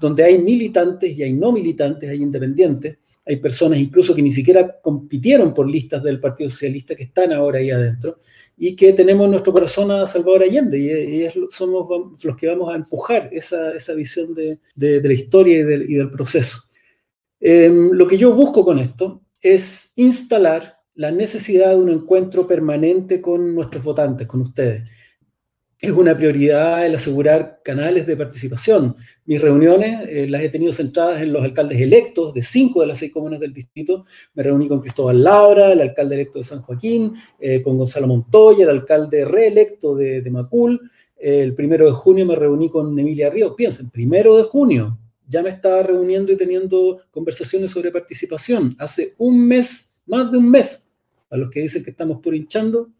donde 0.00 0.24
hay 0.24 0.38
militantes 0.38 1.16
y 1.16 1.22
hay 1.22 1.32
no 1.32 1.52
militantes, 1.52 2.10
hay 2.10 2.22
independientes, 2.22 2.98
hay 3.26 3.36
personas 3.36 3.78
incluso 3.78 4.14
que 4.14 4.22
ni 4.22 4.30
siquiera 4.30 4.80
compitieron 4.80 5.54
por 5.54 5.68
listas 5.68 6.02
del 6.02 6.20
Partido 6.20 6.50
Socialista 6.50 6.94
que 6.94 7.04
están 7.04 7.32
ahora 7.32 7.58
ahí 7.58 7.70
adentro 7.70 8.20
y 8.56 8.76
que 8.76 8.92
tenemos 8.92 9.24
en 9.24 9.32
nuestro 9.32 9.52
corazón 9.52 9.90
a 9.90 10.06
Salvador 10.06 10.42
Allende 10.42 10.78
y, 10.78 11.26
somos 11.50 11.88
los 12.22 12.36
que 12.36 12.46
vamos 12.46 12.72
a 12.72 12.76
empujar 12.76 13.30
esa, 13.32 13.94
visión 13.94 14.34
de, 14.34 14.58
la 14.76 15.12
historia 15.12 15.58
y 15.58 15.62
del, 15.62 16.10
proceso. 16.10 16.58
Em, 17.40 17.90
lo 17.92 18.06
que 18.06 18.16
yo 18.16 18.32
busco 18.32 18.64
con 18.64 18.78
esto 18.78 19.22
es 19.42 19.92
instalar 19.96 20.78
la 20.94 21.10
necesidad 21.10 21.70
de 21.70 21.76
un 21.76 21.90
encuentro 21.90 22.46
permanente 22.46 23.20
con 23.20 23.54
nuestros 23.54 23.82
votantes, 23.82 24.26
con 24.26 24.42
ustedes. 24.42 24.88
Es 25.84 25.92
una 25.92 26.16
prioridad 26.16 26.86
el 26.86 26.94
asegurar 26.94 27.60
canales 27.64 28.06
de 28.06 28.16
participación. 28.16 28.96
Mis 29.26 29.40
reuniones 29.40 30.08
eh, 30.08 30.26
las 30.28 30.42
he 30.42 30.48
tenido 30.48 30.72
centradas 30.72 31.22
en 31.22 31.32
los 31.32 31.42
alcaldes 31.42 31.80
electos 31.80 32.32
de 32.34 32.42
cinco 32.42 32.80
de 32.80 32.86
las 32.86 32.98
seis 32.98 33.12
comunas 33.12 33.40
del 33.40 33.52
distrito. 33.52 34.04
Me 34.34 34.42
reuní 34.42 34.68
con 34.68 34.80
Cristóbal 34.80 35.22
Laura, 35.22 35.72
el 35.72 35.80
alcalde 35.80 36.14
electo 36.14 36.38
de 36.38 36.44
San 36.44 36.62
Joaquín, 36.62 37.14
eh, 37.38 37.62
con 37.62 37.76
Gonzalo 37.76 38.06
Montoya, 38.06 38.64
el 38.64 38.70
alcalde 38.70 39.24
reelecto 39.24 39.94
de, 39.94 40.20
de 40.20 40.30
Macul. 40.30 40.80
el 41.18 41.54
primero 41.54 41.86
de 41.86 41.92
junio 41.92 42.26
me 42.26 42.34
reuní 42.34 42.68
con 42.68 42.98
Emilia 42.98 43.30
Ríos. 43.30 43.54
Piensen, 43.56 43.90
primero 43.90 44.36
de 44.36 44.42
junio 44.42 44.98
ya 45.26 45.42
me 45.42 45.50
estaba 45.50 45.82
reuniendo 45.82 46.32
y 46.32 46.36
teniendo 46.36 47.00
conversaciones 47.10 47.70
sobre 47.70 47.90
participación. 47.90 48.76
Hace 48.78 49.14
un 49.18 49.46
mes, 49.46 49.98
más 50.06 50.30
de 50.30 50.38
un 50.38 50.50
mes, 50.50 50.92
a 51.30 51.36
los 51.36 51.50
que 51.50 51.60
dicen 51.60 51.82
que 51.82 51.90
estamos 51.90 52.20
por 52.20 52.34
hinchando, 52.34 52.90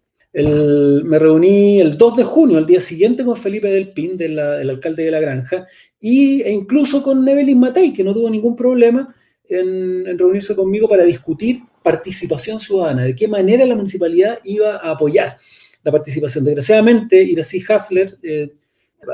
me 0.42 1.18
reuní 1.18 1.80
el 1.80 1.96
2 1.96 2.16
de 2.16 2.24
junio, 2.24 2.58
el 2.58 2.66
día 2.66 2.80
siguiente, 2.80 3.24
con 3.24 3.36
Felipe 3.36 3.70
del 3.70 3.92
Pin, 3.92 4.16
el 4.20 4.38
alcalde 4.38 5.04
de 5.04 5.10
la 5.12 5.20
granja, 5.20 5.66
y, 6.00 6.42
e 6.42 6.50
incluso 6.50 7.02
con 7.02 7.24
Nevelin 7.24 7.58
Matei, 7.58 7.92
que 7.92 8.02
no 8.02 8.12
tuvo 8.12 8.28
ningún 8.28 8.56
problema 8.56 9.14
en, 9.48 10.18
reunirse 10.18 10.56
conmigo 10.56 10.88
para 10.88 11.04
discutir 11.04 11.60
participación 11.82 12.58
ciudadana, 12.58 13.04
de 13.04 13.14
qué 13.14 13.28
manera 13.28 13.64
la 13.64 13.76
municipalidad 13.76 14.40
iba 14.44 14.76
a 14.76 14.90
apoyar 14.90 15.38
la 15.84 15.92
participación. 15.92 16.44
Desgraciadamente, 16.44 17.22
Iracy 17.22 17.62
Hasler, 17.68 18.18
eh, 18.22 18.52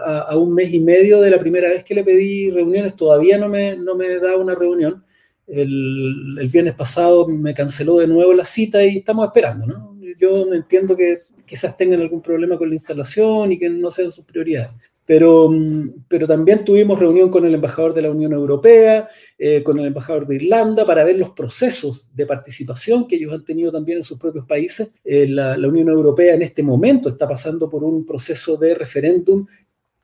a, 0.06 0.36
un 0.38 0.54
mes 0.54 0.72
y 0.72 0.80
medio 0.80 1.20
de 1.20 1.30
la 1.30 1.40
primera 1.40 1.68
vez 1.68 1.84
que 1.84 1.94
le 1.94 2.04
pedí 2.04 2.50
reuniones, 2.50 2.96
todavía 2.96 3.36
no 3.36 3.48
me, 3.48 3.76
no 3.76 3.94
me 3.94 4.18
da 4.18 4.36
una 4.36 4.54
reunión. 4.54 5.04
El, 5.46 6.38
el 6.40 6.48
viernes 6.48 6.74
pasado 6.74 7.26
me 7.26 7.52
canceló 7.52 7.98
de 7.98 8.06
nuevo 8.06 8.32
la 8.32 8.44
cita 8.44 8.84
y 8.84 8.98
estamos 8.98 9.26
esperando, 9.26 9.66
¿no? 9.66 9.89
Yo 10.18 10.52
entiendo 10.52 10.96
que 10.96 11.18
quizás 11.46 11.76
tengan 11.76 12.00
algún 12.00 12.22
problema 12.22 12.56
con 12.56 12.68
la 12.68 12.74
instalación 12.74 13.52
y 13.52 13.58
que 13.58 13.68
no 13.68 13.90
sean 13.90 14.10
sus 14.10 14.24
prioridades. 14.24 14.70
Pero, 15.04 15.48
mm, 15.50 16.04
pero 16.08 16.26
también 16.26 16.64
tuvimos 16.64 16.98
reunión 16.98 17.30
con 17.30 17.44
el 17.44 17.54
embajador 17.54 17.92
de 17.94 18.02
la 18.02 18.10
Unión 18.10 18.32
Europea, 18.32 19.08
eh, 19.38 19.62
con 19.62 19.78
el 19.78 19.86
embajador 19.86 20.26
de 20.26 20.36
Irlanda, 20.36 20.86
para 20.86 21.02
ver 21.02 21.18
los 21.18 21.30
procesos 21.30 22.14
de 22.14 22.26
participación 22.26 23.08
que 23.08 23.16
ellos 23.16 23.32
han 23.32 23.44
tenido 23.44 23.72
también 23.72 23.98
en 23.98 24.04
sus 24.04 24.18
propios 24.18 24.46
países. 24.46 24.92
Eh, 25.04 25.26
la, 25.28 25.56
la 25.56 25.68
Unión 25.68 25.88
Europea 25.88 26.34
en 26.34 26.42
este 26.42 26.62
momento 26.62 27.08
está 27.08 27.28
pasando 27.28 27.68
por 27.68 27.82
un 27.82 28.06
proceso 28.06 28.56
de 28.56 28.74
referéndum 28.74 29.46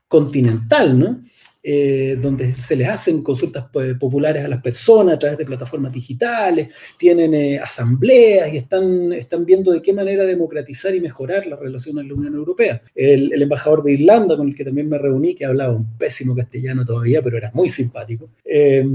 continental, 0.07 0.99
¿no? 0.99 1.21
Eh, 1.69 2.17
donde 2.21 2.53
se 2.53 2.77
les 2.77 2.87
hacen 2.87 3.21
consultas 3.21 3.65
pues, 3.73 3.93
populares 3.95 4.45
a 4.45 4.47
las 4.47 4.61
personas 4.61 5.15
a 5.15 5.19
través 5.19 5.37
de 5.37 5.43
plataformas 5.43 5.91
digitales, 5.91 6.69
tienen 6.97 7.33
eh, 7.33 7.59
asambleas 7.59 8.53
y 8.53 8.55
están, 8.55 9.11
están 9.11 9.45
viendo 9.45 9.73
de 9.73 9.81
qué 9.81 9.91
manera 9.91 10.23
democratizar 10.23 10.95
y 10.95 11.01
mejorar 11.01 11.45
las 11.45 11.59
relaciones 11.59 12.03
en 12.03 12.07
la 12.07 12.15
Unión 12.15 12.35
Europea. 12.35 12.81
El, 12.95 13.41
embajador 13.41 13.83
de 13.83 13.95
Irlanda, 13.95 14.37
con 14.37 14.47
el 14.47 14.55
que 14.55 14.63
también 14.63 14.87
me 14.87 14.97
reuní, 14.97 15.35
que 15.35 15.43
hablaba 15.43 15.75
un 15.75 15.97
pésimo 15.97 16.33
castellano 16.33 16.85
todavía, 16.85 17.21
pero 17.21 17.35
era 17.35 17.51
muy 17.53 17.67
simpático, 17.67 18.29
eh, 18.45 18.85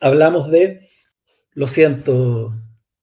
hablamos 0.00 0.50
de, 0.50 0.88
lo 1.52 1.68
siento, 1.68 2.52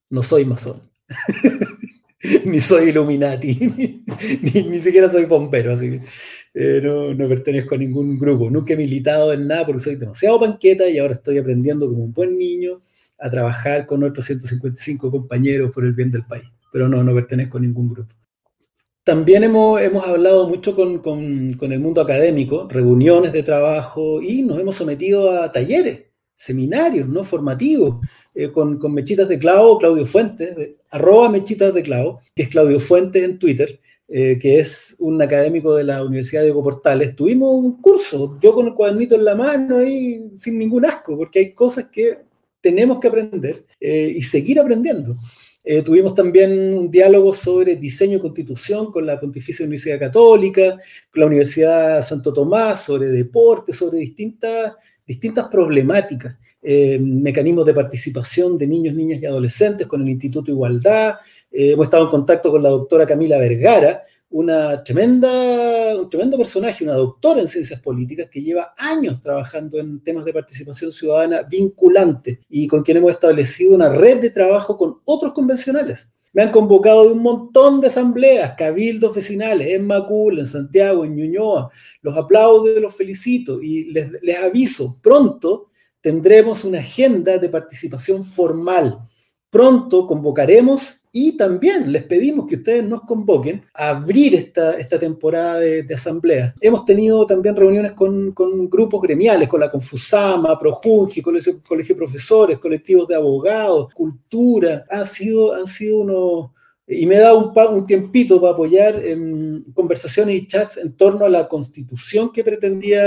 no 0.09 0.21
soy 0.21 0.43
masón. 0.43 0.81
ni 2.43 2.59
soy 2.59 2.89
Illuminati, 2.89 3.55
ni, 4.41 4.63
ni, 4.63 4.79
siquiera 4.79 5.09
soy 5.09 5.23
bombero, 5.23 5.73
así 5.73 5.91
que 5.91 6.01
eh, 6.53 6.81
no, 6.83 7.29
pertenezco 7.29 7.75
a 7.75 7.77
ningún 7.77 8.19
grupo, 8.19 8.49
nunca 8.49 8.73
he 8.73 8.77
militado 8.77 9.31
en 9.31 9.47
nada 9.47 9.65
porque 9.65 9.81
soy 9.81 9.95
demasiado 9.95 10.39
panqueta 10.39 10.89
y 10.89 10.97
ahora 10.97 11.13
estoy 11.13 11.37
aprendiendo 11.37 11.87
como 11.87 12.03
un 12.03 12.13
buen 12.13 12.37
niño 12.37 12.81
a 13.17 13.29
trabajar 13.29 13.85
con 13.85 14.03
otros 14.03 14.25
155 14.25 15.09
compañeros 15.09 15.71
por 15.71 15.85
el 15.85 15.93
bien 15.93 16.11
del 16.11 16.25
país, 16.25 16.45
pero 16.71 16.89
no, 16.89 17.03
no 17.03 17.13
pertenezco 17.13 17.57
a 17.57 17.61
ningún 17.61 17.93
grupo. 17.93 18.13
También 19.03 19.43
hemos, 19.43 19.81
hemos 19.81 20.05
hablado 20.05 20.47
mucho 20.47 20.75
con, 20.75 20.99
con, 20.99 21.53
con 21.53 21.71
el 21.71 21.79
mundo 21.79 22.01
académico, 22.01 22.67
reuniones 22.69 23.33
de 23.33 23.43
trabajo 23.43 24.21
y 24.21 24.43
nos 24.43 24.59
hemos 24.59 24.75
sometido 24.75 25.31
a 25.31 25.51
talleres, 25.51 26.03
seminarios 26.35 27.07
no 27.07 27.23
formativos, 27.23 28.05
eh, 28.33 28.51
con, 28.51 28.77
con, 28.77 28.93
Mechitas 28.93 29.27
de 29.27 29.39
Clavo, 29.39 29.77
Claudio 29.77 30.05
Fuentes, 30.05 30.55
de, 30.55 30.77
arroba 30.89 31.29
Mechitas 31.29 31.73
de 31.73 31.83
Clavo, 31.83 32.19
que 32.35 32.43
es 32.43 32.49
Claudio 32.49 32.79
Fuentes 32.79 33.23
en 33.23 33.39
Twitter, 33.39 33.80
eh, 34.13 34.37
que 34.41 34.59
es 34.59 34.97
un 34.99 35.21
académico 35.21 35.73
de 35.73 35.85
la 35.85 36.03
Universidad 36.03 36.43
de 36.43 36.51
Portales, 36.51 37.15
tuvimos 37.15 37.49
un 37.53 37.81
curso, 37.81 38.37
yo 38.41 38.53
con 38.53 38.67
el 38.67 38.73
cuadernito 38.73 39.15
en 39.15 39.23
la 39.23 39.35
mano 39.35 39.81
y 39.85 40.31
sin 40.35 40.59
ningún 40.59 40.85
asco, 40.85 41.15
porque 41.15 41.39
hay 41.39 41.53
cosas 41.53 41.85
que 41.89 42.17
tenemos 42.59 42.99
que 42.99 43.07
aprender 43.07 43.63
eh, 43.79 44.13
y 44.13 44.21
seguir 44.23 44.59
aprendiendo. 44.59 45.15
Eh, 45.63 45.81
tuvimos 45.81 46.13
también 46.13 46.51
un 46.77 46.91
diálogo 46.91 47.31
sobre 47.31 47.77
diseño 47.77 48.17
y 48.17 48.19
constitución 48.19 48.91
con 48.91 49.05
la 49.05 49.17
Pontificia 49.17 49.63
Universidad 49.63 49.99
Católica, 49.99 50.77
con 51.09 51.19
la 51.21 51.27
Universidad 51.27 52.05
Santo 52.05 52.33
Tomás, 52.33 52.83
sobre 52.83 53.07
deporte, 53.07 53.71
sobre 53.71 53.99
distintas, 53.99 54.73
distintas 55.07 55.47
problemáticas, 55.47 56.35
mecanismos 56.61 57.65
de 57.65 57.73
participación 57.73 58.57
de 58.57 58.67
niños, 58.67 58.93
niñas 58.93 59.21
y 59.21 59.25
adolescentes 59.25 59.87
con 59.87 60.01
el 60.01 60.09
Instituto 60.09 60.51
Igualdad, 60.51 61.15
eh, 61.51 61.71
hemos 61.71 61.85
estado 61.85 62.05
en 62.05 62.09
contacto 62.09 62.49
con 62.49 62.63
la 62.63 62.69
doctora 62.69 63.05
Camila 63.05 63.37
Vergara, 63.37 64.03
una 64.31 64.81
tremenda, 64.81 65.97
un 65.97 66.09
tremendo 66.09 66.37
personaje, 66.37 66.85
una 66.85 66.93
doctora 66.93 67.41
en 67.41 67.49
ciencias 67.49 67.81
políticas 67.81 68.29
que 68.31 68.41
lleva 68.41 68.73
años 68.77 69.19
trabajando 69.19 69.77
en 69.77 70.01
temas 70.01 70.23
de 70.23 70.33
participación 70.33 70.93
ciudadana 70.93 71.41
vinculante 71.43 72.39
y 72.49 72.65
con 72.65 72.81
quien 72.81 72.97
hemos 72.97 73.11
establecido 73.11 73.75
una 73.75 73.89
red 73.89 74.21
de 74.21 74.29
trabajo 74.29 74.77
con 74.77 74.99
otros 75.03 75.33
convencionales. 75.33 76.13
Me 76.33 76.43
han 76.43 76.51
convocado 76.51 77.07
de 77.07 77.11
un 77.11 77.21
montón 77.21 77.81
de 77.81 77.87
asambleas, 77.87 78.53
cabildos 78.57 79.13
vecinales, 79.13 79.73
en 79.73 79.85
Macul, 79.85 80.39
en 80.39 80.47
Santiago, 80.47 81.03
en 81.03 81.17
Ñuñoa. 81.17 81.69
Los 82.01 82.17
aplaudo 82.17 82.71
y 82.71 82.79
los 82.79 82.95
felicito 82.95 83.61
y 83.61 83.91
les, 83.91 84.11
les 84.21 84.37
aviso, 84.37 84.97
pronto 85.01 85.67
tendremos 85.99 86.63
una 86.63 86.79
agenda 86.79 87.37
de 87.37 87.49
participación 87.49 88.23
formal. 88.23 88.99
Pronto 89.49 90.07
convocaremos 90.07 91.00
y 91.11 91.35
también 91.35 91.91
les 91.91 92.03
pedimos 92.03 92.47
que 92.47 92.55
ustedes 92.55 92.87
nos 92.87 93.01
convoquen 93.01 93.63
a 93.73 93.89
abrir 93.89 94.33
esta, 94.33 94.77
esta 94.77 94.97
temporada 94.97 95.59
de, 95.59 95.93
asamblea. 95.93 96.53
Hemos 96.61 96.85
tenido 96.85 97.25
también 97.25 97.55
reuniones 97.55 97.91
con, 97.91 98.31
con, 98.31 98.69
grupos 98.69 99.01
gremiales, 99.01 99.49
con 99.49 99.59
la 99.59 99.69
Confusama, 99.69 100.57
Projungi, 100.57 101.21
Colegio, 101.21 101.61
Colegio 101.67 101.95
de 101.95 101.99
Profesores, 101.99 102.59
colectivos 102.59 103.07
de 103.07 103.15
abogados, 103.15 103.93
cultura. 103.93 104.85
Han 104.89 105.05
sido, 105.05 105.53
han 105.53 105.67
sido 105.67 105.99
unos 105.99 106.51
y 106.93 107.05
me 107.05 107.15
he 107.15 107.19
dado 107.19 107.39
un, 107.39 107.75
un 107.75 107.85
tiempito 107.85 108.41
para 108.41 108.53
apoyar 108.53 108.95
en 109.05 109.63
conversaciones 109.73 110.35
y 110.35 110.45
chats 110.45 110.77
en 110.77 110.93
torno 110.93 111.25
a 111.25 111.29
la 111.29 111.47
constitución 111.47 112.31
que 112.33 112.43
pretendía 112.43 113.01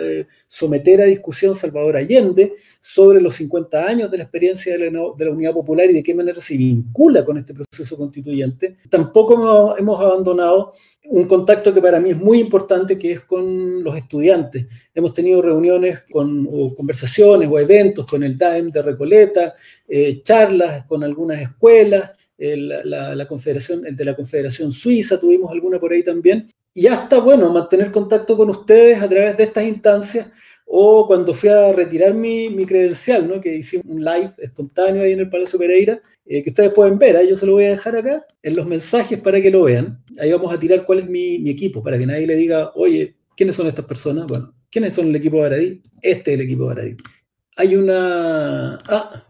eh, 0.00 0.26
someter 0.46 1.02
a 1.02 1.06
discusión 1.06 1.56
Salvador 1.56 1.96
Allende 1.96 2.54
sobre 2.80 3.20
los 3.20 3.34
50 3.34 3.86
años 3.86 4.10
de 4.10 4.18
la 4.18 4.24
experiencia 4.24 4.78
de 4.78 4.90
la, 4.90 5.00
de 5.16 5.24
la, 5.24 5.30
Unidad 5.32 5.52
Popular 5.52 5.90
y 5.90 5.94
de 5.94 6.02
qué 6.02 6.14
manera 6.14 6.40
se 6.40 6.56
vincula 6.56 7.24
con 7.24 7.36
este 7.36 7.54
proceso 7.54 7.96
constituyente. 7.96 8.76
Tampoco 8.88 9.76
hemos 9.76 10.00
abandonado 10.00 10.72
un 11.06 11.24
contacto 11.26 11.74
que 11.74 11.82
para 11.82 12.00
mí 12.00 12.10
es 12.10 12.16
muy 12.16 12.40
importante, 12.40 12.98
que 12.98 13.12
es 13.12 13.20
con 13.20 13.82
los 13.82 13.96
estudiantes. 13.96 14.66
Hemos 14.94 15.12
tenido 15.12 15.42
reuniones 15.42 16.02
con, 16.10 16.48
o 16.50 16.74
conversaciones 16.74 17.48
o 17.50 17.58
eventos 17.58 18.06
con 18.06 18.22
el 18.22 18.38
DAEM 18.38 18.70
de 18.70 18.82
Recoleta, 18.82 19.54
eh, 19.86 20.22
charlas 20.22 20.86
con 20.86 21.04
algunas 21.04 21.40
escuelas, 21.40 22.12
la, 22.38 23.26
confederación, 23.28 23.82
de 23.82 24.04
la 24.04 24.16
Confederación 24.16 24.72
Suiza, 24.72 25.20
tuvimos 25.20 25.52
alguna 25.52 25.78
por 25.78 25.92
ahí 25.92 26.02
también. 26.02 26.48
Y 26.72 26.86
hasta, 26.86 27.20
bueno, 27.20 27.52
mantener 27.52 27.92
contacto 27.92 28.36
con 28.36 28.50
ustedes 28.50 29.00
a 29.00 29.08
través 29.08 29.36
de 29.36 29.44
estas 29.44 29.64
instancias 29.64 30.26
o 30.66 31.06
cuando 31.06 31.34
fui 31.34 31.48
a 31.48 31.72
retirar 31.72 32.14
mi, 32.14 32.64
credencial, 32.66 33.28
¿no? 33.28 33.40
que 33.40 33.54
hicimos 33.54 33.86
un 33.86 34.04
live 34.04 34.32
espontáneo 34.38 35.02
ahí 35.02 35.12
en 35.12 35.20
el 35.20 35.30
Palacio 35.30 35.58
Pereira, 35.58 36.00
eh, 36.26 36.42
que 36.42 36.50
ustedes 36.50 36.72
pueden 36.72 36.98
ver, 36.98 37.16
ahí 37.16 37.28
yo 37.28 37.36
se 37.36 37.46
lo 37.46 37.52
voy 37.52 37.64
a 37.64 37.70
dejar 37.70 37.96
acá 37.96 38.24
en 38.42 38.56
los 38.56 38.66
mensajes 38.66 39.20
para 39.20 39.40
que 39.40 39.50
lo 39.50 39.62
vean. 39.62 40.02
Ahí 40.18 40.32
vamos 40.32 40.52
a 40.52 40.58
tirar 40.58 40.84
cuál 40.84 41.00
es 41.00 41.08
mi, 41.08 41.48
equipo, 41.48 41.82
para 41.82 41.98
que 41.98 42.06
nadie 42.06 42.26
le 42.26 42.36
diga, 42.36 42.72
oye, 42.74 43.14
¿quiénes 43.36 43.54
son 43.54 43.66
estas 43.66 43.84
personas? 43.84 44.26
Bueno, 44.26 44.54
¿quiénes 44.70 44.94
son 44.94 45.08
el 45.08 45.16
equipo 45.16 45.36
de 45.36 45.42
Baradí? 45.42 45.82
Este 46.02 46.32
es 46.32 46.40
el 46.40 46.44
equipo 46.44 46.62
de 46.62 46.68
Baradí. 46.68 46.96
Hay 47.56 47.76
una... 47.76 48.78
Ah, 48.88 49.26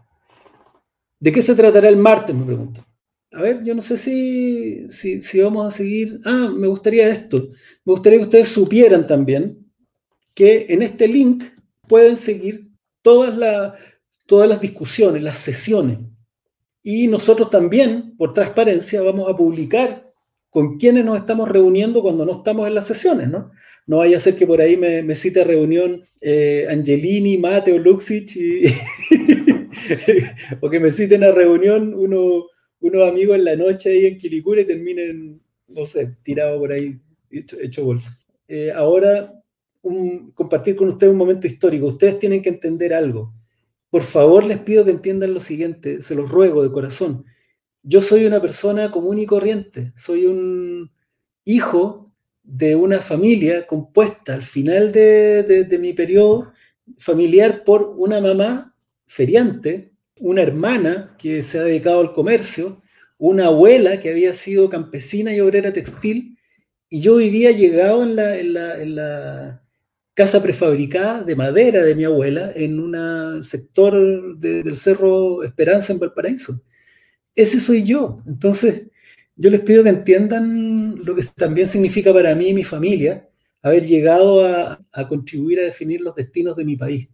¿de 1.19 1.31
qué 1.31 1.41
se 1.41 1.53
tratará 1.53 1.89
el 1.89 1.97
martes? 1.97 2.33
Me 2.33 2.45
preguntan. 2.45 2.84
A 3.31 3.41
ver, 3.41 3.63
yo 3.63 3.75
no 3.75 3.81
sé 3.81 3.97
si, 3.97 4.87
si, 4.89 5.41
vamos 5.41 5.67
a 5.67 5.71
seguir. 5.71 6.19
Ah, 6.25 6.51
me 6.55 6.67
gustaría 6.67 7.09
esto. 7.09 7.49
Me 7.83 7.93
gustaría 7.93 8.19
que 8.19 8.25
ustedes 8.25 8.47
supieran 8.47 9.05
también 9.05 9.59
que 10.33 10.65
en 10.69 10.81
este 10.81 11.07
link 11.07 11.43
pueden 11.87 12.17
seguir 12.17 12.69
todas, 13.01 13.73
todas 14.25 14.49
las 14.49 14.61
discusiones, 14.61 15.23
las 15.23 15.37
sesiones. 15.37 15.99
Y 16.83 17.07
nosotros 17.07 17.49
también, 17.49 18.15
por 18.17 18.33
transparencia, 18.33 19.01
vamos 19.01 19.29
a 19.29 19.35
publicar 19.35 20.13
con 20.49 20.77
quienes 20.77 21.03
nos 21.03 21.17
estamos 21.17 21.49
reuniendo 21.49 22.01
cuando 22.01 22.25
no 22.25 22.31
estamos 22.31 22.67
en 22.67 22.75
las 22.75 22.87
sesiones, 22.87 23.27
¿no? 23.27 23.51
No 23.87 23.97
vaya 23.97 24.17
a 24.17 24.21
ser 24.21 24.35
que 24.35 24.47
por 24.47 24.61
ahí 24.61 24.77
me, 24.77 25.03
me 25.03 25.15
cite 25.15 25.43
reunión 25.43 26.01
eh, 26.21 26.65
Angelini, 26.69 27.37
Mateo, 27.37 27.77
Luxich, 27.77 28.37
o 30.61 30.69
que 30.69 30.79
me 30.79 30.91
citen 30.91 31.23
a 31.23 31.31
reunión 31.31 31.93
uno, 31.93 32.45
unos 32.87 33.07
amigos 33.07 33.37
en 33.37 33.45
la 33.45 33.55
noche 33.55 33.89
ahí 33.89 34.05
en 34.05 34.17
Quilicura 34.17 34.61
y 34.61 34.65
terminen, 34.65 35.41
no 35.67 35.85
sé, 35.85 36.15
tirados 36.23 36.59
por 36.59 36.71
ahí 36.71 36.99
hecho, 37.29 37.83
bolsa. 37.83 38.17
Eh, 38.47 38.71
ahora, 38.71 39.33
compartir 40.33 40.75
con 40.75 40.89
ustedes 40.89 41.11
un 41.11 41.17
momento 41.17 41.47
histórico. 41.47 41.87
Ustedes 41.87 42.19
tienen 42.19 42.41
que 42.41 42.49
entender 42.49 42.93
algo. 42.93 43.33
Por 43.89 44.01
favor, 44.01 44.43
les 44.43 44.59
pido 44.59 44.85
que 44.85 44.91
entiendan 44.91 45.33
lo 45.33 45.39
siguiente, 45.39 46.01
se 46.01 46.15
los 46.15 46.29
ruego 46.29 46.63
de 46.63 46.71
corazón. 46.71 47.25
Yo 47.83 48.01
soy 48.01 48.25
una 48.25 48.41
persona 48.41 48.91
común 48.91 49.19
y 49.19 49.25
corriente, 49.25 49.93
soy 49.95 50.25
un 50.25 50.91
hijo 51.45 52.11
de 52.43 52.75
una 52.75 52.99
familia 52.99 53.67
compuesta 53.67 54.33
al 54.33 54.43
final 54.43 54.91
de 54.91 55.77
mi 55.79 55.93
periodo 55.93 56.51
familiar 56.97 57.63
por 57.63 57.93
una 57.97 58.21
mamá 58.21 58.75
feriante, 59.07 59.94
una 60.19 60.41
hermana 60.41 61.15
que 61.17 61.43
se 61.43 61.59
ha 61.59 61.63
dedicado 61.63 61.99
al 62.01 62.13
comercio, 62.13 62.81
una 63.17 63.47
abuela 63.47 63.99
que 63.99 64.09
había 64.09 64.33
sido 64.33 64.69
campesina 64.69 65.33
y 65.33 65.39
obrera 65.39 65.73
textil, 65.73 66.37
y 66.89 67.01
yo 67.01 67.17
vivía 67.17 67.51
llegado 67.51 68.03
en 68.03 68.15
la, 68.95 69.61
casa 70.13 70.41
prefabricada 70.41 71.23
de 71.23 71.35
madera 71.35 71.83
de 71.83 71.93
mi 71.93 72.05
abuela 72.05 72.49
en 72.55 72.79
un 72.79 73.43
sector 73.43 74.37
del 74.37 74.77
Cerro 74.77 75.43
Esperanza 75.43 75.91
en 75.91 75.99
Valparaíso. 75.99 76.63
Ese 77.35 77.59
soy 77.59 77.83
yo. 77.83 78.23
Entonces, 78.25 78.83
yo 79.35 79.49
les 79.49 79.59
pido 79.59 79.83
que 79.83 79.89
entiendan 79.89 81.03
lo 81.03 81.15
que 81.15 81.23
también 81.35 81.67
significa 81.67 82.13
para 82.13 82.33
mí 82.33 82.47
y 82.47 82.53
mi 82.53 82.63
familia 82.63 83.27
haber 83.61 83.85
llegado 83.85 84.45
a 84.45 85.07
contribuir 85.09 85.59
a 85.59 85.63
definir 85.63 85.99
los 85.99 86.15
destinos 86.15 86.55
de 86.55 86.63
mi 86.63 86.77
país 86.77 87.09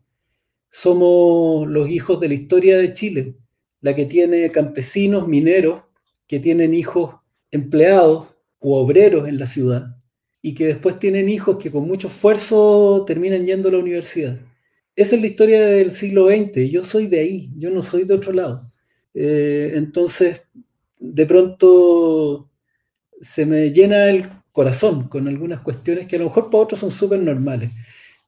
somos 0.71 1.67
los 1.67 1.89
hijos 1.89 2.19
de 2.19 2.29
la 2.29 2.33
historia 2.33 2.77
de 2.77 2.93
Chile, 2.93 3.35
la 3.81 3.93
que 3.93 4.05
tiene 4.05 4.49
campesinos, 4.51 5.27
mineros, 5.27 5.83
que 6.27 6.39
tienen 6.39 6.73
hijos 6.73 7.15
empleados 7.51 8.29
u 8.61 8.73
obreros 8.73 9.27
en 9.27 9.37
la 9.37 9.47
ciudad 9.47 9.97
y 10.41 10.55
que 10.55 10.67
después 10.67 10.97
tienen 10.97 11.27
hijos 11.27 11.57
que 11.57 11.69
con 11.69 11.85
mucho 11.85 12.07
esfuerzo 12.07 13.03
terminan 13.05 13.45
yendo 13.45 13.67
a 13.67 13.73
la 13.73 13.79
universidad. 13.79 14.39
Esa 14.95 15.15
es 15.15 15.21
la 15.21 15.27
historia 15.27 15.61
del 15.61 15.91
siglo 15.91 16.29
XX. 16.29 16.71
Yo 16.71 16.83
soy 16.83 17.07
de 17.07 17.19
ahí, 17.19 17.51
yo 17.57 17.69
no 17.69 17.81
soy 17.81 18.05
de 18.05 18.13
otro 18.13 18.31
lado. 18.31 18.71
Eh, 19.13 19.73
entonces, 19.75 20.43
de 20.97 21.25
pronto 21.25 22.49
se 23.19 23.45
me 23.45 23.71
llena 23.71 24.09
el 24.09 24.25
corazón 24.53 25.09
con 25.09 25.27
algunas 25.27 25.59
cuestiones 25.61 26.07
que 26.07 26.15
a 26.15 26.19
lo 26.19 26.25
mejor 26.25 26.49
para 26.49 26.63
otros 26.63 26.79
son 26.79 26.91
súper 26.91 27.19
normales 27.19 27.71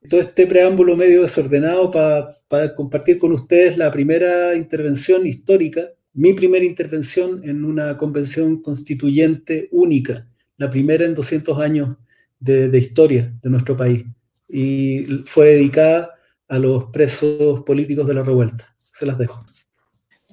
todo 0.09 0.19
este 0.19 0.47
preámbulo 0.47 0.95
medio 0.95 1.21
desordenado 1.21 1.91
para 1.91 2.75
compartir 2.75 3.19
con 3.19 3.31
ustedes 3.31 3.77
la 3.77 3.91
primera 3.91 4.55
intervención 4.55 5.25
histórica, 5.25 5.89
mi 6.13 6.33
primera 6.33 6.65
intervención 6.65 7.41
en 7.43 7.65
una 7.65 7.97
convención 7.97 8.61
constituyente 8.61 9.69
única, 9.71 10.27
la 10.57 10.69
primera 10.69 11.05
en 11.05 11.15
200 11.15 11.57
años 11.59 11.97
de, 12.39 12.77
historia 12.77 13.33
de 13.41 13.49
nuestro 13.49 13.75
país. 13.77 14.03
Y 14.47 15.05
fue 15.25 15.55
dedicada 15.55 16.11
a 16.47 16.59
los 16.59 16.85
presos 16.85 17.61
políticos 17.61 18.05
de 18.05 18.13
la 18.13 18.23
revuelta. 18.23 18.75
Se 18.79 19.05
las 19.05 19.17
dejo. 19.17 19.43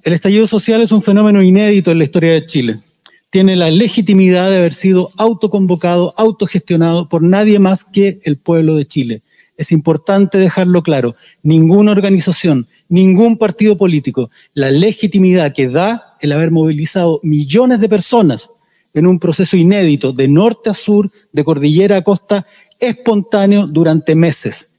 El 0.03 0.13
estallido 0.13 0.45
social 0.45 0.81
es 0.81 0.91
un 0.91 1.01
fenómeno 1.01 1.41
inédito 1.41 1.91
en 1.91 1.99
la 1.99 2.03
historia 2.03 2.33
de 2.33 2.45
Chile. 2.45 2.81
Tiene 3.29 3.55
la 3.55 3.71
legitimidad 3.71 4.49
de 4.51 4.57
haber 4.57 4.73
sido 4.73 5.11
autoconvocado, 5.17 6.13
autogestionado 6.17 7.07
por 7.07 7.23
nadie 7.23 7.59
más 7.59 7.85
que 7.85 8.19
el 8.23 8.37
pueblo 8.37 8.75
de 8.75 8.85
Chile 8.85 9.23
es 9.61 9.71
importante 9.71 10.39
dejarlo 10.39 10.81
claro, 10.81 11.15
ninguna 11.43 11.91
organización, 11.91 12.67
ningún 12.89 13.37
partido 13.37 13.77
político, 13.77 14.31
la 14.55 14.71
legitimidad 14.71 15.53
que 15.53 15.69
da 15.69 16.17
el 16.19 16.31
haber 16.31 16.49
movilizado 16.49 17.19
millones 17.21 17.79
de 17.79 17.87
personas 17.87 18.51
en 18.95 19.05
un 19.05 19.19
proceso 19.19 19.55
inédito 19.57 20.13
de 20.13 20.27
norte 20.27 20.71
a 20.71 20.73
sur, 20.73 21.11
de 21.31 21.43
cordillera 21.43 21.97
a 21.97 22.03
costa, 22.03 22.47
espontáneo 22.79 23.67
durante 23.67 24.15
meses. 24.15 24.71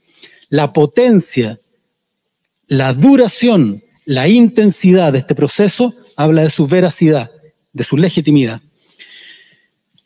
La 0.49 0.73
potencia, 0.73 1.61
la 2.67 2.93
duración, 2.93 3.83
la 4.03 4.27
intensidad 4.27 5.13
de 5.13 5.19
este 5.19 5.33
proceso 5.33 5.95
habla 6.17 6.43
de 6.43 6.49
su 6.49 6.67
veracidad, 6.67 7.31
de 7.71 7.83
su 7.85 7.95
legitimidad. 7.95 8.61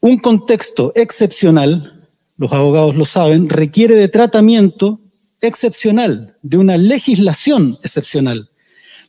Un 0.01 0.19
contexto 0.19 0.93
excepcional 0.95 1.96
los 2.37 2.53
abogados 2.53 2.95
lo 2.95 3.05
saben, 3.05 3.49
requiere 3.49 3.95
de 3.95 4.07
tratamiento 4.07 4.99
excepcional, 5.41 6.37
de 6.41 6.57
una 6.57 6.77
legislación 6.77 7.77
excepcional. 7.83 8.49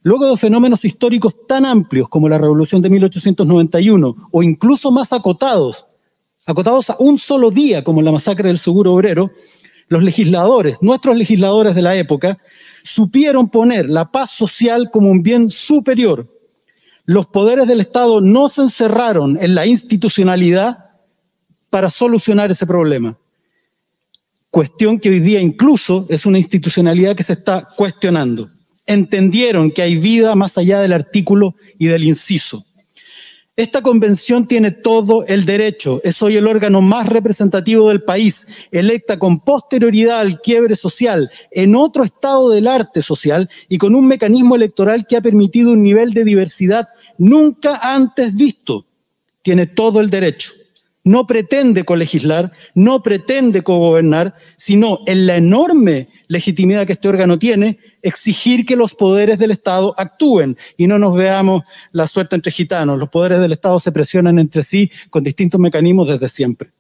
Luego 0.02 0.30
de 0.30 0.36
fenómenos 0.36 0.84
históricos 0.84 1.46
tan 1.46 1.66
amplios 1.66 2.08
como 2.08 2.28
la 2.28 2.38
Revolución 2.38 2.80
de 2.80 2.90
1891 2.90 4.28
o 4.30 4.42
incluso 4.42 4.90
más 4.90 5.12
acotados, 5.12 5.86
acotados 6.46 6.88
a 6.90 6.96
un 6.98 7.18
solo 7.18 7.50
día 7.50 7.84
como 7.84 8.00
la 8.00 8.12
masacre 8.12 8.48
del 8.48 8.58
Seguro 8.58 8.94
Obrero, 8.94 9.30
los 9.88 10.02
legisladores, 10.02 10.76
nuestros 10.80 11.16
legisladores 11.16 11.74
de 11.74 11.82
la 11.82 11.96
época, 11.96 12.38
supieron 12.82 13.50
poner 13.50 13.88
la 13.88 14.10
paz 14.10 14.30
social 14.30 14.90
como 14.90 15.10
un 15.10 15.22
bien 15.22 15.50
superior. 15.50 16.28
Los 17.04 17.26
poderes 17.26 17.66
del 17.66 17.80
Estado 17.80 18.20
no 18.20 18.48
se 18.48 18.62
encerraron 18.62 19.38
en 19.40 19.54
la 19.54 19.66
institucionalidad 19.66 20.87
para 21.70 21.90
solucionar 21.90 22.50
ese 22.50 22.66
problema. 22.66 23.16
Cuestión 24.50 24.98
que 24.98 25.10
hoy 25.10 25.20
día 25.20 25.40
incluso 25.40 26.06
es 26.08 26.24
una 26.24 26.38
institucionalidad 26.38 27.14
que 27.14 27.22
se 27.22 27.34
está 27.34 27.68
cuestionando. 27.76 28.50
Entendieron 28.86 29.70
que 29.70 29.82
hay 29.82 29.96
vida 29.96 30.34
más 30.34 30.56
allá 30.56 30.80
del 30.80 30.94
artículo 30.94 31.54
y 31.78 31.86
del 31.86 32.04
inciso. 32.04 32.64
Esta 33.54 33.82
convención 33.82 34.46
tiene 34.46 34.70
todo 34.70 35.26
el 35.26 35.44
derecho, 35.44 36.00
es 36.04 36.22
hoy 36.22 36.36
el 36.36 36.46
órgano 36.46 36.80
más 36.80 37.08
representativo 37.08 37.88
del 37.88 38.04
país, 38.04 38.46
electa 38.70 39.18
con 39.18 39.40
posterioridad 39.40 40.20
al 40.20 40.40
quiebre 40.40 40.76
social, 40.76 41.28
en 41.50 41.74
otro 41.74 42.04
estado 42.04 42.50
del 42.50 42.68
arte 42.68 43.02
social 43.02 43.50
y 43.68 43.76
con 43.78 43.96
un 43.96 44.06
mecanismo 44.06 44.54
electoral 44.54 45.08
que 45.08 45.16
ha 45.16 45.20
permitido 45.20 45.72
un 45.72 45.82
nivel 45.82 46.14
de 46.14 46.22
diversidad 46.22 46.88
nunca 47.18 47.78
antes 47.82 48.36
visto. 48.36 48.86
Tiene 49.42 49.66
todo 49.66 50.00
el 50.00 50.08
derecho 50.08 50.52
no 51.08 51.26
pretende 51.26 51.84
colegislar, 51.84 52.52
no 52.74 53.02
pretende 53.02 53.62
cogobernar, 53.62 54.34
sino 54.58 55.00
en 55.06 55.26
la 55.26 55.36
enorme 55.36 56.08
legitimidad 56.26 56.86
que 56.86 56.92
este 56.92 57.08
órgano 57.08 57.38
tiene, 57.38 57.78
exigir 58.02 58.66
que 58.66 58.76
los 58.76 58.94
poderes 58.94 59.38
del 59.38 59.50
Estado 59.50 59.94
actúen 59.96 60.58
y 60.76 60.86
no 60.86 60.98
nos 60.98 61.16
veamos 61.16 61.62
la 61.92 62.06
suerte 62.06 62.36
entre 62.36 62.52
gitanos. 62.52 62.98
Los 62.98 63.08
poderes 63.08 63.40
del 63.40 63.52
Estado 63.52 63.80
se 63.80 63.90
presionan 63.90 64.38
entre 64.38 64.62
sí 64.62 64.90
con 65.08 65.24
distintos 65.24 65.58
mecanismos 65.58 66.08
desde 66.08 66.28
siempre. 66.28 66.72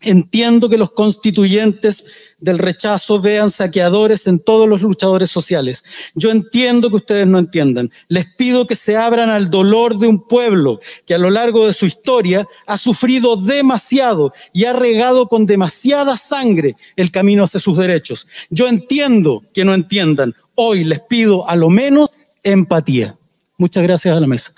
Entiendo 0.00 0.68
que 0.68 0.78
los 0.78 0.92
constituyentes 0.92 2.04
del 2.38 2.58
rechazo 2.58 3.20
vean 3.20 3.50
saqueadores 3.50 4.28
en 4.28 4.38
todos 4.38 4.68
los 4.68 4.80
luchadores 4.80 5.28
sociales. 5.28 5.82
Yo 6.14 6.30
entiendo 6.30 6.88
que 6.88 6.96
ustedes 6.96 7.26
no 7.26 7.38
entiendan. 7.38 7.90
Les 8.06 8.26
pido 8.36 8.66
que 8.68 8.76
se 8.76 8.96
abran 8.96 9.28
al 9.28 9.50
dolor 9.50 9.98
de 9.98 10.06
un 10.06 10.28
pueblo 10.28 10.80
que 11.04 11.14
a 11.14 11.18
lo 11.18 11.30
largo 11.30 11.66
de 11.66 11.72
su 11.72 11.84
historia 11.84 12.46
ha 12.66 12.78
sufrido 12.78 13.36
demasiado 13.36 14.32
y 14.52 14.66
ha 14.66 14.72
regado 14.72 15.26
con 15.26 15.46
demasiada 15.46 16.16
sangre 16.16 16.76
el 16.94 17.10
camino 17.10 17.42
hacia 17.42 17.58
sus 17.58 17.76
derechos. 17.76 18.28
Yo 18.50 18.68
entiendo 18.68 19.42
que 19.52 19.64
no 19.64 19.74
entiendan. 19.74 20.32
Hoy 20.54 20.84
les 20.84 21.00
pido 21.00 21.48
a 21.48 21.56
lo 21.56 21.70
menos 21.70 22.10
empatía. 22.44 23.16
Muchas 23.56 23.82
gracias 23.82 24.16
a 24.16 24.20
la 24.20 24.26
mesa. 24.28 24.52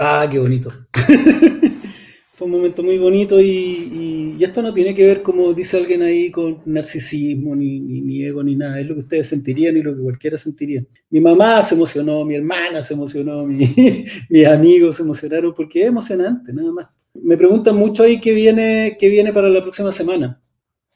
Ah, 0.00 0.26
qué 0.28 0.40
bonito. 0.40 0.72
Fue 2.44 2.50
un 2.50 2.58
momento 2.58 2.82
muy 2.82 2.98
bonito 2.98 3.40
y, 3.40 4.36
esto 4.38 4.60
no 4.60 4.74
tiene 4.74 4.92
que 4.92 5.06
ver, 5.06 5.22
como 5.22 5.54
dice 5.54 5.78
alguien 5.78 6.02
ahí, 6.02 6.30
con 6.30 6.60
narcisismo, 6.66 7.56
ni, 7.56 7.80
ni, 7.80 8.22
ego, 8.22 8.42
ni 8.42 8.54
nada. 8.54 8.78
Es 8.78 8.86
lo 8.86 8.92
que 8.92 9.00
ustedes 9.00 9.28
sentirían 9.28 9.78
y 9.78 9.82
lo 9.82 9.96
que 9.96 10.02
cualquiera 10.02 10.36
sentiría. 10.36 10.84
Mi 11.08 11.22
mamá 11.22 11.62
se 11.62 11.74
emocionó, 11.74 12.22
mi 12.26 12.34
hermana 12.34 12.82
se 12.82 12.92
emocionó, 12.92 13.46
mis 13.46 14.46
amigos 14.46 14.96
se 14.96 15.04
emocionaron 15.04 15.54
porque 15.54 15.80
es 15.80 15.86
emocionante, 15.86 16.52
nada 16.52 16.70
más. 16.70 16.88
Me 17.14 17.38
preguntan 17.38 17.76
mucho 17.76 18.02
ahí 18.02 18.20
qué 18.20 18.34
viene, 18.34 18.98
qué 19.00 19.08
viene 19.08 19.32
para 19.32 19.48
la 19.48 19.62
próxima 19.62 19.90
semana. 19.90 20.38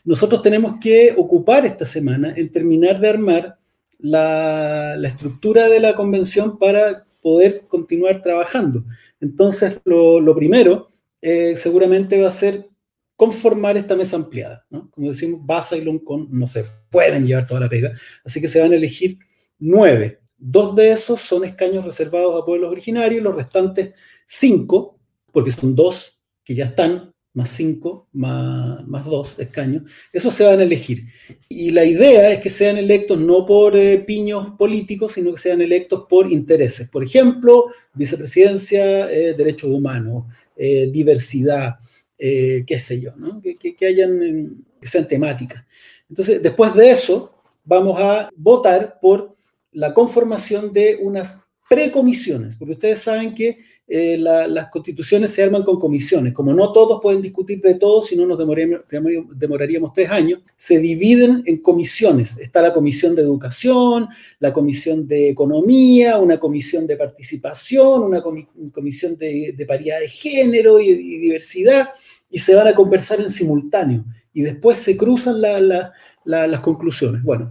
Nosotros 0.05 0.43
tenemos 0.43 0.77
que 0.79 1.15
ocupar 1.17 1.65
esta 1.65 1.87
semana 1.87 2.35
en 2.37 2.53
terminar 2.53 3.01
de 3.01 3.09
armar 3.09 3.57
la, 3.99 4.97
la 4.99 5.09
estructura 5.09 5.67
de 5.71 5.81
la 5.81 5.97
convención 5.97 6.59
para 6.59 7.07
poder 7.23 7.63
continuar 7.69 8.21
trabajando. 8.21 8.85
Entonces, 9.19 9.79
lo, 9.87 10.21
lo 10.21 10.37
primero 10.37 10.89
eh, 11.21 11.55
seguramente 11.57 12.21
va 12.21 12.29
a 12.29 12.33
ser 12.33 12.69
conformar 13.17 13.77
esta 13.77 13.97
mesa 13.97 14.17
ampliada. 14.17 14.65
Como 14.69 15.09
decimos, 15.09 15.41
Baza 15.45 15.77
y 15.77 15.83
Loncón 15.83 16.29
no 16.31 16.47
se 16.47 16.65
pueden 16.91 17.27
llevar 17.27 17.47
toda 17.47 17.61
la 17.61 17.69
pega, 17.69 17.93
así 18.25 18.41
que 18.41 18.49
se 18.49 18.61
van 18.61 18.73
a 18.73 18.77
elegir 18.77 19.19
nueve. 19.59 20.21
Dos 20.37 20.77
de 20.77 20.93
esos 20.93 21.21
son 21.21 21.45
escaños 21.45 21.85
reservados 21.85 22.41
a 22.41 22.45
pueblos 22.45 22.71
originarios, 22.71 23.25
los 23.25 23.35
restantes 23.35 23.95
cinco, 24.25 25.01
porque 25.33 25.51
son 25.51 25.75
dos 25.75 26.21
que 26.45 26.55
ya 26.55 26.67
están, 26.67 27.13
más 27.35 27.51
cinco, 27.51 28.09
más, 28.13 28.87
más 28.87 29.05
dos 29.05 29.39
escaños, 29.39 29.83
esos 30.13 30.33
se 30.33 30.45
van 30.45 30.61
a 30.61 30.63
elegir. 30.63 31.03
Y 31.49 31.71
la 31.71 31.85
idea 31.85 32.33
es 32.33 32.39
que 32.41 32.51
sean 32.51 32.77
electos 32.77 33.19
no 33.21 33.45
por 33.45 33.77
eh, 33.77 33.99
piños 33.99 34.51
políticos, 34.57 35.13
sino 35.13 35.33
que 35.33 35.41
sean 35.41 35.61
electos 35.61 36.07
por 36.09 36.31
intereses. 36.31 36.89
Por 36.89 37.03
ejemplo, 37.03 37.67
vicepresidencia, 37.95 39.11
eh, 39.13 39.35
derechos 39.35 39.71
humanos, 39.71 40.25
diversidad, 40.59 41.77
qué 42.19 42.79
sé 42.79 43.01
yo, 43.01 43.15
¿no? 43.17 43.41
que, 43.41 43.57
que, 43.57 43.87
hayan, 43.87 44.65
que 44.81 44.89
sean 44.89 45.07
temáticas. 45.07 45.65
Entonces, 46.09 46.43
después 46.43 46.75
de 46.75 46.91
eso, 46.91 47.33
vamos 47.65 48.01
a 48.01 48.29
votar 48.35 48.99
por 49.01 49.37
la 49.73 49.95
conformación 49.95 50.73
de 50.73 50.99
unas 51.01 51.45
precomisiones, 51.69 52.57
porque 52.57 52.73
ustedes 52.73 53.01
saben 53.01 53.35
que 53.35 53.59
eh, 53.91 54.19
las 54.19 54.69
constituciones 54.69 55.31
se 55.31 55.43
arman 55.43 55.63
con 55.63 55.81
comisiones. 55.81 56.35
Como 56.35 56.53
no 56.53 56.73
todos 56.73 57.01
pueden 57.01 57.23
discutir 57.23 57.63
de 57.63 57.77
todo, 57.77 58.03
si 58.03 58.17
no 58.17 58.27
nos 58.27 58.37
demoraríamos, 58.37 59.93
tres 59.95 60.11
años, 60.11 60.41
se 60.59 60.79
dividen 60.79 61.43
en 61.47 61.57
comisiones. 61.63 62.37
Está 62.37 62.61
la 62.61 62.75
comisión 62.75 63.15
de 63.15 63.23
educación, 63.23 64.09
la 64.41 64.53
comisión 64.53 65.09
de 65.09 65.31
economía, 65.31 66.19
una 66.19 66.39
comisión 66.39 66.87
de 66.87 66.99
participación, 66.99 68.03
una 68.03 68.23
comisión 68.23 69.17
de, 69.17 69.65
paridad 69.67 70.01
de 70.01 70.09
género 70.09 70.79
y, 70.79 70.93
diversidad, 70.93 71.89
y 72.29 72.39
se 72.39 72.55
van 72.55 72.69
a 72.69 72.75
conversar 72.75 73.21
en 73.23 73.31
simultáneo. 73.31 74.05
Y 74.35 74.43
después 74.43 74.77
se 74.77 74.99
cruzan 74.99 75.41
las 75.41 76.61
conclusiones. 76.61 77.23
Bueno, 77.23 77.51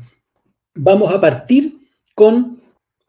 vamos 0.76 1.12
a 1.12 1.20
partir 1.20 1.80
con 2.14 2.62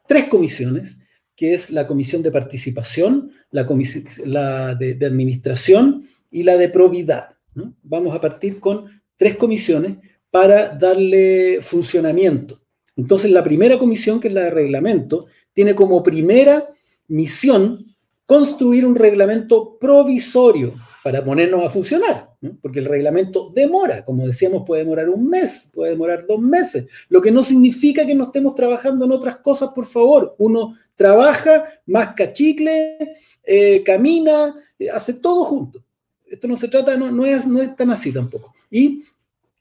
tres 0.06 0.28
comisiones, 0.28 0.97
que 1.38 1.54
es 1.54 1.70
la 1.70 1.86
comisión 1.86 2.20
de 2.20 2.32
participación, 2.32 3.30
la, 3.52 3.64
comisión, 3.64 4.02
de, 4.26 5.06
administración 5.06 6.02
y 6.32 6.42
la 6.42 6.56
de 6.56 6.68
probidad. 6.68 7.36
Vamos 7.84 8.12
a 8.12 8.20
partir 8.20 8.58
con 8.58 8.86
tres 9.16 9.36
comisiones 9.36 9.98
para 10.32 10.70
darle 10.70 11.60
funcionamiento. 11.62 12.60
Entonces, 12.96 13.30
la 13.30 13.44
primera 13.44 13.78
comisión, 13.78 14.18
que 14.18 14.26
es 14.26 14.34
la 14.34 14.42
de 14.42 14.50
reglamento, 14.50 15.26
tiene 15.52 15.76
como 15.76 16.02
primera 16.02 16.70
misión 17.06 17.86
construir 18.26 18.84
un 18.84 18.96
reglamento 18.96 19.78
provisorio 19.78 20.74
para 21.08 21.24
ponernos 21.24 21.64
a 21.64 21.70
funcionar, 21.70 22.34
porque 22.60 22.80
el 22.80 22.84
reglamento 22.84 23.50
demora, 23.54 24.04
como 24.04 24.26
decíamos, 24.26 24.64
puede 24.66 24.82
demorar 24.82 25.08
un 25.08 25.26
mes, 25.26 25.70
puede 25.72 25.92
demorar 25.92 26.26
dos 26.26 26.38
meses, 26.38 26.86
lo 27.08 27.22
que 27.22 27.30
no 27.30 27.42
significa 27.42 28.04
que 28.04 28.14
no 28.14 28.24
estemos 28.24 28.54
trabajando 28.54 29.06
en 29.06 29.12
otras 29.12 29.38
cosas, 29.38 29.70
por 29.70 29.86
favor. 29.86 30.34
Uno 30.36 30.76
trabaja, 30.96 31.64
masca 31.86 32.30
chicle, 32.30 32.98
eh, 33.42 33.82
camina, 33.86 34.54
eh, 34.78 34.90
hace 34.90 35.14
todo 35.14 35.44
junto. 35.44 35.82
Esto 36.26 36.46
no 36.46 36.58
se 36.58 36.68
trata, 36.68 36.94
no, 36.94 37.24
es, 37.24 37.46
tan 37.74 37.90
así 37.90 38.12
tampoco. 38.12 38.54
Y 38.70 39.02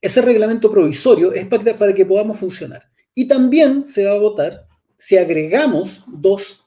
ese 0.01 0.21
reglamento 0.21 0.69
provisorio 0.69 1.31
es 1.31 1.47
para, 1.47 1.77
para 1.77 1.93
que 1.93 2.05
podamos 2.05 2.37
funcionar. 2.37 2.83
Y 3.15 3.25
también 3.25 3.85
se 3.85 4.03
va 4.03 4.15
a 4.15 4.19
votar 4.19 4.67
si 4.97 5.15
agregamos 5.15 6.03
dos 6.07 6.66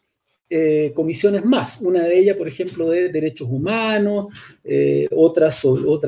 eh, 0.52 0.90
comisiones 0.96 1.44
más. 1.44 1.80
Una 1.80 2.02
de 2.02 2.18
ellas, 2.18 2.36
por 2.36 2.48
ejemplo, 2.48 2.90
de 2.90 3.08
derechos 3.08 3.48
humanos, 3.48 4.34
eh, 4.64 5.08
otra 5.14 5.48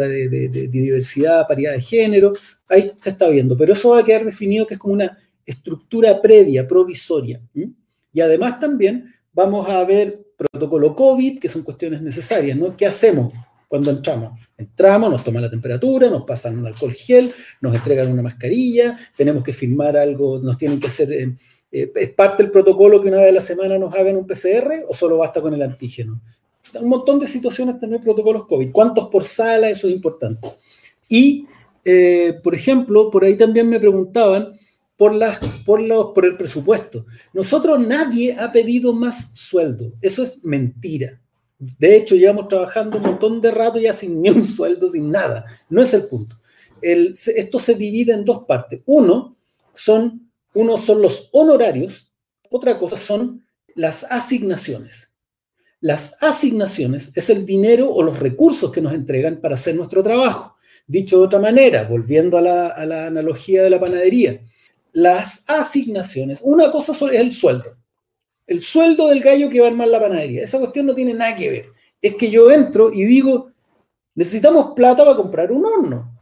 de, 0.09 0.69
diversidad, 0.69 1.47
paridad 1.47 1.75
de 1.75 1.81
género. 1.81 2.33
Ahí 2.69 2.91
se 2.99 3.11
está 3.11 3.29
viendo, 3.29 3.57
pero 3.57 3.73
eso 3.73 3.91
va 3.91 4.01
a 4.01 4.05
quedar 4.05 4.25
definido 4.25 4.67
que 4.67 4.75
es 4.75 4.81
como 4.81 4.95
una 4.95 5.17
estructura 5.47 6.21
previa, 6.21 6.67
provisoria. 6.67 7.41
Y 8.13 8.21
además 8.21 8.59
también 8.59 9.07
vamos 9.33 9.69
a 9.69 9.85
ver 9.85 10.21
protocolo 10.37 10.97
COVID, 10.97 11.39
que 11.39 11.49
son 11.49 11.63
cuestiones 11.63 12.03
necesarias, 12.03 12.59
¿no? 12.59 12.77
¿Qué 12.77 12.87
hacemos 12.87 13.33
cuando 13.69 13.93
entramos? 13.93 14.41
Entramos, 14.57 15.09
nos 15.09 15.23
toman 15.23 15.43
la 15.43 15.51
temperatura, 15.51 16.11
nos 16.11 16.25
pasan 16.25 16.59
un 16.59 16.67
alcohol 16.67 16.93
gel, 16.93 17.33
nos 17.61 17.75
entregan 17.77 18.11
una 18.11 18.23
mascarilla, 18.23 18.99
tenemos 19.17 19.45
que 19.45 19.53
firmar 19.53 19.97
algo, 19.97 20.41
nos 20.41 20.59
tienen 20.59 20.81
que 20.81 20.89
hacer... 20.89 21.13
Eh, 21.13 21.33
eh, 21.73 21.91
¿Es 21.95 22.11
parte 22.11 22.43
del 22.43 22.53
protocolo 22.53 23.01
que 23.01 23.09
una 23.09 23.17
vez 23.17 23.31
a 23.31 23.33
la 23.33 23.41
semana 23.41 23.79
nos 23.79 23.95
hagan 23.95 24.17
un 24.17 24.27
PCR 24.27 24.85
o 24.89 24.95
solo 24.95 25.17
basta 25.17 25.41
con 25.41 25.55
el 25.55 25.63
antígeno? 25.63 26.21
Un 26.75 26.89
montón 26.89 27.19
de 27.19 27.27
situaciones 27.27 27.81
tener 27.81 28.01
protocolos 28.01 28.47
COVID. 28.47 28.71
¿Cuántos 28.71 29.09
por 29.09 29.25
sala? 29.25 29.71
Eso 29.71 29.89
es 29.89 29.95
importante. 29.95 30.53
Y, 31.09 31.47
eh, 31.85 32.39
por 32.43 32.55
ejemplo, 32.55 33.11
por 33.11 33.25
ahí 33.25 33.37
también 33.37 33.69
me 33.69 33.81
preguntaban 33.81 34.53
por, 34.97 36.25
el 36.25 36.37
presupuesto. 36.37 37.07
Nosotros 37.33 37.85
nadie 37.85 38.37
ha 38.39 38.53
pedido 38.53 38.93
más 38.93 39.33
sueldo. 39.35 39.93
Eso 40.01 40.23
es 40.23 40.45
mentira. 40.45 41.21
De 41.59 41.97
hecho, 41.97 42.15
llevamos 42.17 42.49
trabajando 42.49 42.99
un 42.99 43.05
montón 43.05 43.41
de 43.41 43.51
rato 43.51 43.79
ya 43.79 43.93
sin 43.93 44.21
ni 44.21 44.31
un 44.31 44.45
sueldo, 44.45 44.91
sin 44.91 45.11
nada. 45.11 45.45
No 45.71 45.81
es 45.81 45.95
el 45.95 46.05
punto. 46.05 46.37
Esto 46.83 47.59
se 47.59 47.75
divide 47.75 48.13
en 48.13 48.25
dos 48.25 48.45
partes. 48.47 48.81
Uno 48.87 49.37
son 49.75 50.32
uno 50.55 50.77
son 50.77 51.03
los 51.03 51.29
honorarios, 51.33 52.13
otra 52.51 52.79
cosa 52.79 52.97
son 52.97 53.45
las 53.75 54.05
asignaciones. 54.05 55.15
Las 55.81 56.23
asignaciones 56.23 57.11
es 57.17 57.31
el 57.31 57.45
dinero 57.45 57.91
o 57.91 58.03
los 58.03 58.19
recursos 58.19 58.71
que 58.71 58.81
nos 58.81 58.95
entregan 58.95 59.41
para 59.41 59.55
hacer 59.55 59.75
nuestro 59.75 60.03
trabajo. 60.03 60.57
Dicho 60.87 61.19
de 61.19 61.27
otra 61.27 61.39
manera, 61.39 61.85
volviendo 61.85 62.37
a 62.37 62.41
la, 62.41 63.07
analogía 63.07 63.63
de 63.63 63.71
la 63.71 63.81
panadería, 63.81 64.41
las 64.93 65.45
asignaciones, 65.49 66.41
una 66.43 66.71
cosa 66.71 66.93
es 66.93 67.21
el 67.21 67.33
sueldo. 67.33 67.77
El 68.47 68.61
sueldo 68.61 69.09
del 69.09 69.21
gallo 69.21 69.49
que 69.49 69.61
va 69.61 69.67
a 69.67 69.71
armar 69.71 69.89
la 69.89 70.01
panadería. 70.01 70.45
Esa 70.45 70.59
cuestión 70.59 70.87
no 70.87 70.95
tiene 70.95 71.15
nada 71.15 71.35
que 71.35 71.51
ver. 71.51 71.67
Es 72.01 72.15
que 72.17 72.31
yo 72.31 72.51
entro 72.51 72.93
y 72.93 73.05
digo, 73.05 73.51
necesitamos 74.15 74.75
plata 74.77 75.05
para 75.05 75.17
comprar 75.17 75.51
un 75.51 75.65
horno. 75.65 76.19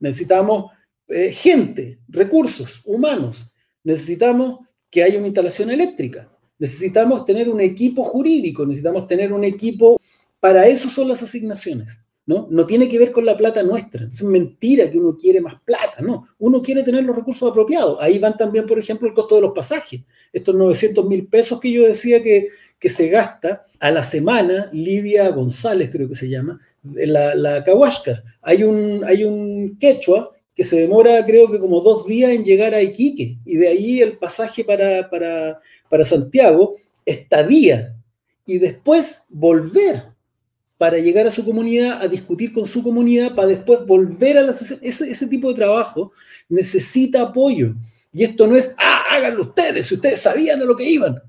Necesitamos 0.00 0.72
eh, 1.06 1.32
gente, 1.32 2.00
recursos 2.08 2.82
humanos 2.84 3.52
necesitamos 3.88 4.60
que 4.90 5.02
haya 5.02 5.18
una 5.18 5.28
instalación 5.28 5.70
eléctrica, 5.70 6.28
necesitamos 6.58 7.24
tener 7.24 7.48
un 7.48 7.60
equipo 7.60 8.04
jurídico, 8.04 8.66
necesitamos 8.66 9.06
tener 9.06 9.32
un 9.32 9.44
equipo, 9.44 9.98
para 10.40 10.66
eso 10.66 10.90
son 10.90 11.08
las 11.08 11.22
asignaciones. 11.22 12.02
¿No? 12.26 12.46
no 12.50 12.66
tiene 12.66 12.90
que 12.90 12.98
ver 12.98 13.10
con 13.10 13.24
la 13.24 13.38
plata 13.38 13.62
nuestra. 13.62 14.06
Es 14.06 14.22
mentira 14.22 14.90
que 14.90 14.98
uno 14.98 15.16
quiere 15.16 15.40
más 15.40 15.54
plata, 15.64 16.02
no. 16.02 16.28
Uno 16.38 16.60
quiere 16.60 16.82
tener 16.82 17.02
los 17.02 17.16
recursos 17.16 17.50
apropiados. 17.50 17.96
Ahí 18.02 18.18
van 18.18 18.36
también, 18.36 18.66
por 18.66 18.78
ejemplo, 18.78 19.08
el 19.08 19.14
costo 19.14 19.36
de 19.36 19.40
los 19.40 19.52
pasajes. 19.52 20.02
Estos 20.30 20.54
900 20.54 21.06
mil 21.06 21.26
pesos 21.26 21.58
que 21.58 21.72
yo 21.72 21.86
decía 21.86 22.22
que, 22.22 22.48
que 22.78 22.90
se 22.90 23.08
gasta 23.08 23.62
a 23.80 23.90
la 23.90 24.02
semana, 24.02 24.68
Lidia 24.74 25.30
González 25.30 25.88
creo 25.90 26.06
que 26.06 26.16
se 26.16 26.28
llama, 26.28 26.60
la, 26.82 27.34
la 27.34 27.64
Hay 28.42 28.62
un, 28.62 29.04
hay 29.06 29.24
un 29.24 29.78
quechua 29.78 30.30
que 30.58 30.64
se 30.64 30.80
demora 30.80 31.24
creo 31.24 31.48
que 31.48 31.60
como 31.60 31.80
dos 31.82 32.04
días 32.04 32.32
en 32.32 32.42
llegar 32.42 32.74
a 32.74 32.82
Iquique 32.82 33.38
y 33.44 33.56
de 33.58 33.68
ahí 33.68 34.02
el 34.02 34.18
pasaje 34.18 34.64
para, 34.64 35.08
para, 35.08 35.60
para 35.88 36.04
Santiago, 36.04 36.74
estadía 37.06 37.94
y 38.44 38.58
después 38.58 39.22
volver 39.28 40.06
para 40.76 40.98
llegar 40.98 41.28
a 41.28 41.30
su 41.30 41.44
comunidad, 41.44 42.02
a 42.02 42.08
discutir 42.08 42.52
con 42.52 42.66
su 42.66 42.82
comunidad, 42.82 43.36
para 43.36 43.46
después 43.46 43.86
volver 43.86 44.36
a 44.36 44.42
la 44.42 44.52
sesión. 44.52 44.80
Ese, 44.82 45.08
ese 45.08 45.28
tipo 45.28 45.46
de 45.46 45.54
trabajo 45.54 46.10
necesita 46.48 47.22
apoyo. 47.22 47.76
Y 48.12 48.24
esto 48.24 48.48
no 48.48 48.56
es, 48.56 48.74
ah, 48.78 49.04
háganlo 49.12 49.42
ustedes, 49.42 49.86
si 49.86 49.94
ustedes 49.94 50.20
sabían 50.20 50.60
a 50.60 50.64
lo 50.64 50.76
que 50.76 50.90
iban. 50.90 51.22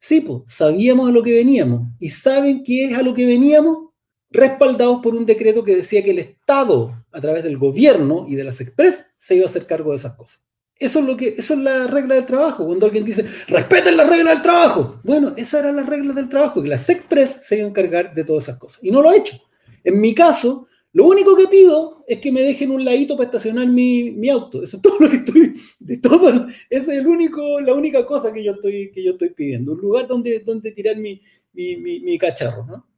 Sí, 0.00 0.22
pues, 0.22 0.42
sabíamos 0.48 1.08
a 1.08 1.12
lo 1.12 1.22
que 1.22 1.34
veníamos. 1.34 1.82
¿Y 2.00 2.08
saben 2.08 2.64
qué 2.64 2.86
es 2.86 2.98
a 2.98 3.02
lo 3.02 3.14
que 3.14 3.26
veníamos? 3.26 3.91
Respaldados 4.32 5.00
por 5.02 5.14
un 5.14 5.26
decreto 5.26 5.62
que 5.62 5.76
decía 5.76 6.02
que 6.02 6.10
el 6.10 6.18
Estado, 6.18 7.04
a 7.12 7.20
través 7.20 7.44
del 7.44 7.58
gobierno 7.58 8.26
y 8.28 8.34
de 8.34 8.44
las 8.44 8.60
Express, 8.60 9.06
se 9.18 9.36
iba 9.36 9.44
a 9.44 9.48
hacer 9.48 9.66
cargo 9.66 9.90
de 9.90 9.96
esas 9.96 10.14
cosas. 10.14 10.46
Eso 10.78 10.98
es, 10.98 11.04
lo 11.04 11.16
que, 11.16 11.28
eso 11.28 11.54
es 11.54 11.60
la 11.60 11.86
regla 11.86 12.16
del 12.16 12.26
trabajo. 12.26 12.66
Cuando 12.66 12.86
alguien 12.86 13.04
dice, 13.04 13.24
respeten 13.46 13.96
la 13.96 14.04
regla 14.04 14.30
del 14.30 14.42
trabajo. 14.42 15.00
Bueno, 15.04 15.32
esa 15.36 15.60
era 15.60 15.70
la 15.70 15.84
regla 15.84 16.12
del 16.12 16.28
trabajo, 16.28 16.60
que 16.60 16.68
las 16.68 16.88
Express 16.88 17.30
se 17.46 17.56
iban 17.56 17.66
a 17.66 17.70
encargar 17.70 18.14
de 18.14 18.24
todas 18.24 18.44
esas 18.44 18.58
cosas. 18.58 18.82
Y 18.82 18.90
no 18.90 19.00
lo 19.00 19.10
ha 19.10 19.16
hecho. 19.16 19.36
En 19.84 20.00
mi 20.00 20.12
caso, 20.12 20.66
lo 20.92 21.06
único 21.06 21.36
que 21.36 21.46
pido 21.46 22.04
es 22.08 22.18
que 22.18 22.32
me 22.32 22.42
dejen 22.42 22.70
un 22.70 22.84
ladito 22.84 23.16
para 23.16 23.26
estacionar 23.26 23.68
mi, 23.68 24.28
auto. 24.28 24.62
Eso 24.62 24.78
es 24.78 24.82
todo 24.82 24.98
lo 24.98 25.08
que 25.08 25.16
estoy, 25.16 25.54
de 25.78 25.98
todo, 25.98 26.46
es 26.68 26.88
el 26.88 27.06
único, 27.06 27.60
la 27.60 27.74
única 27.74 28.04
cosa 28.04 28.32
que 28.32 28.42
yo 28.42 28.52
estoy, 28.52 28.90
que 28.90 29.04
yo 29.04 29.12
estoy 29.12 29.30
pidiendo. 29.30 29.72
Un 29.72 29.80
lugar 29.80 30.08
donde, 30.08 30.40
donde 30.40 30.72
tirar 30.72 30.96
mi, 30.96 31.20
mi, 31.52 31.76
mi 31.76 32.18
cacharro, 32.18 32.66
¿no? 32.66 32.91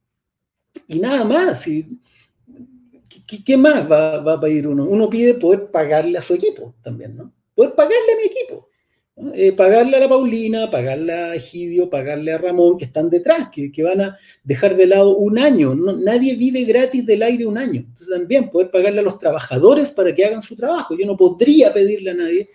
Y 0.87 0.99
nada 0.99 1.23
más. 1.23 1.67
¿qué, 3.45 3.57
más 3.57 3.89
va, 3.91 4.33
a 4.33 4.39
pedir 4.39 4.67
uno? 4.67 4.85
Uno 4.85 5.09
pide 5.09 5.35
poder 5.35 5.71
pagarle 5.71 6.17
a 6.17 6.21
su 6.21 6.33
equipo 6.33 6.75
también, 6.81 7.15
¿no? 7.15 7.33
Poder 7.53 7.73
pagarle 7.73 8.13
a 8.13 8.17
mi 8.17 8.25
equipo. 8.25 8.69
Eh, 9.33 9.53
pagarle 9.53 9.95
a 9.95 10.01
la 10.01 10.09
Paulina, 10.09 10.69
pagarle 10.69 11.13
a 11.13 11.35
Egidio, 11.35 11.89
pagarle 11.89 12.33
a 12.33 12.37
Ramón, 12.37 12.77
que 12.77 12.83
están 12.83 13.09
detrás, 13.09 13.49
que, 13.49 13.71
van 13.81 14.01
a 14.01 14.17
dejar 14.43 14.75
de 14.75 14.87
lado 14.87 15.15
un 15.15 15.39
año. 15.39 15.73
nadie 15.73 16.35
vive 16.35 16.65
gratis 16.65 17.05
del 17.05 17.23
aire 17.23 17.45
un 17.45 17.57
año. 17.57 17.79
Entonces 17.79 18.09
también 18.09 18.49
poder 18.49 18.69
pagarle 18.69 18.99
a 18.99 19.03
los 19.03 19.17
trabajadores 19.17 19.89
para 19.91 20.13
que 20.13 20.25
hagan 20.25 20.41
su 20.41 20.55
trabajo. 20.55 20.97
Yo 20.97 21.05
no 21.05 21.15
podría 21.15 21.73
pedirle 21.73 22.11
a 22.11 22.15
nadie 22.15 22.49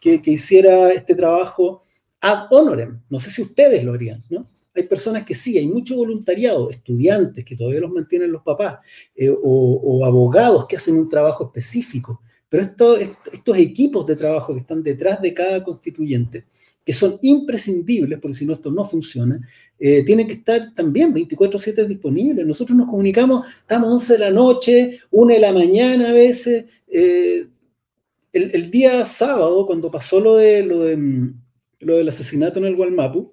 que, 0.00 0.20
que 0.20 0.32
hiciera 0.32 0.92
este 0.92 1.14
trabajo 1.14 1.82
ad 2.20 2.46
honorem. 2.50 3.00
No 3.08 3.20
sé 3.20 3.30
si 3.30 3.42
ustedes 3.42 3.84
lo 3.84 3.94
harían, 3.94 4.24
¿no? 4.28 4.51
Hay 4.74 4.84
personas 4.84 5.24
que 5.24 5.34
sí, 5.34 5.58
hay 5.58 5.66
mucho 5.66 5.96
voluntariado, 5.96 6.70
estudiantes 6.70 7.44
que 7.44 7.56
todavía 7.56 7.80
los 7.80 7.92
mantienen 7.92 8.32
los 8.32 8.42
papás, 8.42 8.78
eh, 9.14 9.30
o, 9.30 10.04
abogados 10.04 10.66
que 10.66 10.76
hacen 10.76 10.96
un 10.96 11.08
trabajo 11.08 11.44
específico, 11.44 12.22
pero 12.48 12.62
estos 12.62 13.58
equipos 13.58 14.06
de 14.06 14.16
trabajo 14.16 14.52
que 14.54 14.60
están 14.60 14.82
detrás 14.82 15.20
de 15.22 15.32
cada 15.32 15.62
constituyente 15.64 16.44
que 16.84 16.92
son 16.92 17.18
imprescindibles, 17.22 18.18
porque 18.18 18.36
si 18.36 18.44
no 18.44 18.54
esto 18.54 18.70
no 18.70 18.84
funciona, 18.84 19.40
eh, 19.78 20.02
tienen 20.04 20.26
que 20.26 20.34
estar 20.34 20.74
también 20.74 21.12
24/7 21.12 21.86
disponibles. 21.86 22.44
Nosotros 22.44 22.76
nos 22.76 22.88
comunicamos, 22.88 23.46
estamos 23.60 23.88
11 23.92 24.12
de 24.14 24.18
la 24.18 24.30
noche, 24.30 24.98
1 25.10 25.34
de 25.34 25.40
la 25.40 25.52
mañana 25.52 26.10
a 26.10 26.12
veces. 26.12 26.64
Eh, 26.88 27.46
el, 28.32 28.70
día 28.70 29.04
sábado, 29.04 29.66
cuando 29.66 29.90
pasó 29.90 30.18
lo, 30.18 30.36
de, 30.36 30.62
lo, 30.62 30.80
de, 30.80 31.32
lo 31.80 31.96
del 31.98 32.08
asesinato 32.08 32.58
en 32.58 32.64
el 32.64 32.76
Gualmapu, 32.76 33.32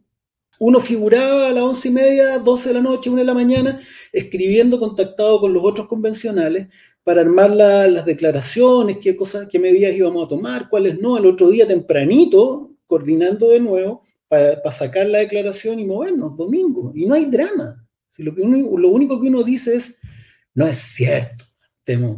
uno 0.60 0.80
figuraba 0.80 1.48
a 1.48 1.54
las 1.54 1.64
once 1.64 1.88
y 1.88 1.92
media, 1.92 2.38
12 2.38 2.70
de 2.70 2.76
la 2.76 2.82
noche, 2.82 3.10
1 3.10 3.20
de 3.20 3.26
la 3.26 3.34
mañana, 3.34 3.82
escribiendo, 4.12 4.80
contactado 4.80 5.40
con 5.40 5.54
los 5.54 5.64
otros 5.64 5.88
convencionales 5.88 6.68
para 7.04 7.22
armar 7.22 7.52
las 7.52 8.06
declaraciones, 8.06 8.98
qué 8.98 9.16
cosas, 9.16 9.48
qué 9.50 9.58
medidas 9.58 9.96
íbamos 9.96 10.26
a 10.26 10.30
tomar, 10.30 10.70
cuáles 10.70 11.00
no. 11.00 11.18
El 11.18 11.26
otro 11.26 11.50
día 11.50 11.66
tempranito, 11.66 12.72
coordinando 12.86 13.50
de 13.50 13.60
nuevo 13.60 14.04
para, 14.28 14.72
sacar 14.72 15.08
la 15.08 15.20
declaración 15.20 15.80
y 15.80 15.86
movernos, 15.86 16.38
domingo. 16.38 16.92
Y 16.94 17.06
no 17.06 17.16
hay 17.16 17.26
drama. 17.26 17.84
Si 18.06 18.22
lo 18.22 18.34
único 18.90 19.20
que 19.20 19.28
uno 19.28 19.44
dice 19.44 19.76
es, 19.76 19.98
no 20.54 20.68
es 20.68 20.78
cierto 20.78 21.49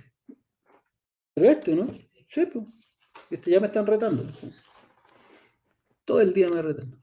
pero 1.33 1.49
esto, 1.49 1.75
¿no? 1.75 1.87
Sí, 2.27 2.45
pues. 2.51 2.97
Este 3.29 3.51
ya 3.51 3.59
me 3.59 3.67
están 3.67 3.85
retando. 3.87 4.23
Todo 6.05 6.21
el 6.21 6.33
día 6.33 6.49
me 6.49 6.61
retan. 6.61 6.95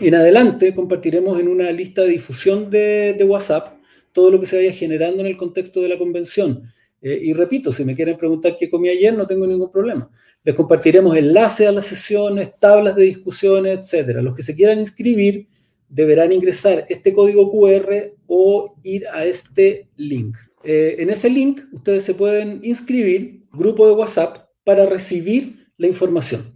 En 0.00 0.14
adelante 0.14 0.74
compartiremos 0.74 1.38
en 1.38 1.48
una 1.48 1.70
lista 1.70 2.00
de 2.02 2.08
difusión 2.08 2.70
de, 2.70 3.22
WhatsApp 3.26 3.76
todo 4.12 4.30
lo 4.30 4.40
que 4.40 4.46
se 4.46 4.56
vaya 4.56 4.72
generando 4.72 5.20
en 5.20 5.26
el 5.26 5.36
contexto 5.36 5.82
de 5.82 5.90
la 5.90 5.98
convención. 5.98 6.62
Eh, 7.02 7.20
y 7.22 7.34
repito, 7.34 7.70
si 7.72 7.84
me 7.84 7.94
quieren 7.94 8.16
preguntar 8.16 8.56
qué 8.58 8.70
comí 8.70 8.88
ayer, 8.88 9.14
no 9.14 9.26
tengo 9.26 9.46
ningún 9.46 9.70
problema. 9.70 10.10
Les 10.42 10.54
compartiremos 10.54 11.14
enlaces 11.16 11.68
a 11.68 11.72
las 11.72 11.86
sesiones, 11.86 12.56
tablas 12.58 12.96
de 12.96 13.04
discusiones, 13.04 13.78
etcétera. 13.78 14.22
Los 14.22 14.34
que 14.34 14.42
se 14.42 14.56
quieran 14.56 14.78
inscribir, 14.78 15.46
deberán 15.88 16.32
ingresar 16.32 16.86
este 16.88 17.12
código 17.12 17.50
QR 17.50 18.12
o 18.26 18.76
ir 18.82 19.06
a 19.08 19.24
este 19.24 19.88
link. 19.96 20.36
Eh, 20.64 20.96
en 20.98 21.10
ese 21.10 21.30
link 21.30 21.60
ustedes 21.72 22.04
se 22.04 22.14
pueden 22.14 22.60
inscribir, 22.62 23.44
grupo 23.52 23.86
de 23.86 23.94
WhatsApp, 23.94 24.48
para 24.64 24.86
recibir 24.86 25.68
la 25.76 25.86
información. 25.86 26.52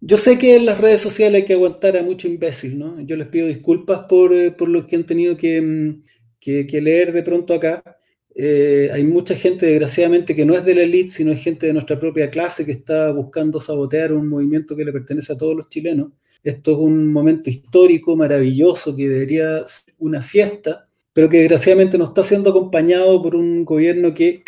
Yo 0.00 0.16
sé 0.16 0.38
que 0.38 0.56
en 0.56 0.66
las 0.66 0.80
redes 0.80 1.00
sociales 1.00 1.42
hay 1.42 1.46
que 1.46 1.54
aguantar 1.54 1.96
a 1.96 2.02
mucho 2.02 2.28
imbécil, 2.28 2.78
¿no? 2.78 3.00
Yo 3.00 3.16
les 3.16 3.28
pido 3.28 3.46
disculpas 3.48 4.06
por, 4.08 4.32
eh, 4.32 4.54
lo 4.58 4.86
que 4.86 4.96
han 4.96 5.04
tenido 5.06 5.36
que, 5.36 5.60
mm, 5.60 6.02
leer 6.82 7.12
de 7.12 7.22
pronto 7.22 7.54
acá. 7.54 7.82
Eh, 8.34 8.90
hay 8.92 9.04
mucha 9.04 9.34
gente, 9.34 9.66
desgraciadamente, 9.66 10.34
que 10.34 10.44
no 10.44 10.54
es 10.54 10.64
de 10.64 10.74
la 10.74 10.82
elite, 10.82 11.10
sino 11.10 11.32
es 11.32 11.42
gente 11.42 11.66
de 11.66 11.72
nuestra 11.72 11.98
propia 11.98 12.30
clase 12.30 12.64
que 12.64 12.72
está 12.72 13.12
buscando 13.12 13.60
sabotear 13.60 14.12
un 14.12 14.28
movimiento 14.28 14.76
que 14.76 14.84
le 14.84 14.92
pertenece 14.92 15.32
a 15.32 15.36
todos 15.36 15.56
los 15.56 15.68
chilenos. 15.68 16.12
Esto 16.42 16.72
es 16.72 16.78
un 16.78 17.12
momento 17.12 17.50
histórico, 17.50 18.16
maravilloso, 18.16 18.94
que 18.94 19.08
debería 19.08 19.66
ser 19.66 19.94
una 19.98 20.22
fiesta, 20.22 20.84
pero 21.12 21.28
que 21.28 21.38
desgraciadamente 21.38 21.98
no 21.98 22.04
está 22.04 22.22
siendo 22.22 22.50
acompañado 22.50 23.20
por 23.22 23.34
un 23.34 23.64
gobierno 23.64 24.14
que 24.14 24.42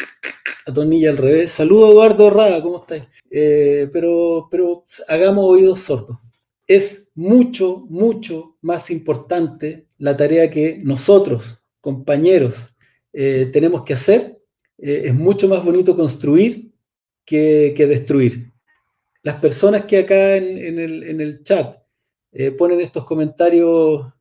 atornilla 0.67 1.11
al 1.11 1.17
revés. 1.17 1.51
Saludo 1.51 1.91
Eduardo 1.91 2.31
Raga, 2.31 2.63
¿cómo 2.63 2.81
estáis? 2.81 3.03
Eh, 3.31 3.89
pero, 3.93 4.49
pero 4.51 4.85
hagamos 5.09 5.45
oídos 5.47 5.81
sordos. 5.81 6.19
Es 6.67 7.11
mucho, 7.17 7.87
mucho 7.89 8.57
más 8.61 8.91
importante 8.91 9.89
la 9.99 10.17
tarea 10.17 10.49
que 10.49 10.79
nosotros, 10.83 11.61
compañeros, 11.81 12.77
eh, 13.13 13.51
tenemos 13.53 13.83
que 13.83 13.95
hacer. 13.95 14.39
Eh, 14.79 15.03
es 15.07 15.15
mucho 15.15 15.49
más 15.49 15.65
bonito 15.65 15.97
construir 15.97 16.71
que, 17.25 17.75
destruir. 17.77 18.53
Las 19.23 19.37
personas 19.37 19.85
que 19.85 19.99
acá 19.99 20.37
en, 20.37 20.79
el, 20.79 21.03
en 21.03 21.21
el 21.21 21.43
chat 21.43 21.80
eh, 22.33 22.51
ponen 22.53 22.81
estos 22.81 23.05
comentarios 23.05 24.13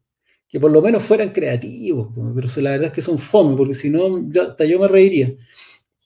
que 0.48 0.60
por 0.60 0.72
lo 0.72 0.82
menos 0.82 1.04
fueran 1.04 1.30
creativos, 1.30 2.10
pero 2.16 2.48
la 2.64 2.72
verdad 2.72 2.88
es 2.88 2.94
que 2.94 3.02
son 3.04 3.20
fome, 3.20 3.56
porque 3.56 3.76
si 3.76 3.90
no, 3.92 4.28
hasta 4.42 4.66
yo 4.66 4.80
me 4.80 4.88
reiría. 4.88 5.32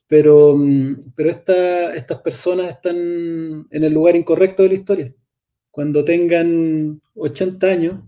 Pero, 0.08 0.58
mm, 0.58 1.14
pero 1.16 1.30
estas 1.30 2.22
personas 2.22 2.70
están 2.70 2.98
en 2.98 3.84
el 3.84 3.94
lugar 3.94 4.16
incorrecto 4.18 4.64
de 4.64 4.70
la 4.70 4.76
historia. 4.76 5.16
Cuando 5.72 6.04
tengan 6.04 7.02
80 7.16 7.68
años, 7.68 8.02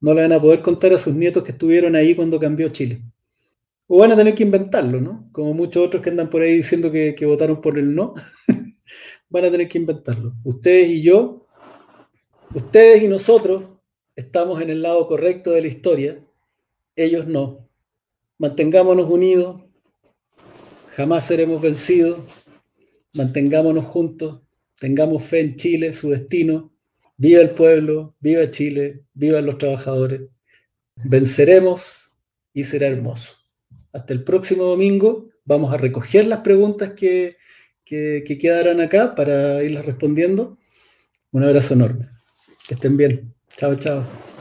no 0.00 0.14
le 0.14 0.22
van 0.22 0.32
a 0.32 0.40
poder 0.40 0.62
contar 0.62 0.92
a 0.92 0.98
sus 0.98 1.14
nietos 1.14 1.42
que 1.42 1.52
estuvieron 1.52 1.96
ahí 1.96 2.14
cuando 2.14 2.38
cambió 2.38 2.68
Chile. 2.70 3.02
O 3.88 3.98
van 3.98 4.12
a 4.12 4.16
tener 4.16 4.34
que 4.34 4.44
inventarlo, 4.44 5.00
¿no? 5.00 5.28
Como 5.32 5.52
muchos 5.52 5.84
otros 5.84 6.02
que 6.02 6.10
andan 6.10 6.30
por 6.30 6.42
ahí 6.42 6.56
diciendo 6.56 6.90
que, 6.90 7.14
que 7.14 7.26
votaron 7.26 7.60
por 7.60 7.78
el 7.78 7.94
no, 7.94 8.14
van 9.28 9.44
a 9.44 9.50
tener 9.50 9.68
que 9.68 9.78
inventarlo. 9.78 10.34
Ustedes 10.44 10.88
y 10.90 11.02
yo 11.02 11.46
Ustedes 12.54 13.02
y 13.02 13.08
nosotros 13.08 13.64
estamos 14.14 14.60
en 14.60 14.68
el 14.68 14.82
lado 14.82 15.06
correcto 15.06 15.52
de 15.52 15.62
la 15.62 15.68
historia, 15.68 16.20
ellos 16.94 17.26
no. 17.26 17.66
Mantengámonos 18.36 19.08
unidos, 19.08 19.62
jamás 20.88 21.26
seremos 21.26 21.62
vencidos, 21.62 22.20
mantengámonos 23.14 23.86
juntos, 23.86 24.42
tengamos 24.78 25.22
fe 25.22 25.40
en 25.40 25.56
Chile, 25.56 25.92
su 25.92 26.10
destino. 26.10 26.74
Viva 27.16 27.40
el 27.40 27.50
pueblo, 27.52 28.16
viva 28.20 28.50
Chile, 28.50 29.04
vivan 29.14 29.46
los 29.46 29.56
trabajadores. 29.56 30.20
Venceremos 30.96 32.18
y 32.52 32.64
será 32.64 32.88
hermoso. 32.88 33.36
Hasta 33.94 34.12
el 34.12 34.24
próximo 34.24 34.64
domingo 34.64 35.30
vamos 35.46 35.72
a 35.72 35.78
recoger 35.78 36.26
las 36.26 36.40
preguntas 36.40 36.92
que, 36.92 37.38
que, 37.82 38.22
que 38.26 38.36
quedarán 38.36 38.82
acá 38.82 39.14
para 39.14 39.62
irlas 39.62 39.86
respondiendo. 39.86 40.58
Un 41.30 41.44
abrazo 41.44 41.72
enorme. 41.72 42.11
Que 42.66 42.74
estén 42.74 42.96
bien. 42.96 43.34
Chao, 43.56 43.74
chao. 43.76 44.31